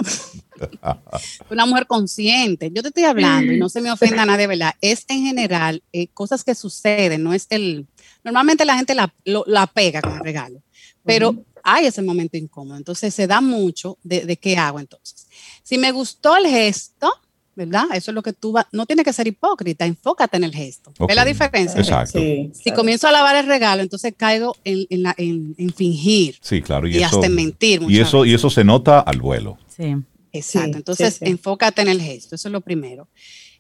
una 1.50 1.66
mujer 1.66 1.86
consciente. 1.86 2.70
Yo 2.74 2.82
te 2.82 2.88
estoy 2.88 3.04
hablando 3.04 3.52
y 3.52 3.58
no 3.58 3.68
se 3.68 3.80
me 3.80 3.90
ofenda 3.92 4.22
a 4.22 4.26
nadie, 4.26 4.46
¿verdad? 4.48 4.74
Es 4.80 5.04
en 5.08 5.24
general 5.24 5.82
eh, 5.92 6.08
cosas 6.08 6.42
que 6.44 6.54
suceden, 6.54 7.22
no 7.22 7.32
es 7.32 7.46
el... 7.50 7.86
Normalmente 8.24 8.64
la 8.64 8.76
gente 8.76 8.94
la, 8.94 9.12
lo- 9.24 9.44
la 9.46 9.66
pega 9.68 10.02
con 10.02 10.14
el 10.14 10.20
regalo, 10.20 10.60
pero 11.04 11.36
hay 11.62 11.86
ese 11.86 12.02
momento 12.02 12.36
incómodo. 12.36 12.76
Entonces 12.76 13.14
se 13.14 13.26
da 13.28 13.40
mucho 13.40 13.98
de, 14.02 14.24
de 14.26 14.36
qué 14.36 14.56
hago 14.56 14.80
entonces. 14.80 15.28
Si 15.62 15.78
me 15.78 15.92
gustó 15.92 16.36
el 16.36 16.46
gesto, 16.46 17.10
¿verdad? 17.54 17.84
Eso 17.94 18.10
es 18.10 18.14
lo 18.14 18.22
que 18.22 18.32
tú 18.32 18.52
vas... 18.52 18.66
No 18.72 18.84
tienes 18.86 19.04
que 19.04 19.12
ser 19.12 19.26
hipócrita, 19.28 19.86
enfócate 19.86 20.36
en 20.36 20.44
el 20.44 20.54
gesto. 20.54 20.92
Ok. 20.98 21.08
¿Ves 21.08 21.16
la 21.16 21.24
diferencia? 21.24 21.80
Exacto. 21.80 22.18
Sí, 22.18 22.50
Si 22.54 22.62
claro. 22.64 22.76
comienzo 22.78 23.06
a 23.08 23.12
lavar 23.12 23.36
el 23.36 23.46
regalo, 23.46 23.82
entonces 23.82 24.12
caigo 24.16 24.56
en, 24.64 24.86
en 24.90 25.02
la- 25.04 25.14
en- 25.16 25.54
en 25.56 25.72
fingir 25.72 26.36
Sí, 26.40 26.60
claro. 26.62 26.88
Y, 26.88 26.94
y 26.96 27.02
eso, 27.02 27.06
hasta 27.16 27.26
en 27.26 27.34
mentir. 27.34 27.82
y 27.88 28.00
eso, 28.00 28.24
y 28.24 28.34
eso 28.34 28.50
se 28.50 28.64
nota 28.64 29.00
al 29.00 29.20
vuelo. 29.20 29.58
Sí. 29.78 29.96
Exacto. 30.32 30.68
Sí, 30.72 30.76
Entonces, 30.78 31.14
sí, 31.14 31.24
sí. 31.24 31.30
enfócate 31.30 31.80
en 31.82 31.88
el 31.88 32.00
gesto. 32.02 32.34
Eso 32.34 32.48
es 32.48 32.52
lo 32.52 32.60
primero. 32.60 33.08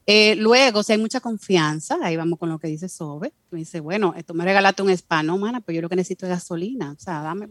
Eh, 0.06 0.36
luego, 0.36 0.82
si 0.82 0.92
hay 0.92 0.98
mucha 0.98 1.20
confianza, 1.20 1.98
ahí 2.02 2.16
vamos 2.16 2.38
con 2.38 2.48
lo 2.48 2.58
que 2.58 2.66
dice 2.68 2.88
Sobe. 2.88 3.32
Tú 3.50 3.56
dices, 3.56 3.80
bueno, 3.82 4.14
tú 4.26 4.34
me 4.34 4.44
regalaste 4.44 4.82
un 4.82 4.90
spa, 4.90 5.22
no, 5.22 5.36
mana, 5.38 5.60
pero 5.60 5.76
yo 5.76 5.82
lo 5.82 5.88
que 5.88 5.96
necesito 5.96 6.26
es 6.26 6.30
gasolina. 6.30 6.92
O 6.92 7.00
sea, 7.00 7.20
dame, 7.22 7.46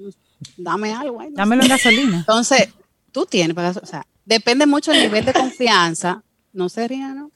dame 0.58 0.94
algo. 0.94 1.20
ahí, 1.22 1.30
no 1.30 1.36
Dámelo 1.38 1.62
sé. 1.64 1.66
en 1.68 1.70
gasolina. 1.70 2.18
Entonces, 2.20 2.70
tú 3.12 3.26
tienes, 3.26 3.54
para 3.56 3.70
gaso- 3.74 3.82
o 3.84 3.86
sea, 3.88 4.06
depende 4.26 4.66
mucho 4.66 4.92
del 4.92 5.02
nivel 5.04 5.24
de 5.26 5.34
confianza. 5.34 6.24
No 6.54 6.70
sería, 6.70 7.14
¿no? 7.14 7.30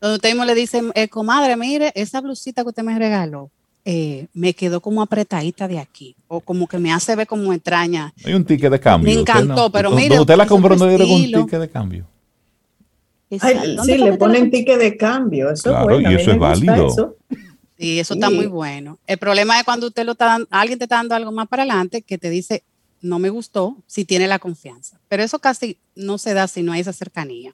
Donde 0.00 0.16
usted 0.16 0.30
mismo 0.30 0.44
le 0.46 0.54
dice, 0.54 0.82
eh, 0.94 1.08
comadre, 1.08 1.56
mire, 1.56 1.92
esa 1.94 2.22
blusita 2.22 2.62
que 2.62 2.68
usted 2.70 2.82
me 2.82 2.98
regaló, 2.98 3.50
eh, 3.84 4.26
me 4.32 4.54
quedó 4.54 4.80
como 4.80 5.02
apretadita 5.02 5.68
de 5.68 5.78
aquí, 5.78 6.16
o 6.28 6.40
como 6.40 6.66
que 6.66 6.78
me 6.78 6.92
hace 6.92 7.14
ver 7.16 7.26
como 7.26 7.52
extraña. 7.52 8.14
Hay 8.24 8.34
un 8.34 8.44
ticket 8.44 8.70
de 8.70 8.80
cambio. 8.80 9.12
Me 9.12 9.18
usted 9.20 9.32
encantó, 9.34 9.70
pero 9.70 9.90
mire, 9.90 10.18
Usted 10.18 10.36
la 10.36 10.46
compró 10.46 10.74
no 10.76 10.86
dieron 10.86 11.10
un 11.10 11.22
ticket 11.24 11.60
de 11.60 11.68
cambio. 11.68 12.06
Ay, 13.30 13.36
Exacto. 13.36 13.74
¿Dónde 13.74 13.92
sí, 13.96 13.98
le 13.98 14.12
ponen 14.16 14.50
ticket 14.50 14.78
de 14.78 14.96
cambio. 14.96 15.50
Eso 15.50 15.70
Claro, 15.70 15.90
es 15.96 16.02
bueno. 16.02 16.10
y 16.12 16.14
eso 16.14 16.30
es 16.30 16.38
válido. 16.38 16.88
eso. 16.88 17.16
Sí, 17.78 17.98
eso 17.98 18.14
está 18.14 18.30
muy 18.30 18.46
bueno. 18.46 18.98
El 19.06 19.18
problema 19.18 19.58
es 19.58 19.64
cuando 19.64 19.88
usted 19.88 20.04
lo 20.06 20.12
está 20.12 20.26
dando, 20.26 20.48
alguien 20.50 20.78
te 20.78 20.84
está 20.84 20.96
dando 20.96 21.14
algo 21.16 21.32
más 21.32 21.48
para 21.48 21.64
adelante 21.64 22.02
que 22.02 22.18
te 22.18 22.30
dice, 22.30 22.62
no 23.02 23.18
me 23.18 23.28
gustó, 23.30 23.76
si 23.86 24.04
tiene 24.04 24.28
la 24.28 24.38
confianza. 24.38 25.00
Pero 25.08 25.22
eso 25.24 25.40
casi 25.40 25.78
no 25.96 26.16
se 26.18 26.32
da 26.34 26.46
si 26.46 26.62
no 26.62 26.72
hay 26.72 26.80
esa 26.80 26.92
cercanía. 26.92 27.52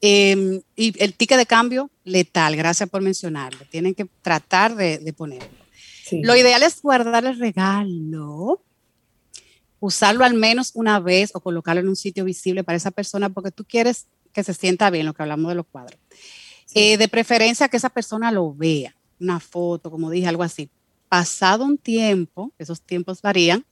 Eh, 0.00 0.60
y 0.76 1.02
el 1.02 1.14
ticket 1.14 1.38
de 1.38 1.46
cambio, 1.46 1.90
letal, 2.04 2.56
gracias 2.56 2.88
por 2.88 3.02
mencionarlo. 3.02 3.60
Tienen 3.70 3.94
que 3.94 4.06
tratar 4.22 4.76
de, 4.76 4.98
de 4.98 5.12
ponerlo. 5.12 5.48
Sí. 6.04 6.22
Lo 6.22 6.36
ideal 6.36 6.62
es 6.62 6.80
guardar 6.82 7.24
el 7.24 7.38
regalo, 7.38 8.62
usarlo 9.80 10.24
al 10.24 10.34
menos 10.34 10.70
una 10.74 11.00
vez 11.00 11.30
o 11.34 11.40
colocarlo 11.40 11.80
en 11.80 11.88
un 11.88 11.96
sitio 11.96 12.24
visible 12.24 12.64
para 12.64 12.76
esa 12.76 12.90
persona 12.90 13.28
porque 13.28 13.50
tú 13.50 13.64
quieres 13.64 14.06
que 14.32 14.44
se 14.44 14.54
sienta 14.54 14.90
bien, 14.90 15.06
lo 15.06 15.14
que 15.14 15.22
hablamos 15.22 15.48
de 15.48 15.54
los 15.54 15.66
cuadros. 15.66 15.98
Eh, 16.74 16.98
de 16.98 17.08
preferencia 17.08 17.68
que 17.68 17.78
esa 17.78 17.88
persona 17.88 18.30
lo 18.30 18.54
vea, 18.54 18.94
una 19.18 19.40
foto, 19.40 19.90
como 19.90 20.10
dije, 20.10 20.26
algo 20.26 20.42
así. 20.42 20.68
Pasado 21.08 21.64
un 21.64 21.78
tiempo, 21.78 22.52
esos 22.58 22.82
tiempos 22.82 23.22
varían, 23.22 23.64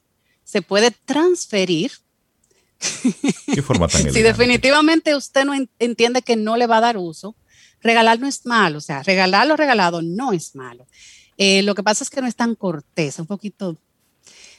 se 0.42 0.62
puede 0.62 0.90
transferir. 0.90 1.92
¿Qué 3.54 3.62
forma 3.62 3.88
tan 3.88 4.02
Si 4.12 4.22
definitivamente 4.22 5.14
usted 5.14 5.44
no 5.44 5.54
en- 5.54 5.70
entiende 5.78 6.22
que 6.22 6.36
no 6.36 6.56
le 6.56 6.66
va 6.66 6.78
a 6.78 6.82
dar 6.82 6.96
uso, 6.96 7.36
regalar 7.80 8.18
no 8.20 8.26
es 8.26 8.44
malo, 8.46 8.78
o 8.78 8.80
sea, 8.80 9.02
regalar 9.02 9.46
lo 9.46 9.56
regalado 9.56 10.02
no 10.02 10.32
es 10.32 10.54
malo. 10.54 10.86
Eh, 11.36 11.62
lo 11.62 11.74
que 11.74 11.82
pasa 11.82 12.04
es 12.04 12.10
que 12.10 12.20
no 12.20 12.26
es 12.26 12.36
tan 12.36 12.54
cortés, 12.54 13.18
un 13.18 13.26
poquito. 13.26 13.72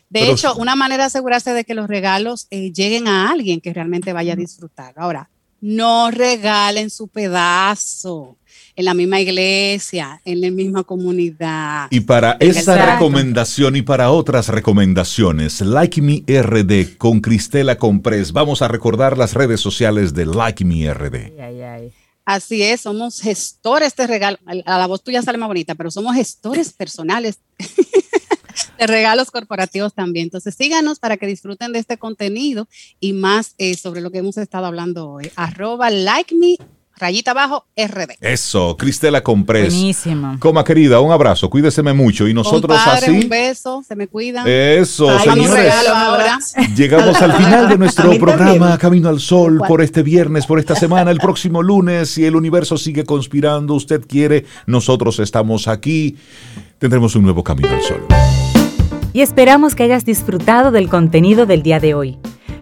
De 0.09 0.19
Pero 0.19 0.31
hecho, 0.33 0.53
sí. 0.53 0.61
una 0.61 0.75
manera 0.75 1.03
de 1.03 1.07
asegurarse 1.07 1.51
de 1.53 1.63
que 1.63 1.73
los 1.73 1.87
regalos 1.87 2.47
eh, 2.51 2.71
lleguen 2.71 3.07
a 3.07 3.31
alguien 3.31 3.61
que 3.61 3.73
realmente 3.73 4.13
vaya 4.13 4.33
a 4.33 4.35
disfrutar. 4.35 4.93
Ahora, 4.97 5.29
no 5.61 6.11
regalen 6.11 6.89
su 6.89 7.07
pedazo 7.07 8.37
en 8.75 8.85
la 8.85 8.93
misma 8.93 9.19
iglesia, 9.21 10.21
en 10.25 10.41
la 10.41 10.51
misma 10.51 10.83
comunidad. 10.83 11.87
Y 11.89 12.01
para 12.01 12.37
esa 12.39 12.59
Exacto. 12.59 12.93
recomendación 12.93 13.75
y 13.75 13.81
para 13.81 14.11
otras 14.11 14.49
recomendaciones, 14.49 15.61
Like 15.61 16.01
Me 16.01 16.23
RD 16.27 16.97
con 16.97 17.21
Cristela 17.21 17.77
Comprés. 17.77 18.33
Vamos 18.33 18.61
a 18.61 18.67
recordar 18.67 19.17
las 19.17 19.33
redes 19.33 19.61
sociales 19.61 20.13
de 20.13 20.25
Like 20.25 20.65
Me 20.65 20.93
RD. 20.93 21.15
Ay, 21.15 21.39
ay, 21.39 21.61
ay. 21.61 21.91
Así 22.25 22.63
es, 22.63 22.81
somos 22.81 23.21
gestores 23.21 23.95
de 23.95 24.07
regalos. 24.07 24.39
A 24.65 24.79
la 24.79 24.87
voz 24.87 25.03
tuya 25.03 25.21
sale 25.21 25.37
más 25.37 25.47
bonita, 25.47 25.75
pero 25.75 25.91
somos 25.91 26.15
gestores 26.15 26.73
personales 26.73 27.37
de 28.79 28.87
regalos 28.87 29.29
corporativos 29.29 29.93
también. 29.93 30.25
Entonces 30.25 30.55
síganos 30.55 30.97
para 30.97 31.17
que 31.17 31.27
disfruten 31.27 31.71
de 31.71 31.79
este 31.79 31.97
contenido 31.97 32.67
y 32.99 33.13
más 33.13 33.53
eh, 33.59 33.75
sobre 33.77 34.01
lo 34.01 34.09
que 34.11 34.17
hemos 34.17 34.37
estado 34.37 34.65
hablando 34.65 35.07
hoy. 35.09 35.31
Arroba 35.35 35.91
like 35.91 36.33
me, 36.33 36.57
rayita 36.97 37.31
abajo, 37.31 37.65
RD. 37.75 38.17
Eso, 38.21 38.77
Cristela 38.77 39.21
Comprés. 39.21 39.73
Buenísimo. 39.73 40.37
Coma 40.39 40.63
querida, 40.63 40.99
un 40.99 41.11
abrazo, 41.11 41.49
cuídeseme 41.49 41.93
mucho. 41.93 42.27
Y 42.27 42.33
nosotros 42.33 42.77
Compadre, 42.77 43.07
así. 43.07 43.23
un 43.23 43.29
beso, 43.29 43.83
se 43.87 43.95
me 43.95 44.07
cuidan. 44.07 44.45
Eso, 44.47 45.09
Ay, 45.09 45.29
un 45.29 45.35
señores. 45.45 45.73
ahora. 45.93 46.39
Llegamos 46.75 47.21
al 47.21 47.33
final 47.33 47.69
de 47.69 47.77
nuestro 47.77 48.17
programa 48.17 48.59
también. 48.59 48.77
Camino 48.77 49.09
al 49.09 49.19
Sol 49.19 49.61
por 49.67 49.81
este 49.81 50.03
viernes, 50.03 50.45
por 50.45 50.59
esta 50.59 50.75
semana. 50.75 51.11
El 51.11 51.19
próximo 51.19 51.61
lunes, 51.63 52.09
si 52.09 52.25
el 52.25 52.35
universo 52.35 52.77
sigue 52.77 53.03
conspirando, 53.03 53.73
usted 53.73 54.01
quiere, 54.07 54.45
nosotros 54.65 55.19
estamos 55.19 55.67
aquí. 55.67 56.15
Tendremos 56.79 57.15
un 57.15 57.23
nuevo 57.23 57.43
Camino 57.43 57.69
al 57.69 57.81
Sol. 57.81 58.05
y 59.13 59.21
esperamos 59.21 59.75
que 59.75 59.83
hayas 59.83 60.05
disfrutado 60.05 60.71
del 60.71 60.89
contenido 60.89 61.45
del 61.45 61.63
día 61.63 61.79
de 61.79 61.93
hoy. 61.93 62.17